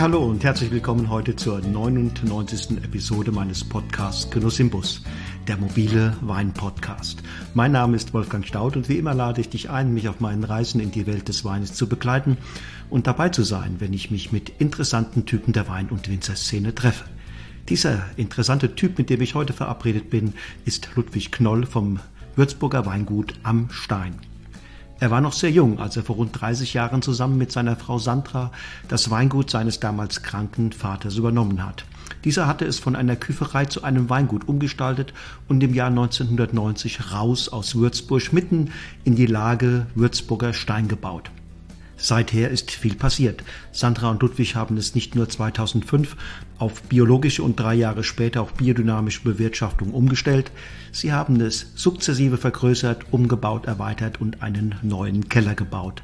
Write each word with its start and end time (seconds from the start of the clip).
hallo 0.00 0.24
und 0.24 0.42
herzlich 0.44 0.70
willkommen 0.70 1.10
heute 1.10 1.36
zur 1.36 1.60
99. 1.60 2.82
Episode 2.82 3.32
meines 3.32 3.62
Podcasts 3.62 4.30
Genuss 4.30 4.58
im 4.58 4.70
Bus, 4.70 5.02
der 5.46 5.58
mobile 5.58 6.16
Wein-Podcast. 6.22 7.22
Mein 7.52 7.72
Name 7.72 7.96
ist 7.96 8.14
Wolfgang 8.14 8.46
Staud 8.46 8.76
und 8.76 8.88
wie 8.88 8.96
immer 8.96 9.12
lade 9.12 9.42
ich 9.42 9.50
dich 9.50 9.68
ein, 9.68 9.92
mich 9.92 10.08
auf 10.08 10.18
meinen 10.18 10.44
Reisen 10.44 10.80
in 10.80 10.90
die 10.90 11.06
Welt 11.06 11.28
des 11.28 11.44
Weines 11.44 11.74
zu 11.74 11.86
begleiten 11.86 12.38
und 12.88 13.08
dabei 13.08 13.28
zu 13.28 13.42
sein, 13.42 13.76
wenn 13.78 13.92
ich 13.92 14.10
mich 14.10 14.32
mit 14.32 14.48
interessanten 14.58 15.26
Typen 15.26 15.52
der 15.52 15.68
Wein- 15.68 15.90
und 15.90 16.08
Winzerszene 16.08 16.74
treffe. 16.74 17.04
Dieser 17.68 18.02
interessante 18.16 18.74
Typ, 18.74 18.96
mit 18.96 19.10
dem 19.10 19.20
ich 19.20 19.34
heute 19.34 19.52
verabredet 19.52 20.08
bin, 20.08 20.32
ist 20.64 20.88
Ludwig 20.96 21.30
Knoll 21.30 21.66
vom 21.66 22.00
Würzburger 22.36 22.86
Weingut 22.86 23.34
am 23.42 23.68
Stein. 23.70 24.14
Er 25.00 25.10
war 25.10 25.22
noch 25.22 25.32
sehr 25.32 25.50
jung, 25.50 25.80
als 25.80 25.96
er 25.96 26.02
vor 26.02 26.16
rund 26.16 26.38
30 26.38 26.74
Jahren 26.74 27.00
zusammen 27.00 27.38
mit 27.38 27.50
seiner 27.50 27.74
Frau 27.74 27.98
Sandra 27.98 28.52
das 28.86 29.10
Weingut 29.10 29.50
seines 29.50 29.80
damals 29.80 30.22
kranken 30.22 30.72
Vaters 30.72 31.16
übernommen 31.16 31.64
hat. 31.64 31.86
Dieser 32.22 32.46
hatte 32.46 32.66
es 32.66 32.78
von 32.78 32.94
einer 32.94 33.16
Küferei 33.16 33.64
zu 33.64 33.82
einem 33.82 34.10
Weingut 34.10 34.46
umgestaltet 34.46 35.14
und 35.48 35.62
im 35.62 35.72
Jahr 35.72 35.88
1990 35.88 37.12
raus 37.12 37.48
aus 37.48 37.76
Würzburg 37.76 38.30
mitten 38.34 38.72
in 39.04 39.16
die 39.16 39.24
Lage 39.24 39.86
Würzburger 39.94 40.52
Stein 40.52 40.86
gebaut. 40.86 41.30
Seither 42.00 42.50
ist 42.50 42.70
viel 42.70 42.94
passiert. 42.94 43.44
Sandra 43.72 44.10
und 44.10 44.22
Ludwig 44.22 44.54
haben 44.54 44.78
es 44.78 44.94
nicht 44.94 45.14
nur 45.14 45.28
2005 45.28 46.16
auf 46.58 46.82
biologische 46.82 47.42
und 47.42 47.60
drei 47.60 47.74
Jahre 47.74 48.04
später 48.04 48.40
auf 48.40 48.54
biodynamische 48.54 49.22
Bewirtschaftung 49.22 49.92
umgestellt, 49.92 50.50
sie 50.92 51.12
haben 51.12 51.40
es 51.40 51.72
sukzessive 51.74 52.38
vergrößert, 52.38 53.12
umgebaut, 53.12 53.66
erweitert 53.66 54.20
und 54.20 54.42
einen 54.42 54.74
neuen 54.82 55.28
Keller 55.28 55.54
gebaut. 55.54 56.02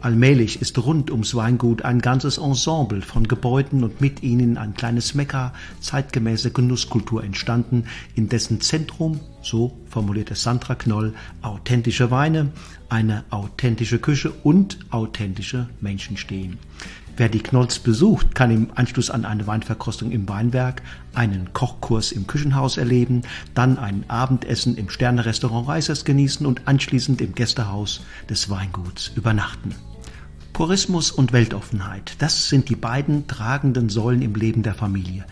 Allmählich 0.00 0.60
ist 0.60 0.78
rund 0.78 1.10
ums 1.10 1.34
Weingut 1.34 1.82
ein 1.82 2.00
ganzes 2.00 2.36
Ensemble 2.36 3.00
von 3.00 3.26
Gebäuden 3.26 3.84
und 3.84 4.02
mit 4.02 4.22
ihnen 4.22 4.58
ein 4.58 4.74
kleines 4.74 5.14
Mekka 5.14 5.54
zeitgemäße 5.80 6.50
Genusskultur 6.50 7.24
entstanden, 7.24 7.84
in 8.14 8.28
dessen 8.28 8.60
Zentrum, 8.60 9.20
so 9.44 9.78
formulierte 9.88 10.34
Sandra 10.34 10.74
Knoll, 10.74 11.14
authentische 11.42 12.10
Weine, 12.10 12.52
eine 12.88 13.24
authentische 13.30 13.98
Küche 13.98 14.30
und 14.30 14.78
authentische 14.90 15.68
Menschen 15.80 16.16
stehen. 16.16 16.58
Wer 17.16 17.28
die 17.28 17.40
Knolls 17.40 17.78
besucht, 17.78 18.34
kann 18.34 18.50
im 18.50 18.68
Anschluss 18.74 19.08
an 19.08 19.24
eine 19.24 19.46
Weinverkostung 19.46 20.10
im 20.10 20.28
Weinberg 20.28 20.82
einen 21.14 21.52
Kochkurs 21.52 22.10
im 22.10 22.26
Küchenhaus 22.26 22.76
erleben, 22.76 23.22
dann 23.54 23.78
ein 23.78 24.04
Abendessen 24.08 24.76
im 24.76 24.90
Sternerestaurant 24.90 25.68
Reisers 25.68 26.04
genießen 26.04 26.44
und 26.44 26.66
anschließend 26.66 27.20
im 27.20 27.36
Gästehaus 27.36 28.00
des 28.28 28.50
Weinguts 28.50 29.12
übernachten. 29.14 29.76
Purismus 30.52 31.12
und 31.12 31.32
Weltoffenheit, 31.32 32.16
das 32.18 32.48
sind 32.48 32.68
die 32.68 32.76
beiden 32.76 33.28
tragenden 33.28 33.88
Säulen 33.88 34.22
im 34.22 34.34
Leben 34.34 34.64
der 34.64 34.74
Familie. 34.74 35.24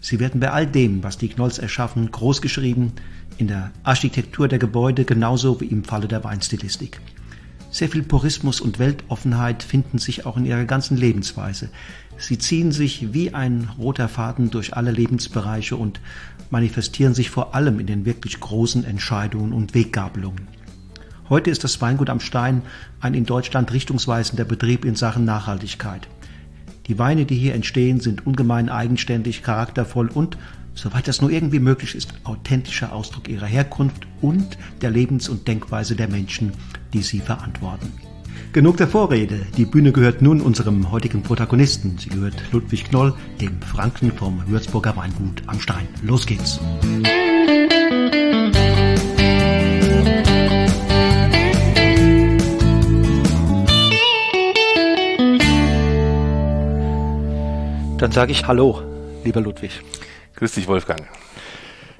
Sie 0.00 0.18
werden 0.20 0.40
bei 0.40 0.50
all 0.50 0.66
dem, 0.66 1.02
was 1.02 1.16
die 1.16 1.28
Knolls 1.28 1.58
erschaffen, 1.58 2.10
großgeschrieben, 2.10 2.92
in 3.42 3.48
der 3.48 3.72
Architektur 3.82 4.46
der 4.46 4.60
Gebäude 4.60 5.04
genauso 5.04 5.60
wie 5.60 5.66
im 5.66 5.82
Falle 5.82 6.06
der 6.06 6.22
Weinstilistik. 6.22 7.00
Sehr 7.72 7.88
viel 7.88 8.04
Purismus 8.04 8.60
und 8.60 8.78
Weltoffenheit 8.78 9.64
finden 9.64 9.98
sich 9.98 10.24
auch 10.26 10.36
in 10.36 10.46
ihrer 10.46 10.64
ganzen 10.64 10.96
Lebensweise. 10.96 11.68
Sie 12.18 12.38
ziehen 12.38 12.70
sich 12.70 13.12
wie 13.12 13.34
ein 13.34 13.68
roter 13.80 14.08
Faden 14.08 14.50
durch 14.50 14.76
alle 14.76 14.92
Lebensbereiche 14.92 15.74
und 15.74 15.98
manifestieren 16.50 17.14
sich 17.14 17.30
vor 17.30 17.52
allem 17.52 17.80
in 17.80 17.88
den 17.88 18.04
wirklich 18.04 18.38
großen 18.38 18.84
Entscheidungen 18.84 19.52
und 19.52 19.74
Weggabelungen. 19.74 20.46
Heute 21.28 21.50
ist 21.50 21.64
das 21.64 21.80
Weingut 21.80 22.10
am 22.10 22.20
Stein 22.20 22.62
ein 23.00 23.14
in 23.14 23.26
Deutschland 23.26 23.72
richtungsweisender 23.72 24.44
Betrieb 24.44 24.84
in 24.84 24.94
Sachen 24.94 25.24
Nachhaltigkeit. 25.24 26.06
Die 26.86 26.98
Weine, 27.00 27.24
die 27.24 27.36
hier 27.36 27.54
entstehen, 27.54 27.98
sind 27.98 28.24
ungemein 28.24 28.68
eigenständig, 28.68 29.42
charaktervoll 29.42 30.06
und, 30.06 30.36
soweit 30.74 31.08
das 31.08 31.20
nur 31.20 31.30
irgendwie 31.30 31.60
möglich 31.60 31.94
ist, 31.94 32.14
authentischer 32.24 32.92
Ausdruck 32.92 33.28
ihrer 33.28 33.46
Herkunft 33.46 34.06
und 34.20 34.58
der 34.80 34.90
Lebens- 34.90 35.28
und 35.28 35.48
Denkweise 35.48 35.96
der 35.96 36.08
Menschen, 36.08 36.52
die 36.92 37.02
sie 37.02 37.20
verantworten. 37.20 37.92
Genug 38.52 38.76
der 38.76 38.88
Vorrede. 38.88 39.46
Die 39.56 39.64
Bühne 39.64 39.92
gehört 39.92 40.20
nun 40.20 40.40
unserem 40.42 40.90
heutigen 40.90 41.22
Protagonisten. 41.22 41.96
Sie 41.98 42.10
gehört 42.10 42.36
Ludwig 42.52 42.84
Knoll, 42.84 43.14
dem 43.40 43.60
Franken 43.62 44.12
vom 44.12 44.46
Würzburger 44.46 44.94
Weingut 44.96 45.42
am 45.46 45.58
Stein. 45.58 45.88
Los 46.02 46.26
geht's. 46.26 46.60
Dann 57.96 58.10
sage 58.10 58.32
ich 58.32 58.46
Hallo, 58.46 58.82
lieber 59.24 59.40
Ludwig. 59.40 59.80
Grüß 60.36 60.52
dich, 60.52 60.66
Wolfgang. 60.66 61.06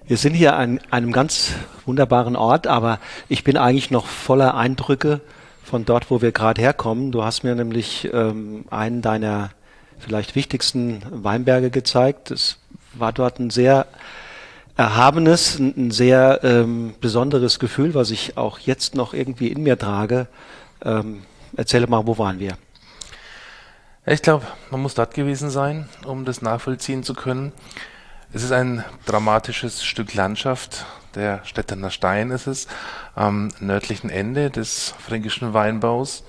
Wir 0.06 0.16
sind 0.16 0.34
hier 0.34 0.56
an 0.56 0.81
einem 0.91 1.12
ganz 1.12 1.53
wunderbaren 1.84 2.34
Ort, 2.34 2.66
aber 2.66 2.98
ich 3.28 3.44
bin 3.44 3.56
eigentlich 3.56 3.91
noch 3.91 4.06
voller 4.06 4.54
Eindrücke 4.54 5.20
von 5.62 5.84
dort, 5.84 6.10
wo 6.10 6.22
wir 6.22 6.32
gerade 6.32 6.60
herkommen. 6.60 7.12
Du 7.12 7.22
hast 7.22 7.44
mir 7.44 7.54
nämlich 7.54 8.09
ähm, 8.12 8.65
einen 8.71 9.03
deiner 9.03 9.50
vielleicht 9.98 10.34
wichtigsten 10.34 11.03
Weinberge 11.10 11.71
gezeigt. 11.71 12.31
Es 12.31 12.59
war 12.94 13.12
dort 13.12 13.38
ein 13.38 13.50
sehr 13.50 13.87
erhabenes, 14.76 15.59
ein 15.59 15.91
sehr 15.91 16.41
ähm, 16.42 16.94
besonderes 17.00 17.59
Gefühl, 17.59 17.94
was 17.94 18.10
ich 18.10 18.37
auch 18.38 18.59
jetzt 18.59 18.94
noch 18.94 19.12
irgendwie 19.12 19.48
in 19.48 19.62
mir 19.62 19.78
trage. 19.78 20.26
Ähm, 20.84 21.22
erzähle 21.54 21.87
mal, 21.87 22.06
wo 22.06 22.16
waren 22.19 22.38
wir? 22.38 22.56
Ich 24.06 24.22
glaube, 24.22 24.47
man 24.71 24.81
muss 24.81 24.94
dort 24.94 25.15
gewesen 25.15 25.50
sein, 25.50 25.88
um 26.06 26.25
das 26.25 26.42
nachvollziehen 26.42 27.04
zu 27.04 27.15
können. 27.15 27.53
Es 28.34 28.43
ist 28.43 28.53
ein 28.53 28.82
dramatisches 29.04 29.84
Stück 29.84 30.15
Landschaft. 30.15 30.87
Der 31.15 31.44
Stettener 31.44 31.91
Stein 31.91 32.31
ist 32.31 32.47
es, 32.47 32.66
am 33.15 33.48
nördlichen 33.60 34.09
Ende 34.09 34.48
des 34.48 34.94
fränkischen 34.98 35.53
Weinbaus, 35.53 36.25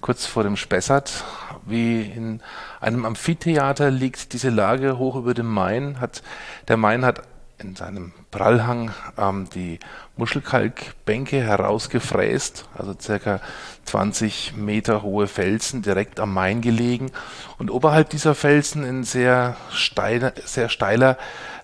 kurz 0.00 0.26
vor 0.26 0.42
dem 0.42 0.56
Spessart. 0.56 1.22
Wie 1.64 2.02
in 2.02 2.40
einem 2.80 3.04
Amphitheater 3.04 3.92
liegt 3.92 4.32
diese 4.32 4.50
Lage 4.50 4.98
hoch 4.98 5.14
über 5.14 5.32
dem 5.32 5.46
Main. 5.46 6.00
Hat, 6.00 6.24
der 6.66 6.76
Main 6.76 7.04
hat 7.04 7.22
in 7.58 7.76
seinem 7.76 8.12
Prallhang 8.30 8.90
ähm, 9.16 9.48
die 9.54 9.78
Muschelkalkbänke 10.16 11.40
herausgefräst, 11.40 12.68
also 12.76 12.94
circa 13.00 13.40
20 13.84 14.54
Meter 14.56 15.02
hohe 15.02 15.26
Felsen 15.26 15.82
direkt 15.82 16.20
am 16.20 16.32
Main 16.34 16.60
gelegen. 16.60 17.10
Und 17.58 17.70
oberhalb 17.70 18.10
dieser 18.10 18.34
Felsen 18.34 18.84
in 18.84 19.04
sehr 19.04 19.56
steiler, 19.70 20.32
sehr 20.44 20.68
steiler 20.68 21.16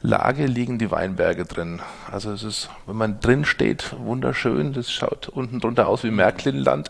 Lage 0.02 0.46
liegen 0.46 0.78
die 0.78 0.90
Weinberge 0.90 1.44
drin. 1.44 1.80
Also 2.10 2.32
es 2.32 2.42
ist, 2.42 2.70
wenn 2.86 2.96
man 2.96 3.20
drin 3.20 3.44
steht, 3.44 3.94
wunderschön. 3.98 4.72
Das 4.72 4.90
schaut 4.90 5.28
unten 5.28 5.60
drunter 5.60 5.88
aus 5.88 6.04
wie 6.04 6.10
Märklinland. 6.10 6.88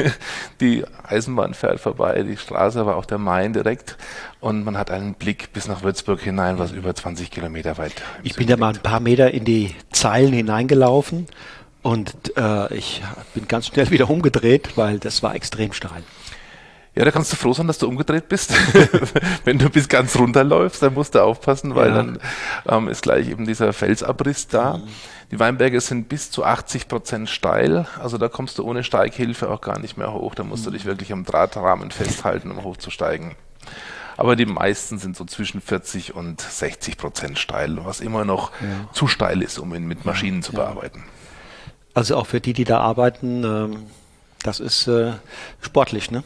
die 0.60 0.84
Eisenbahn 1.02 1.54
fährt 1.54 1.80
vorbei, 1.80 2.22
die 2.22 2.36
Straße, 2.36 2.78
aber 2.80 2.96
auch 2.96 3.06
der 3.06 3.18
Main 3.18 3.54
direkt. 3.54 3.96
Und 4.40 4.64
man 4.64 4.76
hat 4.76 4.90
einen 4.90 5.14
Blick 5.14 5.52
bis 5.52 5.66
nach 5.66 5.82
Würzburg 5.82 6.20
hinein, 6.20 6.58
was 6.58 6.72
über 6.72 6.94
20 6.94 7.30
Kilometer 7.30 7.78
weit. 7.78 7.94
Ich 8.22 8.36
bin 8.36 8.46
da 8.46 8.56
mal 8.56 8.74
ein 8.74 8.82
paar 8.82 9.00
Meter 9.00 9.30
in 9.30 9.44
die 9.44 9.74
Zeilen 9.90 10.32
hineingelaufen 10.32 11.26
und 11.80 12.36
äh, 12.36 12.74
ich 12.74 13.02
bin 13.34 13.48
ganz 13.48 13.68
schnell 13.68 13.90
wieder 13.90 14.10
umgedreht, 14.10 14.76
weil 14.76 14.98
das 14.98 15.22
war 15.22 15.34
extrem 15.34 15.72
steil. 15.72 16.02
Ja, 16.94 17.06
da 17.06 17.10
kannst 17.10 17.32
du 17.32 17.36
froh 17.36 17.54
sein, 17.54 17.66
dass 17.66 17.78
du 17.78 17.88
umgedreht 17.88 18.28
bist. 18.28 18.52
Wenn 19.44 19.58
du 19.58 19.70
bis 19.70 19.88
ganz 19.88 20.14
runterläufst, 20.16 20.82
dann 20.82 20.92
musst 20.92 21.14
du 21.14 21.22
aufpassen, 21.22 21.74
weil 21.74 21.88
ja. 21.88 21.94
dann 21.94 22.18
ähm, 22.68 22.88
ist 22.88 23.02
gleich 23.02 23.28
eben 23.28 23.46
dieser 23.46 23.72
Felsabriss 23.72 24.48
da. 24.48 24.76
Mhm. 24.76 24.88
Die 25.30 25.40
Weinberge 25.40 25.80
sind 25.80 26.10
bis 26.10 26.30
zu 26.30 26.44
80 26.44 26.88
Prozent 26.88 27.30
steil, 27.30 27.86
also 27.98 28.18
da 28.18 28.28
kommst 28.28 28.58
du 28.58 28.64
ohne 28.64 28.84
Steighilfe 28.84 29.48
auch 29.48 29.62
gar 29.62 29.78
nicht 29.78 29.96
mehr 29.96 30.12
hoch. 30.12 30.34
Da 30.34 30.44
musst 30.44 30.62
mhm. 30.62 30.66
du 30.66 30.70
dich 30.72 30.84
wirklich 30.84 31.12
am 31.12 31.24
Drahtrahmen 31.24 31.90
festhalten, 31.90 32.50
um 32.50 32.62
hochzusteigen. 32.62 33.36
Aber 34.18 34.36
die 34.36 34.44
meisten 34.44 34.98
sind 34.98 35.16
so 35.16 35.24
zwischen 35.24 35.62
40 35.62 36.14
und 36.14 36.42
60 36.42 36.98
Prozent 36.98 37.38
steil, 37.38 37.78
was 37.84 38.00
immer 38.00 38.26
noch 38.26 38.50
ja. 38.60 38.92
zu 38.92 39.08
steil 39.08 39.40
ist, 39.40 39.58
um 39.58 39.74
ihn 39.74 39.86
mit 39.86 40.04
Maschinen 40.04 40.40
ja, 40.40 40.42
zu 40.42 40.52
bearbeiten. 40.52 41.04
Also 41.94 42.16
auch 42.16 42.26
für 42.26 42.40
die, 42.40 42.52
die 42.52 42.64
da 42.64 42.80
arbeiten, 42.80 43.44
ähm, 43.44 43.86
das 44.42 44.60
ist 44.60 44.86
äh, 44.86 45.12
sportlich, 45.62 46.10
ne? 46.10 46.22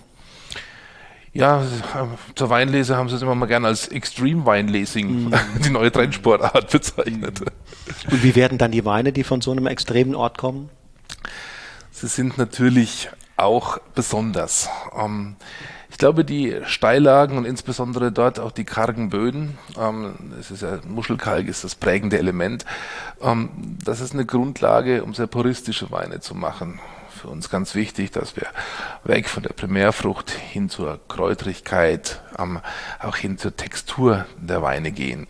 Ja, 1.36 1.62
zur 2.34 2.50
Weinlese 2.50 2.96
haben 2.96 3.08
sie 3.08 3.16
es 3.16 3.22
immer 3.22 3.34
mal 3.34 3.46
gerne 3.46 3.68
als 3.68 3.88
Extreme 3.88 4.46
Weinlesing, 4.46 5.26
mhm. 5.26 5.34
die 5.64 5.70
neue 5.70 5.92
Trendsportart 5.92 6.70
bezeichnet. 6.70 7.40
Und 8.10 8.22
wie 8.22 8.34
werden 8.34 8.58
dann 8.58 8.72
die 8.72 8.84
Weine, 8.84 9.12
die 9.12 9.24
von 9.24 9.40
so 9.40 9.52
einem 9.52 9.66
extremen 9.66 10.14
Ort 10.14 10.38
kommen? 10.38 10.70
Sie 11.90 12.08
sind 12.08 12.38
natürlich 12.38 13.10
auch 13.36 13.78
besonders. 13.94 14.68
Ähm, 14.96 15.36
ich 15.90 15.98
glaube, 15.98 16.24
die 16.24 16.56
Steillagen 16.64 17.38
und 17.38 17.44
insbesondere 17.44 18.12
dort 18.12 18.38
auch 18.38 18.52
die 18.52 18.64
kargen 18.64 19.08
Böden, 19.08 19.56
ähm, 19.78 20.14
es 20.38 20.50
ist 20.50 20.62
ja 20.62 20.78
Muschelkalk 20.86 21.48
ist 21.48 21.64
das 21.64 21.74
prägende 21.74 22.18
Element, 22.18 22.64
ähm, 23.22 23.48
das 23.84 24.00
ist 24.00 24.12
eine 24.12 24.26
Grundlage, 24.26 25.04
um 25.04 25.14
sehr 25.14 25.26
puristische 25.26 25.90
Weine 25.90 26.20
zu 26.20 26.34
machen 26.34 26.80
für 27.16 27.28
uns 27.28 27.50
ganz 27.50 27.74
wichtig, 27.74 28.12
dass 28.12 28.36
wir 28.36 28.46
weg 29.04 29.28
von 29.28 29.42
der 29.42 29.52
Primärfrucht 29.52 30.30
hin 30.30 30.68
zur 30.68 31.00
Kräutrigkeit, 31.08 32.20
ähm, 32.38 32.60
auch 33.00 33.16
hin 33.16 33.38
zur 33.38 33.56
Textur 33.56 34.26
der 34.38 34.62
Weine 34.62 34.92
gehen. 34.92 35.26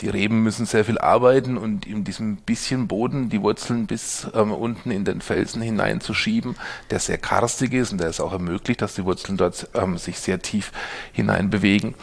Die 0.00 0.08
Reben 0.08 0.42
müssen 0.42 0.66
sehr 0.66 0.84
viel 0.84 0.98
arbeiten 0.98 1.56
und 1.56 1.86
in 1.86 2.02
diesem 2.02 2.36
bisschen 2.36 2.88
Boden 2.88 3.30
die 3.30 3.40
Wurzeln 3.40 3.86
bis 3.86 4.26
ähm, 4.34 4.52
unten 4.52 4.90
in 4.90 5.04
den 5.04 5.20
Felsen 5.20 5.62
hineinzuschieben, 5.62 6.56
der 6.90 6.98
sehr 6.98 7.18
karstig 7.18 7.72
ist 7.72 7.92
und 7.92 8.00
der 8.00 8.08
es 8.08 8.20
auch 8.20 8.32
ermöglicht, 8.32 8.82
dass 8.82 8.94
die 8.94 9.04
Wurzeln 9.04 9.36
dort 9.36 9.68
ähm, 9.74 9.96
sich 9.96 10.18
sehr 10.18 10.40
tief 10.40 10.72
hinein 11.12 11.48
bewegen. 11.48 11.94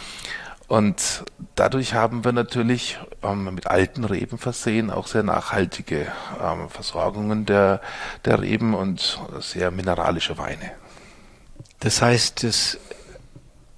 Und 0.72 1.26
dadurch 1.56 1.96
haben 1.96 2.24
wir 2.24 2.32
natürlich 2.32 2.98
ähm, 3.24 3.54
mit 3.54 3.68
alten 3.68 4.06
Reben 4.06 4.38
versehen 4.38 4.90
auch 4.90 5.06
sehr 5.06 5.22
nachhaltige 5.22 6.08
ähm, 6.42 6.70
Versorgungen 6.70 7.46
der, 7.46 7.82
der 8.24 8.42
Reben 8.42 8.74
und 8.74 9.20
sehr 9.42 9.70
mineralische 9.70 10.38
Weine. 10.38 10.72
Das 11.82 12.02
heißt, 12.02 12.46
es 12.46 12.80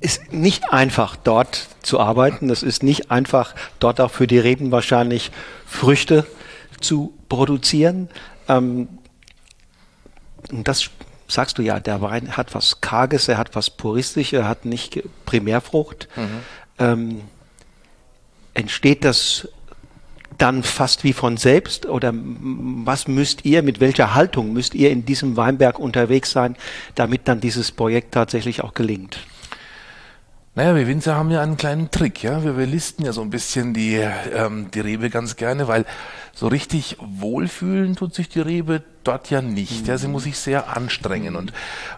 ist 0.02 0.34
nicht 0.34 0.72
einfach 0.72 1.16
dort 1.16 1.68
zu 1.82 2.00
arbeiten. 2.00 2.52
Es 2.52 2.62
ist 2.62 2.84
nicht 2.84 3.10
einfach 3.10 3.56
dort 3.80 4.00
auch 4.00 4.12
für 4.12 4.28
die 4.28 4.38
Reben 4.38 4.72
wahrscheinlich 4.72 5.32
Früchte 5.66 6.28
zu 6.80 7.12
produzieren. 7.28 8.08
Ähm, 8.48 8.88
das 10.52 10.92
sagst 11.28 11.58
du 11.58 11.64
ja, 11.64 11.80
der 11.80 12.02
Wein 12.02 12.38
hat 12.38 12.54
was 12.54 12.82
Karges, 12.82 13.28
er 13.28 13.40
hat 13.40 13.56
was 13.56 13.72
Puristisches, 13.72 14.42
er 14.42 14.48
hat 14.48 14.66
nicht 14.66 15.02
Primärfrucht. 15.26 16.08
Mhm 16.16 16.44
ähm, 16.84 17.22
entsteht 18.54 19.04
das 19.04 19.48
dann 20.38 20.64
fast 20.64 21.04
wie 21.04 21.14
von 21.14 21.38
selbst 21.38 21.86
oder 21.86 22.12
was 22.14 23.08
müsst 23.08 23.46
ihr, 23.46 23.64
mit 23.64 23.80
welcher 23.80 24.16
Haltung 24.16 24.54
müsst 24.54 24.74
ihr 24.74 24.92
in 24.92 25.06
diesem 25.06 25.38
Weinberg 25.38 25.80
unterwegs 25.80 26.32
sein, 26.32 26.56
damit 26.96 27.28
dann 27.28 27.40
dieses 27.40 27.72
Projekt 27.72 28.14
tatsächlich 28.14 28.64
auch 28.64 28.74
gelingt? 28.74 29.20
Naja, 30.56 30.76
wir 30.76 30.88
Winzer 30.88 31.16
haben 31.16 31.32
ja 31.32 31.42
einen 31.42 31.58
kleinen 31.58 31.90
Trick, 31.90 32.22
ja. 32.22 32.44
Wir, 32.44 32.58
wir 32.58 32.68
listen 32.68 33.04
ja 33.04 33.12
so 33.12 33.22
ein 33.22 33.32
bisschen 33.32 33.74
die, 33.74 33.96
ähm, 33.96 34.70
die 34.72 34.82
Rebe 34.82 35.10
ganz 35.10 35.36
gerne, 35.36 35.68
weil 35.68 35.86
so 36.34 36.48
richtig 36.48 36.98
wohlfühlen 37.00 37.96
tut 37.96 38.14
sich 38.14 38.30
die 38.30 38.42
Rebe 38.42 38.84
dort 39.04 39.30
ja 39.30 39.42
nicht. 39.42 39.88
Ja, 39.88 39.98
sie 39.98 40.08
muss 40.08 40.24
sich 40.24 40.38
sehr 40.38 40.76
anstrengen. 40.76 41.36
Und 41.36 41.54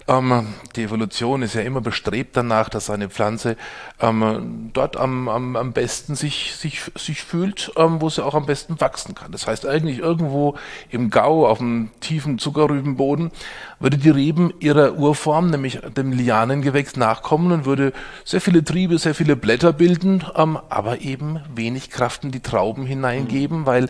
ähm, 0.07 0.47
die 0.75 0.83
Evolution 0.83 1.41
ist 1.41 1.55
ja 1.55 1.61
immer 1.61 1.81
bestrebt 1.81 2.35
danach, 2.37 2.69
dass 2.69 2.89
eine 2.89 3.09
Pflanze 3.09 3.57
ähm, 3.99 4.71
dort 4.73 4.97
am, 4.97 5.29
am, 5.29 5.55
am 5.55 5.73
besten 5.73 6.15
sich, 6.15 6.55
sich, 6.55 6.81
sich 6.95 7.23
fühlt, 7.23 7.71
ähm, 7.77 8.01
wo 8.01 8.09
sie 8.09 8.23
auch 8.23 8.35
am 8.35 8.45
besten 8.45 8.79
wachsen 8.79 9.15
kann. 9.15 9.31
Das 9.31 9.47
heißt 9.47 9.65
eigentlich 9.65 9.99
irgendwo 9.99 10.55
im 10.89 11.09
Gau 11.09 11.47
auf 11.47 11.59
dem 11.59 11.89
tiefen 11.99 12.39
Zuckerrübenboden 12.39 13.31
würde 13.79 13.97
die 13.97 14.09
Reben 14.09 14.53
ihrer 14.59 14.97
Urform, 14.97 15.49
nämlich 15.49 15.79
dem 15.95 16.11
Lianengewächs, 16.11 16.95
nachkommen 16.95 17.51
und 17.51 17.65
würde 17.65 17.93
sehr 18.23 18.41
viele 18.41 18.63
Triebe, 18.63 18.97
sehr 18.97 19.15
viele 19.15 19.35
Blätter 19.35 19.73
bilden, 19.73 20.23
ähm, 20.35 20.57
aber 20.69 21.01
eben 21.01 21.39
wenig 21.53 21.89
Kraft 21.89 22.23
in 22.23 22.31
die 22.31 22.39
Trauben 22.39 22.85
hineingeben, 22.85 23.65
weil 23.65 23.89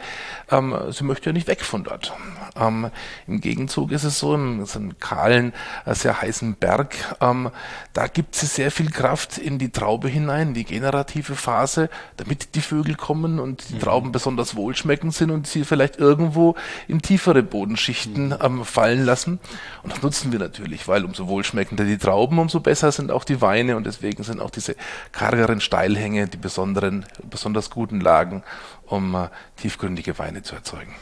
ähm, 0.52 0.76
sie 0.90 1.04
möchte 1.04 1.30
ja 1.30 1.34
nicht 1.34 1.48
weg 1.48 1.62
von 1.62 1.84
dort. 1.84 2.14
Ähm, 2.60 2.90
Im 3.28 3.42
Gegenzug 3.42 3.92
ist 3.92 4.04
es 4.04 4.20
so, 4.20 4.36
in 4.36 4.66
so 4.66 4.80
einem 4.80 4.98
kahlen, 5.00 5.54
äh, 5.86 5.94
sehr 5.94 6.22
heißen 6.22 6.56
Berg, 6.56 6.96
ähm, 7.22 7.50
da 7.94 8.08
gibt 8.08 8.36
sie 8.36 8.46
sehr 8.46 8.72
viel 8.72 8.90
Kraft 8.92 9.38
in 9.38 9.58
die 9.58 9.70
Traube 9.70 10.08
hinein, 10.08 10.54
die 10.54 10.64
generative 10.64 11.36
Phase, 11.36 11.90
damit 12.18 12.56
die 12.56 12.62
Vögel 12.62 12.96
kommen 12.96 13.40
und 13.40 13.70
die 13.70 13.76
mhm. 13.76 13.80
Trauben 13.80 14.12
besonders 14.12 14.56
wohlschmeckend 14.56 15.14
sind 15.14 15.32
und 15.32 15.48
sie 15.48 15.64
vielleicht 15.64 15.98
irgendwo 15.98 16.56
in 16.88 17.02
tiefere 17.02 17.44
Bodenschichten 17.44 18.28
mhm. 18.28 18.38
ähm, 18.42 18.66
fallen 18.66 19.06
lassen. 19.06 19.40
Und 19.84 19.94
das 19.94 20.02
nutzen 20.02 20.32
wir 20.32 20.40
natürlich, 20.40 20.88
weil 20.88 21.06
umso 21.06 21.28
wohlschmeckender 21.28 21.86
die 21.86 21.98
Trauben, 21.98 22.40
umso 22.40 22.60
besser 22.60 22.92
sind 22.92 23.12
auch 23.12 23.24
die 23.24 23.42
Weine 23.42 23.78
und 23.78 23.86
deswegen 23.86 24.24
sind 24.24 24.42
auch 24.42 24.50
diese 24.50 24.76
kargeren 25.12 25.62
Steilhänge 25.62 26.28
die 26.28 26.38
besonderen, 26.38 27.06
besonders 27.24 27.70
guten 27.70 28.00
Lagen, 28.00 28.44
um 28.86 29.16
äh, 29.16 29.30
tiefgründige 29.58 30.18
Weine 30.20 30.44
zu 30.44 30.56
erzeugen. 30.56 30.94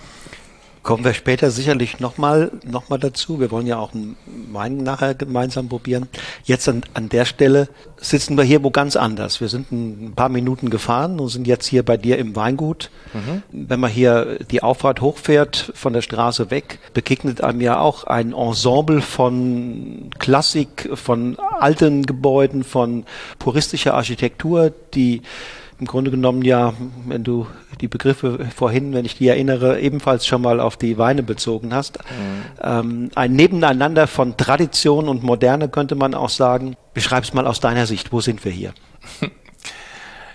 Kommen 0.83 1.05
wir 1.05 1.13
später 1.13 1.49
sicherlich 1.49 2.01
nochmal 2.01 2.51
noch 2.65 2.89
mal 2.89 2.99
dazu. 2.99 3.39
Wir 3.39 3.51
wollen 3.51 3.67
ja 3.67 3.77
auch 3.77 3.93
einen 3.93 4.17
Wein 4.51 4.77
nachher 4.77 5.15
gemeinsam 5.15 5.69
probieren. 5.69 6.09
Jetzt 6.43 6.67
an, 6.67 6.83
an 6.93 7.07
der 7.07 7.23
Stelle 7.23 7.69
sitzen 7.95 8.35
wir 8.35 8.43
hier 8.43 8.61
wo 8.63 8.69
ganz 8.69 8.97
anders. 8.97 9.39
Wir 9.39 9.47
sind 9.47 9.71
ein 9.71 10.11
paar 10.13 10.27
Minuten 10.27 10.69
gefahren 10.69 11.21
und 11.21 11.29
sind 11.29 11.47
jetzt 11.47 11.67
hier 11.67 11.83
bei 11.83 11.95
dir 11.95 12.17
im 12.17 12.35
Weingut. 12.35 12.91
Mhm. 13.13 13.43
Wenn 13.51 13.79
man 13.79 13.91
hier 13.91 14.39
die 14.51 14.61
Auffahrt 14.61 14.99
hochfährt 14.99 15.71
von 15.73 15.93
der 15.93 16.01
Straße 16.01 16.51
weg, 16.51 16.79
begegnet 16.93 17.41
einem 17.41 17.61
ja 17.61 17.79
auch 17.79 18.03
ein 18.03 18.33
Ensemble 18.33 18.99
von 18.99 20.09
Klassik, 20.19 20.89
von 20.95 21.37
alten 21.39 22.05
Gebäuden, 22.05 22.65
von 22.65 23.05
puristischer 23.39 23.93
Architektur, 23.93 24.73
die 24.93 25.21
im 25.79 25.85
Grunde 25.85 26.11
genommen 26.11 26.41
ja, 26.43 26.73
wenn 27.05 27.23
du 27.23 27.47
die 27.81 27.87
Begriffe 27.87 28.47
vorhin, 28.55 28.93
wenn 28.93 29.05
ich 29.05 29.17
die 29.17 29.27
erinnere, 29.27 29.79
ebenfalls 29.79 30.25
schon 30.25 30.41
mal 30.41 30.59
auf 30.59 30.77
die 30.77 30.97
Weine 30.97 31.23
bezogen 31.23 31.73
hast. 31.73 31.99
Mhm. 31.99 32.43
Ähm, 32.61 33.09
ein 33.15 33.33
Nebeneinander 33.33 34.07
von 34.07 34.37
Tradition 34.37 35.09
und 35.09 35.23
Moderne 35.23 35.69
könnte 35.69 35.95
man 35.95 36.13
auch 36.13 36.29
sagen. 36.29 36.75
Beschreib's 36.93 37.33
mal 37.33 37.47
aus 37.47 37.59
deiner 37.59 37.85
Sicht. 37.85 38.11
Wo 38.11 38.21
sind 38.21 38.43
wir 38.45 38.51
hier? 38.51 38.73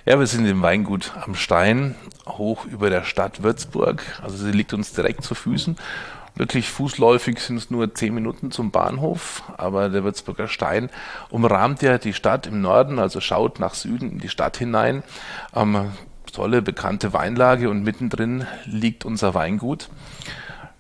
Ja, 0.05 0.19
wir 0.19 0.27
sind 0.27 0.47
im 0.47 0.63
Weingut 0.63 1.13
am 1.27 1.35
Stein, 1.35 1.95
hoch 2.27 2.65
über 2.65 2.89
der 2.89 3.05
Stadt 3.05 3.43
Würzburg. 3.43 4.03
Also 4.23 4.39
sie 4.39 4.53
liegt 4.53 4.73
uns 4.73 4.95
direkt 4.95 5.23
zu 5.23 5.35
Füßen 5.35 5.77
Wirklich 6.39 6.71
fußläufig 6.71 7.41
sind 7.41 7.57
es 7.57 7.69
nur 7.69 7.93
zehn 7.97 8.15
Minuten 8.15 8.53
zum 8.53 8.71
Bahnhof, 8.71 9.43
aber 9.57 9.89
der 9.89 10.05
Würzburger 10.05 10.47
Stein 10.47 10.89
umrahmt 11.31 11.83
ja 11.83 11.99
die 11.99 12.13
Stadt 12.13 12.47
im 12.47 12.61
Norden, 12.61 13.01
also 13.01 13.21
schaut 13.21 13.59
nach 13.59 13.75
Süden 13.75 14.13
in 14.13 14.19
die 14.21 14.29
Stadt 14.29 14.57
hinein. 14.57 15.03
Ähm, 15.53 15.91
tolle, 16.33 16.63
bekannte 16.63 17.13
Weinlage 17.13 17.69
und 17.69 17.83
mittendrin 17.83 18.47
liegt 18.67 19.05
unser 19.05 19.35
Weingut. 19.35 19.89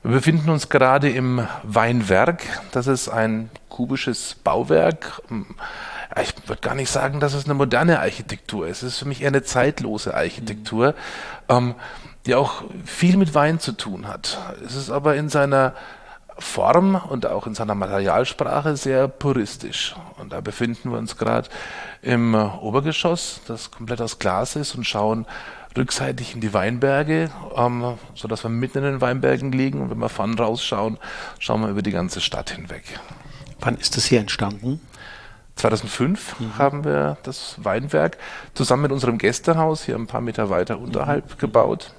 Wir 0.04 0.12
befinden 0.12 0.48
uns 0.48 0.68
gerade 0.68 1.10
im 1.10 1.44
Weinwerk. 1.64 2.44
Das 2.70 2.86
ist 2.86 3.08
ein 3.08 3.50
kubisches 3.68 4.36
Bauwerk. 4.36 5.22
Ich 6.22 6.34
würde 6.46 6.60
gar 6.60 6.76
nicht 6.76 6.90
sagen, 6.90 7.18
dass 7.18 7.34
es 7.34 7.46
eine 7.46 7.54
moderne 7.54 7.98
Architektur 7.98 8.68
ist. 8.68 8.84
Es 8.84 8.92
ist 8.92 8.98
für 9.00 9.08
mich 9.08 9.22
eher 9.22 9.28
eine 9.28 9.42
zeitlose 9.42 10.14
Architektur. 10.14 10.94
Mhm 11.50 11.74
die 12.28 12.34
auch 12.34 12.62
viel 12.84 13.16
mit 13.16 13.34
Wein 13.34 13.58
zu 13.58 13.72
tun 13.72 14.06
hat. 14.06 14.38
Es 14.64 14.76
ist 14.76 14.90
aber 14.90 15.16
in 15.16 15.30
seiner 15.30 15.74
Form 16.38 16.94
und 16.94 17.24
auch 17.24 17.46
in 17.46 17.54
seiner 17.54 17.74
Materialsprache 17.74 18.76
sehr 18.76 19.08
puristisch. 19.08 19.96
Und 20.18 20.34
da 20.34 20.42
befinden 20.42 20.90
wir 20.90 20.98
uns 20.98 21.16
gerade 21.16 21.48
im 22.02 22.34
Obergeschoss, 22.34 23.40
das 23.48 23.70
komplett 23.70 24.02
aus 24.02 24.18
Glas 24.18 24.56
ist 24.56 24.74
und 24.74 24.84
schauen 24.84 25.24
rückseitig 25.74 26.34
in 26.34 26.42
die 26.42 26.52
Weinberge, 26.52 27.30
ähm, 27.56 27.96
so 28.14 28.28
dass 28.28 28.44
wir 28.44 28.50
mitten 28.50 28.78
in 28.78 28.84
den 28.84 29.00
Weinbergen 29.00 29.50
liegen. 29.50 29.80
Und 29.80 29.90
wenn 29.90 29.98
wir 29.98 30.10
vorn 30.10 30.34
rausschauen, 30.34 30.98
schauen 31.38 31.62
wir 31.62 31.70
über 31.70 31.82
die 31.82 31.92
ganze 31.92 32.20
Stadt 32.20 32.50
hinweg. 32.50 32.84
Wann 33.60 33.78
ist 33.78 33.96
das 33.96 34.04
hier 34.04 34.20
entstanden? 34.20 34.82
2005 35.56 36.40
mhm. 36.40 36.58
haben 36.58 36.84
wir 36.84 37.16
das 37.22 37.56
Weinwerk 37.56 38.18
zusammen 38.52 38.82
mit 38.82 38.92
unserem 38.92 39.16
Gästehaus 39.16 39.84
hier 39.84 39.96
ein 39.96 40.06
paar 40.06 40.20
Meter 40.20 40.50
weiter 40.50 40.78
unterhalb 40.78 41.30
mhm. 41.30 41.38
gebaut. 41.38 41.94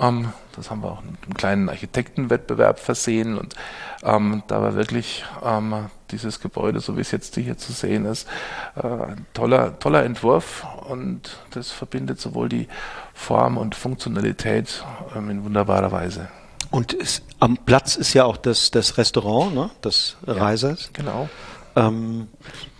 Ähm, 0.00 0.32
das 0.54 0.70
haben 0.70 0.82
wir 0.82 0.90
auch 0.90 1.02
mit 1.02 1.22
einem 1.24 1.34
kleinen 1.34 1.68
Architektenwettbewerb 1.68 2.78
versehen 2.78 3.38
und 3.38 3.54
ähm, 4.02 4.42
da 4.46 4.62
war 4.62 4.74
wirklich 4.74 5.24
ähm, 5.44 5.86
dieses 6.10 6.40
Gebäude, 6.40 6.80
so 6.80 6.96
wie 6.96 7.00
es 7.00 7.10
jetzt 7.10 7.34
hier 7.34 7.56
zu 7.58 7.72
sehen 7.72 8.04
ist, 8.04 8.28
äh, 8.76 8.86
ein 8.86 9.26
toller, 9.34 9.78
toller 9.78 10.04
Entwurf 10.04 10.66
und 10.88 11.38
das 11.50 11.70
verbindet 11.70 12.20
sowohl 12.20 12.48
die 12.48 12.68
Form 13.14 13.56
und 13.56 13.74
Funktionalität 13.74 14.84
ähm, 15.16 15.30
in 15.30 15.44
wunderbarer 15.44 15.92
Weise. 15.92 16.28
Und 16.70 16.92
es, 16.94 17.22
am 17.40 17.56
Platz 17.56 17.96
ist 17.96 18.14
ja 18.14 18.24
auch 18.24 18.36
das, 18.36 18.70
das 18.70 18.98
Restaurant, 18.98 19.54
ne? 19.54 19.70
das 19.80 20.16
Reisers. 20.26 20.84
Ja, 20.84 20.90
genau. 20.92 21.28
Ähm, 21.76 22.28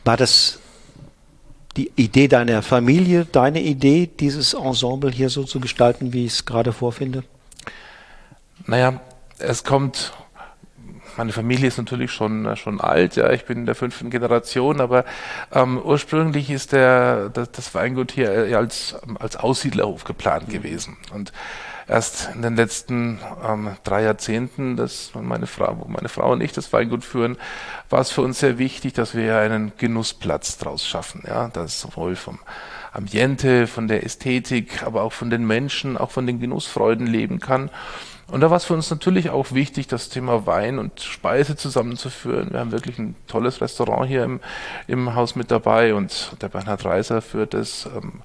war 0.04 0.16
das 0.16 0.58
die 1.78 1.92
Idee 1.96 2.28
deiner 2.28 2.60
Familie, 2.62 3.24
deine 3.24 3.62
Idee, 3.62 4.10
dieses 4.20 4.52
Ensemble 4.52 5.10
hier 5.10 5.30
so 5.30 5.44
zu 5.44 5.60
gestalten, 5.60 6.12
wie 6.12 6.26
ich 6.26 6.32
es 6.32 6.44
gerade 6.44 6.72
vorfinde? 6.72 7.22
Naja, 8.66 9.00
es 9.38 9.64
kommt 9.64 10.12
meine 11.16 11.32
Familie 11.32 11.66
ist 11.66 11.78
natürlich 11.78 12.12
schon, 12.12 12.56
schon 12.56 12.80
alt, 12.80 13.16
ja, 13.16 13.32
ich 13.32 13.44
bin 13.44 13.58
in 13.58 13.66
der 13.66 13.74
fünften 13.74 14.08
Generation, 14.08 14.80
aber 14.80 15.04
ähm, 15.52 15.78
ursprünglich 15.82 16.48
ist 16.48 16.70
der, 16.70 17.28
das, 17.30 17.50
das 17.50 17.74
Weingut 17.74 18.12
hier 18.12 18.56
als, 18.56 18.94
als 19.18 19.36
Aussiedlerhof 19.36 20.04
geplant 20.04 20.46
mhm. 20.46 20.52
gewesen. 20.52 20.96
Und 21.12 21.32
erst 21.88 22.30
in 22.34 22.42
den 22.42 22.56
letzten 22.56 23.18
ähm, 23.44 23.70
drei 23.82 24.02
Jahrzehnten, 24.02 24.76
dass 24.76 25.10
meine 25.14 25.46
Frau, 25.46 25.78
wo 25.80 25.88
meine 25.88 26.08
Frau 26.08 26.32
und 26.32 26.42
ich 26.42 26.52
das 26.52 26.72
Weingut 26.72 27.04
führen, 27.04 27.36
war 27.90 28.00
es 28.00 28.10
für 28.10 28.22
uns 28.22 28.38
sehr 28.38 28.58
wichtig, 28.58 28.92
dass 28.92 29.14
wir 29.14 29.38
einen 29.38 29.72
Genussplatz 29.78 30.58
draus 30.58 30.86
schaffen. 30.86 31.24
Ja, 31.26 31.48
das 31.48 31.80
sowohl 31.80 32.14
vom 32.14 32.38
Ambiente, 32.92 33.66
von 33.66 33.88
der 33.88 34.04
Ästhetik, 34.04 34.82
aber 34.82 35.02
auch 35.02 35.12
von 35.12 35.30
den 35.30 35.46
Menschen, 35.46 35.96
auch 35.96 36.10
von 36.10 36.26
den 36.26 36.40
Genussfreuden 36.40 37.06
leben 37.06 37.40
kann. 37.40 37.70
Und 38.30 38.42
da 38.42 38.50
war 38.50 38.58
es 38.58 38.66
für 38.66 38.74
uns 38.74 38.90
natürlich 38.90 39.30
auch 39.30 39.52
wichtig, 39.52 39.86
das 39.86 40.10
Thema 40.10 40.46
Wein 40.46 40.78
und 40.78 41.00
Speise 41.00 41.56
zusammenzuführen. 41.56 42.50
Wir 42.50 42.60
haben 42.60 42.72
wirklich 42.72 42.98
ein 42.98 43.14
tolles 43.26 43.62
Restaurant 43.62 44.06
hier 44.06 44.22
im, 44.24 44.40
im 44.86 45.14
Haus 45.14 45.34
mit 45.34 45.50
dabei 45.50 45.94
und 45.94 46.36
der 46.42 46.50
Bernhard 46.50 46.84
Reiser 46.84 47.22
führt 47.22 47.54
es 47.54 47.86
ähm, 47.86 48.20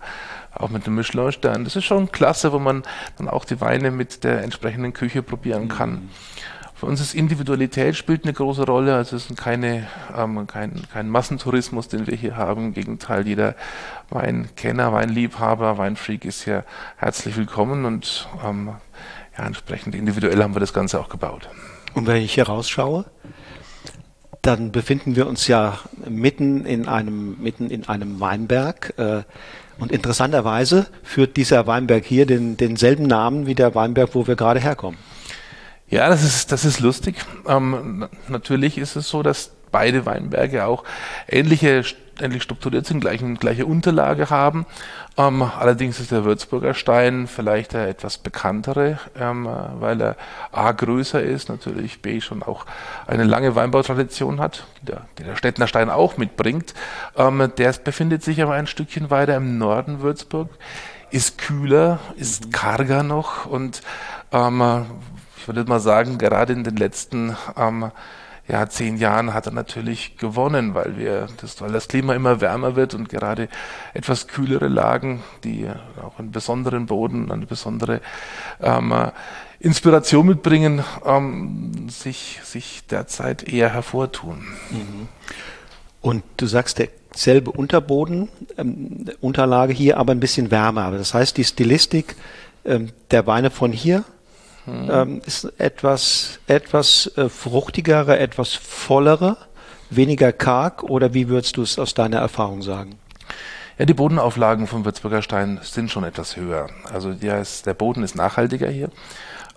auch 0.55 0.69
mit 0.69 0.85
dem 0.85 0.95
Michelin-Stern. 0.95 1.63
Das 1.63 1.75
ist 1.75 1.85
schon 1.85 2.11
klasse, 2.11 2.51
wo 2.51 2.59
man 2.59 2.83
dann 3.17 3.27
auch 3.27 3.45
die 3.45 3.59
Weine 3.61 3.91
mit 3.91 4.23
der 4.23 4.43
entsprechenden 4.43 4.93
Küche 4.93 5.23
probieren 5.23 5.67
kann. 5.67 5.91
Mhm. 5.91 6.09
Für 6.83 6.89
uns 6.89 6.99
ist 6.99 7.15
Individualität 7.15 7.95
spielt 7.95 8.25
eine 8.25 8.33
große 8.33 8.65
Rolle. 8.65 8.95
Also 8.95 9.15
es 9.15 9.29
ist 9.29 9.37
keine, 9.37 9.87
ähm, 10.17 10.45
kein, 10.47 10.81
kein 10.91 11.09
Massentourismus, 11.09 11.87
den 11.87 12.07
wir 12.07 12.17
hier 12.17 12.35
haben. 12.35 12.65
Im 12.65 12.73
Gegenteil, 12.73 13.25
jeder 13.25 13.55
Weinkenner, 14.09 14.91
Weinliebhaber, 14.91 15.77
Weinfreak 15.77 16.25
ist 16.25 16.43
hier 16.43 16.65
herzlich 16.97 17.37
willkommen 17.37 17.85
und 17.85 18.27
ähm, 18.45 18.73
ja, 19.37 19.45
entsprechend 19.45 19.95
individuell 19.95 20.43
haben 20.43 20.55
wir 20.55 20.59
das 20.59 20.73
Ganze 20.73 20.99
auch 20.99 21.07
gebaut. 21.07 21.47
Und 21.93 22.05
wenn 22.05 22.21
ich 22.21 22.33
hier 22.33 22.47
rausschaue, 22.47 23.05
dann 24.41 24.73
befinden 24.73 25.15
wir 25.15 25.27
uns 25.27 25.47
ja 25.47 25.79
mitten 26.05 26.65
in 26.65 26.89
einem, 26.89 27.41
mitten 27.41 27.69
in 27.69 27.87
einem 27.87 28.19
Weinberg. 28.19 28.93
Äh, 28.97 29.23
und 29.79 29.91
interessanterweise 29.91 30.87
führt 31.03 31.37
dieser 31.37 31.67
Weinberg 31.67 32.05
hier 32.05 32.25
den, 32.25 32.57
denselben 32.57 33.07
Namen 33.07 33.47
wie 33.47 33.55
der 33.55 33.75
Weinberg, 33.75 34.09
wo 34.13 34.27
wir 34.27 34.35
gerade 34.35 34.59
herkommen. 34.59 34.99
Ja, 35.89 36.09
das 36.09 36.23
ist, 36.23 36.51
das 36.51 36.65
ist 36.65 36.79
lustig. 36.79 37.15
Ähm, 37.47 38.07
natürlich 38.27 38.77
ist 38.77 38.95
es 38.95 39.09
so, 39.09 39.21
dass 39.23 39.51
beide 39.71 40.05
Weinberge 40.05 40.65
auch 40.65 40.83
ähnliche 41.27 41.83
ähnlich 42.21 42.43
strukturiert 42.43 42.85
sind, 42.85 42.99
gleichen, 42.99 43.37
gleiche 43.37 43.65
Unterlage 43.65 44.29
haben. 44.29 44.65
Ähm, 45.17 45.41
allerdings 45.41 45.99
ist 45.99 46.11
der 46.11 46.25
Würzburger 46.25 46.73
Stein 46.73 47.27
vielleicht 47.27 47.73
der 47.73 47.87
etwas 47.87 48.17
bekanntere, 48.17 48.99
ähm, 49.19 49.47
weil 49.79 50.01
er 50.01 50.15
A 50.51 50.71
größer 50.71 51.21
ist, 51.21 51.49
natürlich 51.49 52.01
B 52.01 52.21
schon 52.21 52.43
auch 52.43 52.65
eine 53.07 53.23
lange 53.23 53.55
Weinbautradition 53.55 54.39
hat, 54.39 54.65
die 54.81 54.87
der, 54.87 55.05
die 55.17 55.23
der 55.23 55.35
Stettner 55.35 55.67
Stein 55.67 55.89
auch 55.89 56.17
mitbringt. 56.17 56.73
Ähm, 57.15 57.51
der 57.57 57.73
befindet 57.73 58.23
sich 58.23 58.41
aber 58.41 58.53
ein 58.53 58.67
Stückchen 58.67 59.09
weiter 59.09 59.35
im 59.35 59.57
Norden 59.57 60.01
Würzburg, 60.01 60.49
ist 61.11 61.37
kühler, 61.37 61.99
ist 62.15 62.51
karger 62.51 63.03
noch 63.03 63.45
und 63.45 63.81
ähm, 64.31 64.85
ich 65.37 65.47
würde 65.47 65.65
mal 65.65 65.79
sagen, 65.79 66.17
gerade 66.17 66.53
in 66.53 66.63
den 66.63 66.77
letzten 66.77 67.35
ähm, 67.57 67.91
ja, 68.47 68.67
zehn 68.67 68.97
Jahren 68.97 69.33
hat 69.33 69.45
er 69.45 69.53
natürlich 69.53 70.17
gewonnen, 70.17 70.73
weil 70.73 70.97
wir 70.97 71.27
das, 71.39 71.61
weil 71.61 71.71
das 71.71 71.87
Klima 71.87 72.13
immer 72.13 72.41
wärmer 72.41 72.75
wird 72.75 72.93
und 72.93 73.07
gerade 73.07 73.47
etwas 73.93 74.27
kühlere 74.27 74.67
Lagen, 74.67 75.23
die 75.45 75.69
auch 76.01 76.19
einen 76.19 76.31
besonderen 76.31 76.87
Boden, 76.87 77.31
eine 77.31 77.45
besondere 77.45 78.01
ähm, 78.61 78.93
Inspiration 79.61 80.25
mitbringen, 80.27 80.83
ähm, 81.05 81.87
sich, 81.89 82.41
sich 82.43 82.83
derzeit 82.87 83.47
eher 83.47 83.69
hervortun. 83.69 84.45
Mhm. 84.71 85.07
Und 86.01 86.23
du 86.35 86.45
sagst, 86.45 86.79
derselbe 86.79 87.51
Unterboden, 87.51 88.27
ähm, 88.57 89.05
Unterlage 89.21 89.71
hier, 89.71 89.97
aber 89.97 90.11
ein 90.11 90.19
bisschen 90.19 90.51
wärmer. 90.51 90.91
Das 90.91 91.13
heißt, 91.13 91.37
die 91.37 91.45
Stilistik 91.45 92.17
ähm, 92.65 92.89
der 93.11 93.25
Weine 93.25 93.51
von 93.51 93.71
hier 93.71 94.03
hm. 94.65 94.89
ähm, 94.91 95.21
ist 95.25 95.45
etwas, 95.59 96.39
etwas 96.47 97.11
äh, 97.17 97.29
fruchtigere, 97.29 98.17
etwas 98.19 98.53
vollere, 98.53 99.37
weniger 99.89 100.31
karg 100.31 100.83
oder 100.83 101.13
wie 101.13 101.27
würdest 101.27 101.57
du 101.57 101.61
es 101.61 101.77
aus 101.77 101.93
deiner 101.93 102.17
Erfahrung 102.17 102.61
sagen? 102.61 102.97
Ja, 103.77 103.85
die 103.85 103.93
Bodenauflagen 103.93 104.67
vom 104.67 104.85
Würzburger 104.85 105.21
Stein 105.21 105.59
sind 105.63 105.89
schon 105.89 106.03
etwas 106.03 106.37
höher. 106.37 106.69
Also 106.91 107.13
der, 107.13 107.41
ist, 107.41 107.65
der 107.65 107.73
Boden 107.73 108.03
ist 108.03 108.15
nachhaltiger 108.15 108.69
hier. 108.69 108.89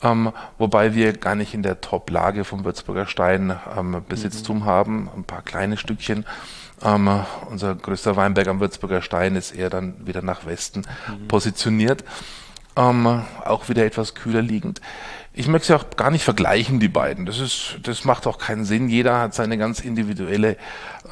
Ähm, 0.03 0.33
wobei 0.59 0.95
wir 0.95 1.13
gar 1.15 1.35
nicht 1.35 1.55
in 1.55 1.63
der 1.63 1.81
Top-Lage 1.81 2.45
vom 2.45 2.65
Würzburger 2.65 3.07
Stein 3.07 3.59
ähm, 3.77 4.03
Besitztum 4.09 4.59
mhm. 4.59 4.65
haben, 4.65 5.11
ein 5.15 5.25
paar 5.25 5.43
kleine 5.43 5.77
Stückchen. 5.77 6.27
Ähm, 6.83 7.09
unser 7.51 7.75
größter 7.75 8.17
Weinberg 8.17 8.49
am 8.49 8.61
Würzburger 8.61 9.01
Stein 9.01 9.37
ist 9.37 9.53
eher 9.53 9.71
dann 9.71 10.07
wieder 10.07 10.23
nach 10.23 10.45
Westen 10.45 10.83
mhm. 11.09 11.29
positioniert 11.29 12.05
ähm, 12.77 13.23
auch 13.45 13.69
wieder 13.69 13.85
etwas 13.85 14.15
kühler 14.15 14.43
liegend. 14.43 14.81
Ich 15.39 15.49
möchte 15.49 15.75
ja 15.75 15.79
auch 15.79 15.91
gar 15.97 16.11
nicht 16.11 16.25
vergleichen, 16.25 16.81
die 16.81 16.89
beiden. 16.89 17.27
Das 17.27 17.41
ist, 17.41 17.79
das 17.83 18.05
macht 18.05 18.27
auch 18.27 18.39
keinen 18.39 18.65
Sinn. 18.65 18.89
Jeder 18.89 19.21
hat 19.21 19.35
seine 19.35 19.59
ganz 19.59 19.81
individuelle 19.81 20.57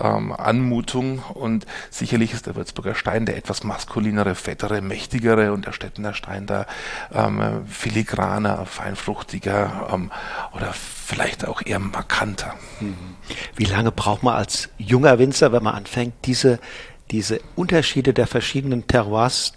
ähm, 0.00 0.32
Anmutung 0.32 1.18
und 1.18 1.66
sicherlich 1.90 2.32
ist 2.32 2.46
der 2.46 2.56
Würzburger 2.56 2.94
Stein 2.94 3.26
der 3.26 3.36
etwas 3.36 3.64
maskulinere, 3.64 4.34
fettere, 4.34 4.80
mächtigere 4.80 5.52
und 5.52 5.66
der 5.66 5.72
Stettener 5.72 6.14
Stein 6.14 6.46
da 6.46 6.64
ähm, 7.12 7.66
filigraner, 7.66 8.64
feinfruchtiger 8.64 9.90
ähm, 9.92 10.10
oder 10.56 10.72
vielleicht 10.72 11.46
auch 11.46 11.60
eher 11.62 11.78
markanter. 11.78 12.54
Mhm. 12.80 12.96
Wie 13.56 13.64
lange 13.64 13.92
braucht 13.92 14.22
man 14.22 14.36
als 14.36 14.70
junger 14.78 15.18
Winzer, 15.18 15.52
wenn 15.52 15.62
man 15.62 15.74
anfängt, 15.74 16.14
diese, 16.24 16.60
diese 17.10 17.40
Unterschiede 17.56 18.14
der 18.14 18.26
verschiedenen 18.26 18.86
Terroirs 18.86 19.52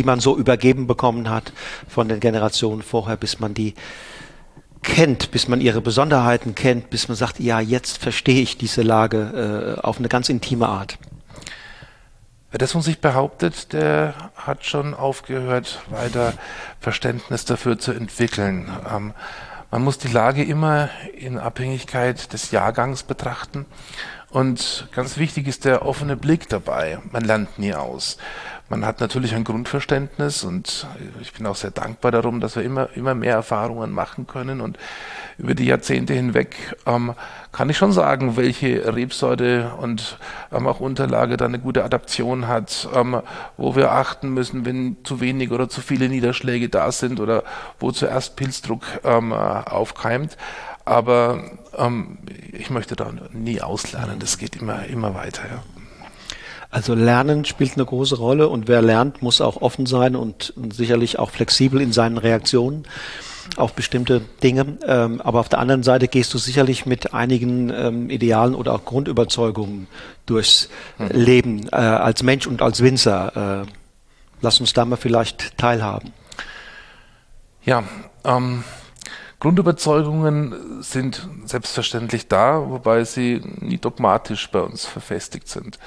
die 0.00 0.06
man 0.06 0.18
so 0.18 0.38
übergeben 0.38 0.86
bekommen 0.86 1.28
hat 1.28 1.52
von 1.86 2.08
den 2.08 2.20
Generationen 2.20 2.80
vorher, 2.80 3.18
bis 3.18 3.38
man 3.38 3.52
die 3.52 3.74
kennt, 4.82 5.30
bis 5.30 5.46
man 5.46 5.60
ihre 5.60 5.82
Besonderheiten 5.82 6.54
kennt, 6.54 6.88
bis 6.88 7.08
man 7.08 7.18
sagt, 7.18 7.38
ja, 7.38 7.60
jetzt 7.60 7.98
verstehe 7.98 8.40
ich 8.40 8.56
diese 8.56 8.80
Lage 8.80 9.76
äh, 9.76 9.80
auf 9.82 9.98
eine 9.98 10.08
ganz 10.08 10.30
intime 10.30 10.68
Art. 10.68 10.96
Wer 12.50 12.56
das 12.56 12.72
von 12.72 12.80
sich 12.80 13.02
behauptet, 13.02 13.74
der 13.74 14.14
hat 14.36 14.64
schon 14.64 14.94
aufgehört, 14.94 15.82
weiter 15.90 16.32
Verständnis 16.80 17.44
dafür 17.44 17.78
zu 17.78 17.92
entwickeln. 17.92 18.70
Ähm, 18.90 19.12
man 19.70 19.84
muss 19.84 19.98
die 19.98 20.08
Lage 20.08 20.42
immer 20.42 20.88
in 21.14 21.38
Abhängigkeit 21.38 22.32
des 22.32 22.52
Jahrgangs 22.52 23.02
betrachten. 23.02 23.66
Und 24.30 24.88
ganz 24.92 25.18
wichtig 25.18 25.46
ist 25.46 25.66
der 25.66 25.84
offene 25.84 26.16
Blick 26.16 26.48
dabei. 26.48 27.00
Man 27.12 27.24
lernt 27.24 27.58
nie 27.58 27.74
aus. 27.74 28.16
Man 28.70 28.86
hat 28.86 29.00
natürlich 29.00 29.34
ein 29.34 29.42
Grundverständnis 29.42 30.44
und 30.44 30.86
ich 31.20 31.32
bin 31.32 31.44
auch 31.48 31.56
sehr 31.56 31.72
dankbar 31.72 32.12
darum, 32.12 32.38
dass 32.38 32.54
wir 32.54 32.62
immer, 32.62 32.88
immer 32.94 33.16
mehr 33.16 33.34
Erfahrungen 33.34 33.90
machen 33.90 34.28
können 34.28 34.60
und 34.60 34.78
über 35.38 35.56
die 35.56 35.64
Jahrzehnte 35.64 36.14
hinweg 36.14 36.76
ähm, 36.86 37.14
kann 37.50 37.68
ich 37.68 37.76
schon 37.76 37.90
sagen, 37.90 38.36
welche 38.36 38.94
Rebsorte 38.94 39.72
und 39.80 40.18
ähm, 40.52 40.68
auch 40.68 40.78
Unterlage 40.78 41.36
da 41.36 41.46
eine 41.46 41.58
gute 41.58 41.82
Adaption 41.82 42.46
hat, 42.46 42.88
ähm, 42.94 43.20
wo 43.56 43.74
wir 43.74 43.90
achten 43.90 44.28
müssen, 44.28 44.64
wenn 44.64 44.98
zu 45.02 45.20
wenig 45.20 45.50
oder 45.50 45.68
zu 45.68 45.80
viele 45.80 46.08
Niederschläge 46.08 46.68
da 46.68 46.92
sind 46.92 47.18
oder 47.18 47.42
wo 47.80 47.90
zuerst 47.90 48.36
Pilzdruck 48.36 48.84
ähm, 49.02 49.32
aufkeimt. 49.32 50.36
Aber 50.84 51.42
ähm, 51.76 52.18
ich 52.52 52.70
möchte 52.70 52.94
da 52.94 53.10
nie 53.32 53.60
auslernen, 53.60 54.20
das 54.20 54.38
geht 54.38 54.54
immer, 54.54 54.84
immer 54.84 55.12
weiter. 55.16 55.42
Ja. 55.50 55.79
Also 56.70 56.94
Lernen 56.94 57.44
spielt 57.44 57.74
eine 57.74 57.84
große 57.84 58.16
Rolle 58.16 58.48
und 58.48 58.68
wer 58.68 58.80
lernt, 58.80 59.22
muss 59.22 59.40
auch 59.40 59.60
offen 59.60 59.86
sein 59.86 60.14
und, 60.14 60.52
und 60.56 60.72
sicherlich 60.72 61.18
auch 61.18 61.30
flexibel 61.30 61.80
in 61.80 61.92
seinen 61.92 62.16
Reaktionen 62.16 62.86
auf 63.56 63.72
bestimmte 63.72 64.20
Dinge. 64.42 64.78
Ähm, 64.86 65.20
aber 65.20 65.40
auf 65.40 65.48
der 65.48 65.58
anderen 65.58 65.82
Seite 65.82 66.06
gehst 66.06 66.32
du 66.32 66.38
sicherlich 66.38 66.86
mit 66.86 67.12
einigen 67.12 67.70
ähm, 67.70 68.10
Idealen 68.10 68.54
oder 68.54 68.72
auch 68.74 68.84
Grundüberzeugungen 68.84 69.88
durchs 70.26 70.68
hm. 70.98 71.08
Leben 71.08 71.68
äh, 71.72 71.76
als 71.76 72.22
Mensch 72.22 72.46
und 72.46 72.62
als 72.62 72.80
Winzer. 72.82 73.64
Äh, 73.64 73.70
lass 74.40 74.60
uns 74.60 74.72
da 74.72 74.84
mal 74.84 74.96
vielleicht 74.96 75.58
teilhaben. 75.58 76.12
Ja, 77.64 77.82
ähm, 78.24 78.62
Grundüberzeugungen 79.40 80.82
sind 80.82 81.26
selbstverständlich 81.46 82.28
da, 82.28 82.70
wobei 82.70 83.04
sie 83.04 83.42
nie 83.58 83.78
dogmatisch 83.78 84.50
bei 84.50 84.60
uns 84.60 84.84
verfestigt 84.84 85.48
sind. 85.48 85.78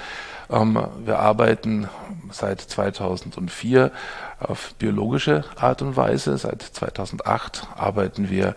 Ähm, 0.54 0.78
wir 1.04 1.18
arbeiten 1.18 1.88
seit 2.30 2.60
2004 2.60 3.90
auf 4.38 4.74
biologische 4.74 5.44
Art 5.56 5.82
und 5.82 5.96
Weise. 5.96 6.38
Seit 6.38 6.62
2008 6.62 7.66
arbeiten 7.76 8.30
wir 8.30 8.54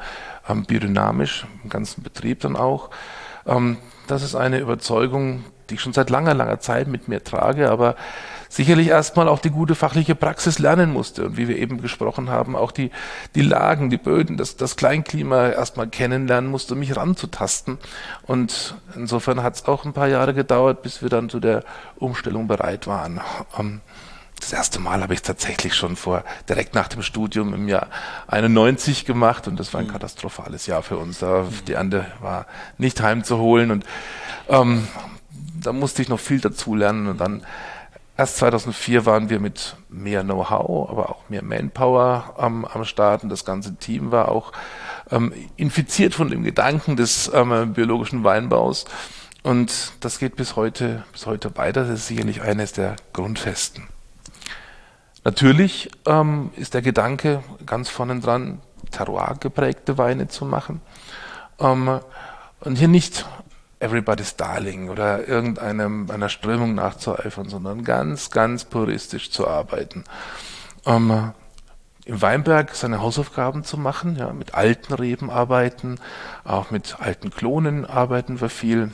ähm, 0.47 0.65
biodynamisch 0.65 1.47
im 1.63 1.69
ganzen 1.69 2.03
Betrieb 2.03 2.41
dann 2.41 2.55
auch. 2.55 2.91
Ähm, 3.45 3.77
das 4.07 4.21
ist 4.21 4.35
eine 4.35 4.59
Überzeugung, 4.59 5.43
die 5.69 5.75
ich 5.75 5.81
schon 5.81 5.93
seit 5.93 6.09
langer, 6.09 6.33
langer 6.33 6.59
Zeit 6.59 6.87
mit 6.87 7.07
mir 7.07 7.23
trage, 7.23 7.69
aber 7.71 7.95
sicherlich 8.49 8.87
erstmal 8.87 9.27
auch 9.27 9.39
die 9.39 9.49
gute 9.49 9.75
fachliche 9.75 10.15
Praxis 10.15 10.59
lernen 10.59 10.91
musste 10.91 11.25
und 11.25 11.37
wie 11.37 11.47
wir 11.47 11.57
eben 11.57 11.81
gesprochen 11.81 12.29
haben, 12.29 12.55
auch 12.55 12.71
die, 12.71 12.91
die 13.35 13.41
Lagen, 13.41 13.89
die 13.89 13.97
Böden, 13.97 14.37
das, 14.37 14.55
das 14.55 14.75
Kleinklima 14.75 15.49
erstmal 15.49 15.87
kennenlernen 15.87 16.49
musste, 16.49 16.73
um 16.73 16.79
mich 16.79 16.95
ranzutasten. 16.95 17.77
Und 18.23 18.75
insofern 18.95 19.43
hat 19.43 19.55
es 19.55 19.65
auch 19.65 19.85
ein 19.85 19.93
paar 19.93 20.07
Jahre 20.07 20.33
gedauert, 20.33 20.81
bis 20.81 21.01
wir 21.01 21.09
dann 21.09 21.29
zu 21.29 21.39
der 21.39 21.63
Umstellung 21.97 22.47
bereit 22.47 22.87
waren. 22.87 23.21
Ähm, 23.57 23.81
das 24.39 24.53
erste 24.53 24.79
Mal 24.79 25.01
habe 25.01 25.13
ich 25.13 25.21
tatsächlich 25.21 25.73
schon 25.73 25.95
vor, 25.95 26.23
direkt 26.47 26.75
nach 26.75 26.87
dem 26.87 27.01
Studium 27.01 27.53
im 27.53 27.67
Jahr 27.67 27.87
91 28.27 29.05
gemacht 29.05 29.47
und 29.47 29.59
das 29.59 29.73
war 29.73 29.81
ein 29.81 29.87
mhm. 29.87 29.91
katastrophales 29.91 30.67
Jahr 30.67 30.83
für 30.83 30.97
uns. 30.97 31.19
Da, 31.19 31.47
die 31.67 31.75
Ande 31.75 32.05
war 32.21 32.45
nicht 32.77 33.01
heimzuholen 33.01 33.71
und 33.71 33.85
ähm, 34.47 34.87
da 35.59 35.73
musste 35.73 36.01
ich 36.01 36.09
noch 36.09 36.19
viel 36.19 36.39
dazu 36.39 36.75
lernen 36.75 37.07
und 37.07 37.19
dann 37.19 37.43
Erst 38.17 38.37
2004 38.37 39.05
waren 39.05 39.29
wir 39.29 39.39
mit 39.39 39.75
mehr 39.89 40.23
Know-how, 40.23 40.89
aber 40.89 41.09
auch 41.09 41.29
mehr 41.29 41.43
Manpower 41.43 42.33
ähm, 42.39 42.65
am 42.65 42.83
Start 42.83 43.21
und 43.21 43.29
das 43.29 43.45
ganze 43.45 43.75
Team 43.75 44.11
war 44.11 44.29
auch 44.29 44.53
ähm, 45.11 45.31
infiziert 45.55 46.15
von 46.15 46.29
dem 46.29 46.43
Gedanken 46.43 46.95
des 46.95 47.31
ähm, 47.31 47.73
biologischen 47.73 48.23
Weinbaus. 48.23 48.85
Und 49.43 49.93
das 49.99 50.17
geht 50.17 50.35
bis 50.35 50.55
heute, 50.55 51.03
bis 51.11 51.27
heute 51.27 51.55
weiter. 51.57 51.83
Das 51.83 51.99
ist 51.99 52.07
sicherlich 52.07 52.41
eines 52.41 52.73
der 52.73 52.95
Grundfesten. 53.13 53.87
Natürlich 55.23 55.91
ähm, 56.07 56.49
ist 56.55 56.73
der 56.73 56.81
Gedanke 56.81 57.43
ganz 57.67 57.87
vorne 57.87 58.19
dran, 58.19 58.61
terroir 58.89 59.35
geprägte 59.39 59.99
Weine 59.99 60.27
zu 60.27 60.43
machen. 60.43 60.81
Ähm, 61.59 61.99
und 62.61 62.77
hier 62.77 62.87
nicht 62.87 63.25
Everybody's 63.79 64.35
Darling 64.35 64.89
oder 64.89 65.27
irgendeinem 65.27 66.09
einer 66.09 66.29
Strömung 66.29 66.73
nachzueifern, 66.73 67.49
sondern 67.49 67.83
ganz, 67.83 68.31
ganz 68.31 68.65
puristisch 68.65 69.29
zu 69.29 69.47
arbeiten. 69.47 70.03
Ähm, 70.85 71.33
Im 72.05 72.21
Weinberg 72.21 72.73
seine 72.73 73.01
Hausaufgaben 73.01 73.63
zu 73.63 73.77
machen, 73.77 74.15
ja, 74.15 74.33
mit 74.33 74.55
alten 74.55 74.93
Reben 74.93 75.29
arbeiten, 75.29 75.99
auch 76.43 76.71
mit 76.71 76.99
alten 76.99 77.29
Klonen 77.29 77.85
arbeiten 77.85 78.41
wir 78.41 78.49
viel. 78.49 78.91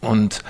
Und 0.00 0.42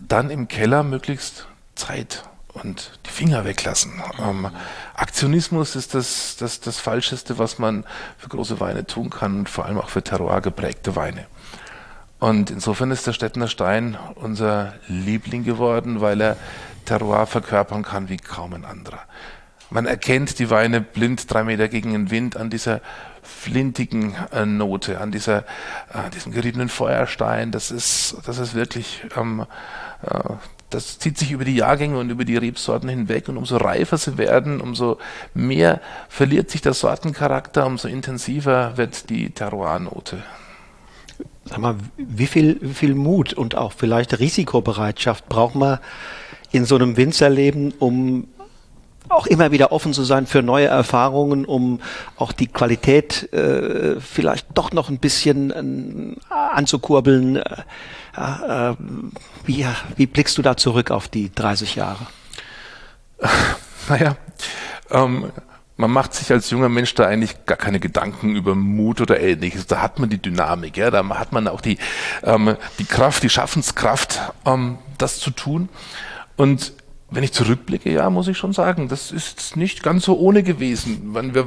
dann 0.00 0.30
im 0.30 0.48
Keller 0.48 0.82
möglichst 0.82 1.46
Zeit 1.74 2.24
und 2.52 2.98
die 3.06 3.10
Finger 3.10 3.44
weglassen. 3.44 4.02
Ähm, 4.18 4.48
Aktionismus 4.94 5.76
ist 5.76 5.94
das, 5.94 6.36
das, 6.38 6.60
das 6.60 6.78
Falscheste, 6.80 7.38
was 7.38 7.58
man 7.58 7.84
für 8.18 8.28
große 8.28 8.60
Weine 8.60 8.86
tun 8.86 9.10
kann 9.10 9.40
und 9.40 9.48
vor 9.48 9.66
allem 9.66 9.78
auch 9.78 9.90
für 9.90 10.02
terroir 10.02 10.40
geprägte 10.40 10.96
Weine. 10.96 11.26
Und 12.18 12.50
insofern 12.50 12.90
ist 12.90 13.06
der 13.06 13.12
Stettener 13.12 13.48
Stein 13.48 13.98
unser 14.14 14.74
Liebling 14.88 15.44
geworden, 15.44 16.00
weil 16.00 16.20
er 16.20 16.36
Terroir 16.86 17.26
verkörpern 17.26 17.82
kann 17.82 18.08
wie 18.08 18.16
kaum 18.16 18.54
ein 18.54 18.64
anderer. 18.64 19.00
Man 19.68 19.86
erkennt 19.86 20.38
die 20.38 20.48
Weine 20.48 20.80
blind 20.80 21.30
drei 21.32 21.42
Meter 21.42 21.68
gegen 21.68 21.92
den 21.92 22.10
Wind 22.10 22.36
an 22.36 22.50
dieser 22.50 22.80
flintigen 23.22 24.14
äh, 24.32 24.46
Note, 24.46 25.00
an 25.00 25.10
dieser, 25.10 25.38
äh, 25.92 26.08
diesem 26.14 26.32
geriebenen 26.32 26.68
Feuerstein. 26.68 27.50
Das 27.50 27.72
ist, 27.72 28.16
das 28.24 28.38
ist 28.38 28.54
wirklich, 28.54 29.04
ähm, 29.16 29.44
äh, 30.02 30.20
das 30.70 31.00
zieht 31.00 31.18
sich 31.18 31.32
über 31.32 31.44
die 31.44 31.56
Jahrgänge 31.56 31.98
und 31.98 32.10
über 32.10 32.24
die 32.24 32.36
Rebsorten 32.36 32.88
hinweg. 32.88 33.28
Und 33.28 33.36
umso 33.36 33.56
reifer 33.56 33.98
sie 33.98 34.18
werden, 34.18 34.60
umso 34.60 34.98
mehr 35.34 35.80
verliert 36.08 36.50
sich 36.50 36.62
der 36.62 36.74
Sortencharakter, 36.74 37.66
umso 37.66 37.88
intensiver 37.88 38.76
wird 38.76 39.10
die 39.10 39.30
Terroir-Note. 39.30 40.22
Sag 41.48 41.58
mal, 41.58 41.76
wie 41.96 42.26
viel, 42.26 42.58
wie 42.60 42.74
viel 42.74 42.94
Mut 42.94 43.32
und 43.32 43.54
auch 43.54 43.72
vielleicht 43.72 44.18
Risikobereitschaft 44.18 45.28
braucht 45.28 45.54
man 45.54 45.78
in 46.52 46.64
so 46.64 46.74
einem 46.74 46.96
Winzerleben, 46.96 47.72
um 47.78 48.28
auch 49.08 49.26
immer 49.26 49.52
wieder 49.52 49.72
offen 49.72 49.92
zu 49.92 50.02
sein 50.04 50.26
für 50.26 50.42
neue 50.42 50.66
Erfahrungen, 50.66 51.44
um 51.44 51.80
auch 52.16 52.32
die 52.32 52.48
Qualität 52.48 53.32
äh, 53.32 54.00
vielleicht 54.00 54.46
doch 54.54 54.72
noch 54.72 54.88
ein 54.88 54.98
bisschen 54.98 56.16
äh, 56.18 56.34
anzukurbeln. 56.34 57.36
Äh, 57.36 57.42
äh, 58.16 58.74
wie, 59.44 59.66
wie 59.96 60.06
blickst 60.06 60.36
du 60.38 60.42
da 60.42 60.56
zurück 60.56 60.90
auf 60.90 61.08
die 61.08 61.32
30 61.34 61.76
Jahre? 61.76 62.06
Naja, 63.88 64.16
ähm, 64.90 65.30
man 65.76 65.90
macht 65.90 66.14
sich 66.14 66.30
als 66.32 66.50
junger 66.50 66.68
Mensch 66.68 66.94
da 66.94 67.06
eigentlich 67.06 67.44
gar 67.44 67.58
keine 67.58 67.80
Gedanken 67.80 68.34
über 68.34 68.54
Mut 68.54 69.00
oder 69.00 69.20
ähnliches. 69.20 69.66
Da 69.66 69.82
hat 69.82 69.98
man 69.98 70.08
die 70.08 70.20
Dynamik, 70.20 70.76
ja, 70.76 70.90
da 70.90 71.06
hat 71.08 71.32
man 71.32 71.48
auch 71.48 71.60
die, 71.60 71.78
ähm, 72.22 72.56
die 72.78 72.84
Kraft, 72.84 73.22
die 73.22 73.30
Schaffenskraft, 73.30 74.20
ähm, 74.46 74.78
das 74.98 75.18
zu 75.18 75.30
tun. 75.30 75.68
Und 76.36 76.72
wenn 77.08 77.22
ich 77.22 77.32
zurückblicke, 77.32 77.92
ja, 77.92 78.10
muss 78.10 78.26
ich 78.26 78.36
schon 78.36 78.52
sagen, 78.52 78.88
das 78.88 79.12
ist 79.12 79.56
nicht 79.56 79.84
ganz 79.84 80.04
so 80.04 80.18
ohne 80.18 80.42
gewesen. 80.42 81.14
Wir, 81.32 81.46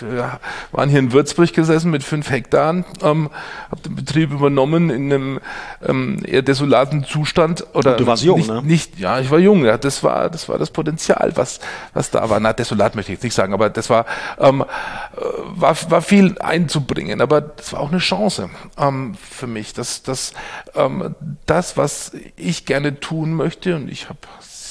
wir 0.00 0.40
waren 0.72 0.88
hier 0.88 0.98
in 0.98 1.12
Würzburg 1.12 1.52
gesessen 1.52 1.90
mit 1.90 2.02
fünf 2.02 2.30
Hektaren, 2.30 2.86
ähm, 3.02 3.28
habe 3.70 3.82
den 3.82 3.96
Betrieb 3.96 4.32
übernommen 4.32 4.88
in 4.88 5.12
einem 5.12 5.40
ähm, 5.86 6.22
eher 6.24 6.40
desolaten 6.40 7.04
Zustand. 7.04 7.66
Oder 7.74 7.96
du 7.96 8.06
warst 8.06 8.22
jung, 8.22 8.38
nicht, 8.38 8.48
ne? 8.48 8.62
Nicht, 8.62 8.98
ja, 8.98 9.20
ich 9.20 9.30
war 9.30 9.38
jung. 9.38 9.66
Ja, 9.66 9.76
das 9.76 10.02
war, 10.02 10.30
das 10.30 10.48
war 10.48 10.56
das 10.58 10.70
Potenzial, 10.70 11.32
was, 11.34 11.60
was 11.92 12.10
da 12.10 12.30
war. 12.30 12.40
Na, 12.40 12.54
desolat 12.54 12.94
möchte 12.94 13.12
ich 13.12 13.16
jetzt 13.18 13.24
nicht 13.24 13.34
sagen, 13.34 13.52
aber 13.52 13.68
das 13.68 13.90
war, 13.90 14.06
ähm, 14.38 14.62
äh, 14.62 15.20
war, 15.54 15.76
war 15.90 16.00
viel 16.00 16.38
einzubringen. 16.38 17.20
Aber 17.20 17.42
das 17.42 17.74
war 17.74 17.80
auch 17.80 17.90
eine 17.90 17.98
Chance 17.98 18.48
ähm, 18.78 19.14
für 19.20 19.46
mich. 19.46 19.74
dass 19.74 20.02
das, 20.02 20.32
ähm, 20.74 21.14
das, 21.44 21.76
was 21.76 22.12
ich 22.36 22.64
gerne 22.64 23.00
tun 23.00 23.34
möchte, 23.34 23.76
und 23.76 23.90
ich 23.90 24.08
habe 24.08 24.18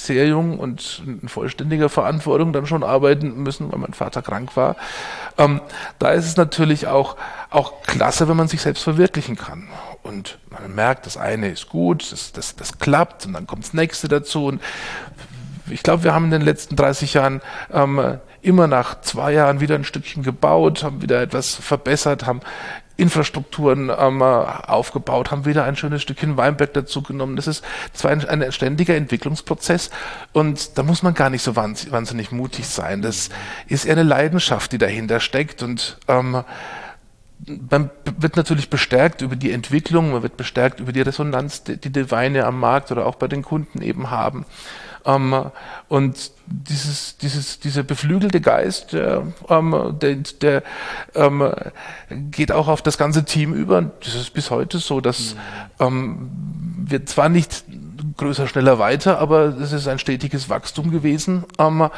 sehr 0.05 0.27
jung 0.27 0.59
und 0.59 1.03
in 1.05 1.27
vollständiger 1.27 1.89
Verantwortung 1.89 2.53
dann 2.53 2.65
schon 2.65 2.83
arbeiten 2.83 3.43
müssen, 3.43 3.71
weil 3.71 3.79
mein 3.79 3.93
Vater 3.93 4.21
krank 4.21 4.55
war. 4.55 4.75
Ähm, 5.37 5.61
da 5.99 6.11
ist 6.11 6.25
es 6.25 6.37
natürlich 6.37 6.87
auch, 6.87 7.15
auch 7.49 7.81
klasse, 7.83 8.27
wenn 8.27 8.37
man 8.37 8.47
sich 8.47 8.61
selbst 8.61 8.83
verwirklichen 8.83 9.35
kann. 9.35 9.67
Und 10.03 10.37
man 10.49 10.73
merkt, 10.75 11.05
das 11.05 11.17
eine 11.17 11.49
ist 11.49 11.69
gut, 11.69 12.11
das, 12.11 12.33
das, 12.33 12.55
das 12.55 12.77
klappt 12.79 13.25
und 13.25 13.33
dann 13.33 13.47
kommt 13.47 13.63
das 13.63 13.73
nächste 13.73 14.07
dazu. 14.07 14.45
Und 14.47 14.61
ich 15.69 15.81
glaube, 15.81 16.03
wir 16.03 16.13
haben 16.13 16.25
in 16.25 16.31
den 16.31 16.41
letzten 16.41 16.75
30 16.75 17.13
Jahren 17.13 17.41
ähm, 17.71 18.19
immer 18.41 18.67
nach 18.67 18.99
zwei 19.01 19.31
Jahren 19.31 19.61
wieder 19.61 19.75
ein 19.75 19.85
Stückchen 19.85 20.21
gebaut, 20.21 20.83
haben 20.83 21.01
wieder 21.01 21.21
etwas 21.21 21.55
verbessert, 21.55 22.25
haben 22.25 22.41
Infrastrukturen 22.95 23.89
ähm, 23.89 24.21
aufgebaut, 24.21 25.31
haben 25.31 25.45
wieder 25.45 25.63
ein 25.63 25.75
schönes 25.75 26.01
Stückchen 26.03 26.37
Weinberg 26.37 26.73
dazu 26.73 27.01
genommen. 27.01 27.35
Das 27.35 27.47
ist 27.47 27.63
zwar 27.91 28.11
ein, 28.11 28.23
ein, 28.27 28.51
ständiger 28.51 28.95
Entwicklungsprozess 28.95 29.89
und 30.31 30.77
da 30.77 30.83
muss 30.83 31.01
man 31.01 31.13
gar 31.13 31.29
nicht 31.29 31.41
so 31.41 31.55
wahnsinnig, 31.55 31.91
wahnsinnig, 31.91 32.31
mutig 32.31 32.67
sein. 32.67 33.01
Das 33.01 33.29
ist 33.67 33.85
eher 33.85 33.93
eine 33.93 34.03
Leidenschaft, 34.03 34.71
die 34.71 34.77
dahinter 34.77 35.19
steckt 35.19 35.63
und 35.63 35.97
ähm, 36.07 36.43
man 37.69 37.89
wird 38.19 38.37
natürlich 38.37 38.69
bestärkt 38.69 39.21
über 39.21 39.35
die 39.35 39.51
Entwicklung, 39.51 40.11
man 40.11 40.23
wird 40.23 40.37
bestärkt 40.37 40.79
über 40.79 40.91
die 40.91 41.01
Resonanz, 41.01 41.63
die 41.63 41.77
die 41.77 42.11
Weine 42.11 42.45
am 42.45 42.59
Markt 42.59 42.91
oder 42.91 43.05
auch 43.05 43.15
bei 43.15 43.27
den 43.27 43.41
Kunden 43.41 43.81
eben 43.81 44.11
haben. 44.11 44.45
Ähm, 45.05 45.51
und 45.89 46.31
dieses, 46.45 47.17
dieses, 47.17 47.59
dieser 47.59 47.83
beflügelte 47.83 48.41
Geist, 48.41 48.93
der, 48.93 49.27
ähm, 49.49 49.97
der, 50.01 50.15
der 50.41 50.63
ähm, 51.15 51.51
geht 52.09 52.51
auch 52.51 52.67
auf 52.67 52.81
das 52.81 52.97
ganze 52.97 53.25
Team 53.25 53.53
über. 53.53 53.81
Das 54.03 54.15
ist 54.15 54.33
bis 54.33 54.51
heute 54.51 54.79
so, 54.79 55.01
dass 55.01 55.35
mhm. 55.79 56.29
wir 56.85 57.05
zwar 57.05 57.29
nicht 57.29 57.63
größer, 58.17 58.47
schneller, 58.47 58.79
weiter, 58.79 59.19
aber 59.19 59.57
es 59.59 59.71
ist 59.71 59.87
ein 59.87 59.99
stetiges 59.99 60.49
Wachstum 60.49 60.91
gewesen. 60.91 61.45
Ähm, 61.57 61.89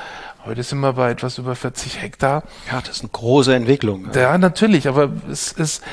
Heute 0.45 0.61
sind 0.61 0.79
wir 0.81 0.93
bei 0.93 1.09
etwas 1.09 1.39
über 1.39 1.55
40 1.55 2.03
Hektar. 2.03 2.43
Ja, 2.71 2.79
das 2.79 2.97
ist 2.97 3.01
eine 3.01 3.09
große 3.09 3.55
Entwicklung. 3.55 4.09
Ja, 4.13 4.37
natürlich, 4.37 4.87
aber 4.87 5.09
es 5.31 5.51
ist, 5.51 5.83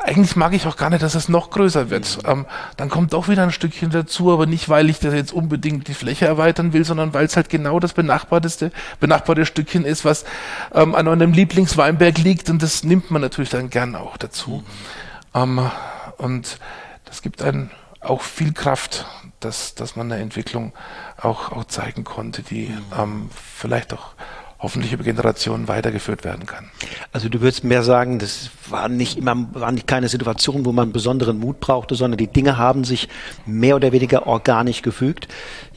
eigentlich 0.00 0.34
mag 0.34 0.54
ich 0.54 0.66
auch 0.66 0.78
gar 0.78 0.88
nicht, 0.88 1.02
dass 1.02 1.14
es 1.14 1.28
noch 1.28 1.50
größer 1.50 1.90
wird. 1.90 2.16
Mhm. 2.22 2.30
Ähm, 2.30 2.46
dann 2.78 2.88
kommt 2.88 3.12
doch 3.12 3.28
wieder 3.28 3.42
ein 3.42 3.52
Stückchen 3.52 3.90
dazu, 3.90 4.32
aber 4.32 4.46
nicht, 4.46 4.70
weil 4.70 4.88
ich 4.88 4.98
das 4.98 5.12
jetzt 5.12 5.34
unbedingt 5.34 5.88
die 5.88 5.94
Fläche 5.94 6.24
erweitern 6.24 6.72
will, 6.72 6.86
sondern 6.86 7.12
weil 7.12 7.26
es 7.26 7.36
halt 7.36 7.50
genau 7.50 7.80
das 7.80 7.92
benachbarteste, 7.92 8.72
benachbarte 8.98 9.44
Stückchen 9.44 9.84
ist, 9.84 10.06
was 10.06 10.24
ähm, 10.72 10.94
an 10.94 11.06
einem 11.06 11.34
Lieblingsweinberg 11.34 12.16
liegt 12.16 12.48
und 12.48 12.62
das 12.62 12.84
nimmt 12.84 13.10
man 13.10 13.20
natürlich 13.20 13.50
dann 13.50 13.68
gern 13.68 13.94
auch 13.94 14.16
dazu. 14.16 14.64
Mhm. 15.34 15.58
Ähm, 15.58 15.70
und 16.16 16.58
das 17.04 17.20
gibt 17.20 17.42
einen 17.42 17.70
auch 18.00 18.22
viel 18.22 18.54
Kraft, 18.54 19.04
dass, 19.40 19.74
dass 19.74 19.96
man 19.96 20.10
eine 20.10 20.22
Entwicklung 20.22 20.72
auch, 21.20 21.52
auch 21.52 21.64
zeigen 21.64 22.04
konnte, 22.04 22.42
die 22.42 22.72
ähm, 22.96 23.30
vielleicht 23.32 23.92
auch 23.92 24.14
hoffentlich 24.60 24.92
über 24.92 25.04
Generationen 25.04 25.68
weitergeführt 25.68 26.24
werden 26.24 26.44
kann. 26.46 26.70
Also 27.12 27.28
du 27.28 27.40
würdest 27.40 27.62
mehr 27.62 27.84
sagen, 27.84 28.18
das 28.18 28.50
war 28.68 28.88
nicht 28.88 29.16
immer, 29.16 29.48
war 29.54 29.70
nicht 29.70 29.86
keine 29.86 30.08
Situation, 30.08 30.64
wo 30.64 30.72
man 30.72 30.90
besonderen 30.90 31.38
Mut 31.38 31.60
brauchte, 31.60 31.94
sondern 31.94 32.18
die 32.18 32.26
Dinge 32.26 32.58
haben 32.58 32.82
sich 32.82 33.08
mehr 33.46 33.76
oder 33.76 33.92
weniger 33.92 34.26
organisch 34.26 34.82
gefügt. 34.82 35.28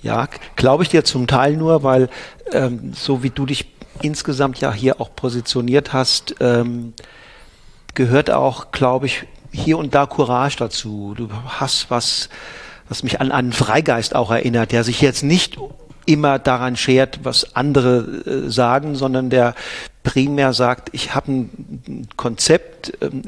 Ja, 0.02 0.28
glaube 0.56 0.82
ich 0.84 0.90
dir 0.90 1.04
zum 1.04 1.28
Teil 1.28 1.58
nur, 1.58 1.84
weil 1.84 2.10
ähm, 2.54 2.94
so 2.96 3.22
wie 3.22 3.30
du 3.30 3.46
dich 3.46 3.68
insgesamt 4.02 4.60
ja 4.62 4.74
hier 4.74 5.00
auch 5.00 5.16
positioniert 5.16 5.94
hast, 5.94 6.36
ähm, 6.40 6.94
gehört 7.94 8.32
auch, 8.32 8.72
glaube 8.72 9.06
ich, 9.06 9.28
hier 9.52 9.78
und 9.78 9.94
da 9.94 10.06
Courage 10.08 10.58
dazu. 10.58 11.14
Du 11.16 11.30
hast 11.46 11.92
was, 11.92 12.30
was 12.92 13.04
mich 13.04 13.22
an 13.22 13.32
einen 13.32 13.54
Freigeist 13.54 14.18
auch 14.18 14.32
erinnert, 14.32 14.74
der 14.74 14.84
sich 14.84 15.00
jetzt 15.00 15.24
nicht 15.24 15.58
immer 16.06 16.40
daran 16.40 16.76
schert, 16.76 17.22
was 17.24 17.56
andere 17.56 18.00
äh, 18.00 18.50
sagen, 18.50 18.96
sondern 18.96 19.30
der 19.30 19.56
primär 20.04 20.52
sagt, 20.52 20.90
ich 20.92 21.16
habe 21.16 21.32
ein 21.32 22.08
Konzept 22.18 22.92
ähm, 23.00 23.22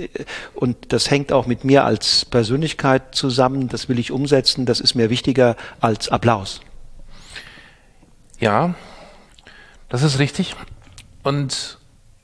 und 0.54 0.92
das 0.92 1.10
hängt 1.10 1.32
auch 1.32 1.48
mit 1.48 1.64
mir 1.64 1.86
als 1.86 2.26
Persönlichkeit 2.26 3.16
zusammen, 3.16 3.70
das 3.70 3.88
will 3.88 4.00
ich 4.00 4.12
umsetzen, 4.12 4.66
das 4.66 4.82
ist 4.82 4.96
mir 4.96 5.10
wichtiger 5.10 5.56
als 5.80 6.10
Applaus. 6.10 6.60
Ja, 8.42 8.76
das 9.88 10.04
ist 10.04 10.20
richtig. 10.20 10.58
Und 11.24 11.78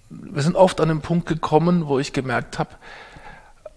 wir 0.10 0.41
sind 0.41 0.58
oft 0.58 0.82
an 0.82 0.89
den 0.89 0.99
Punkt 0.99 1.25
gekommen, 1.25 1.88
wo 1.88 1.99
ich 1.99 2.12
gemerkt 2.12 2.60
habe, 2.60 2.71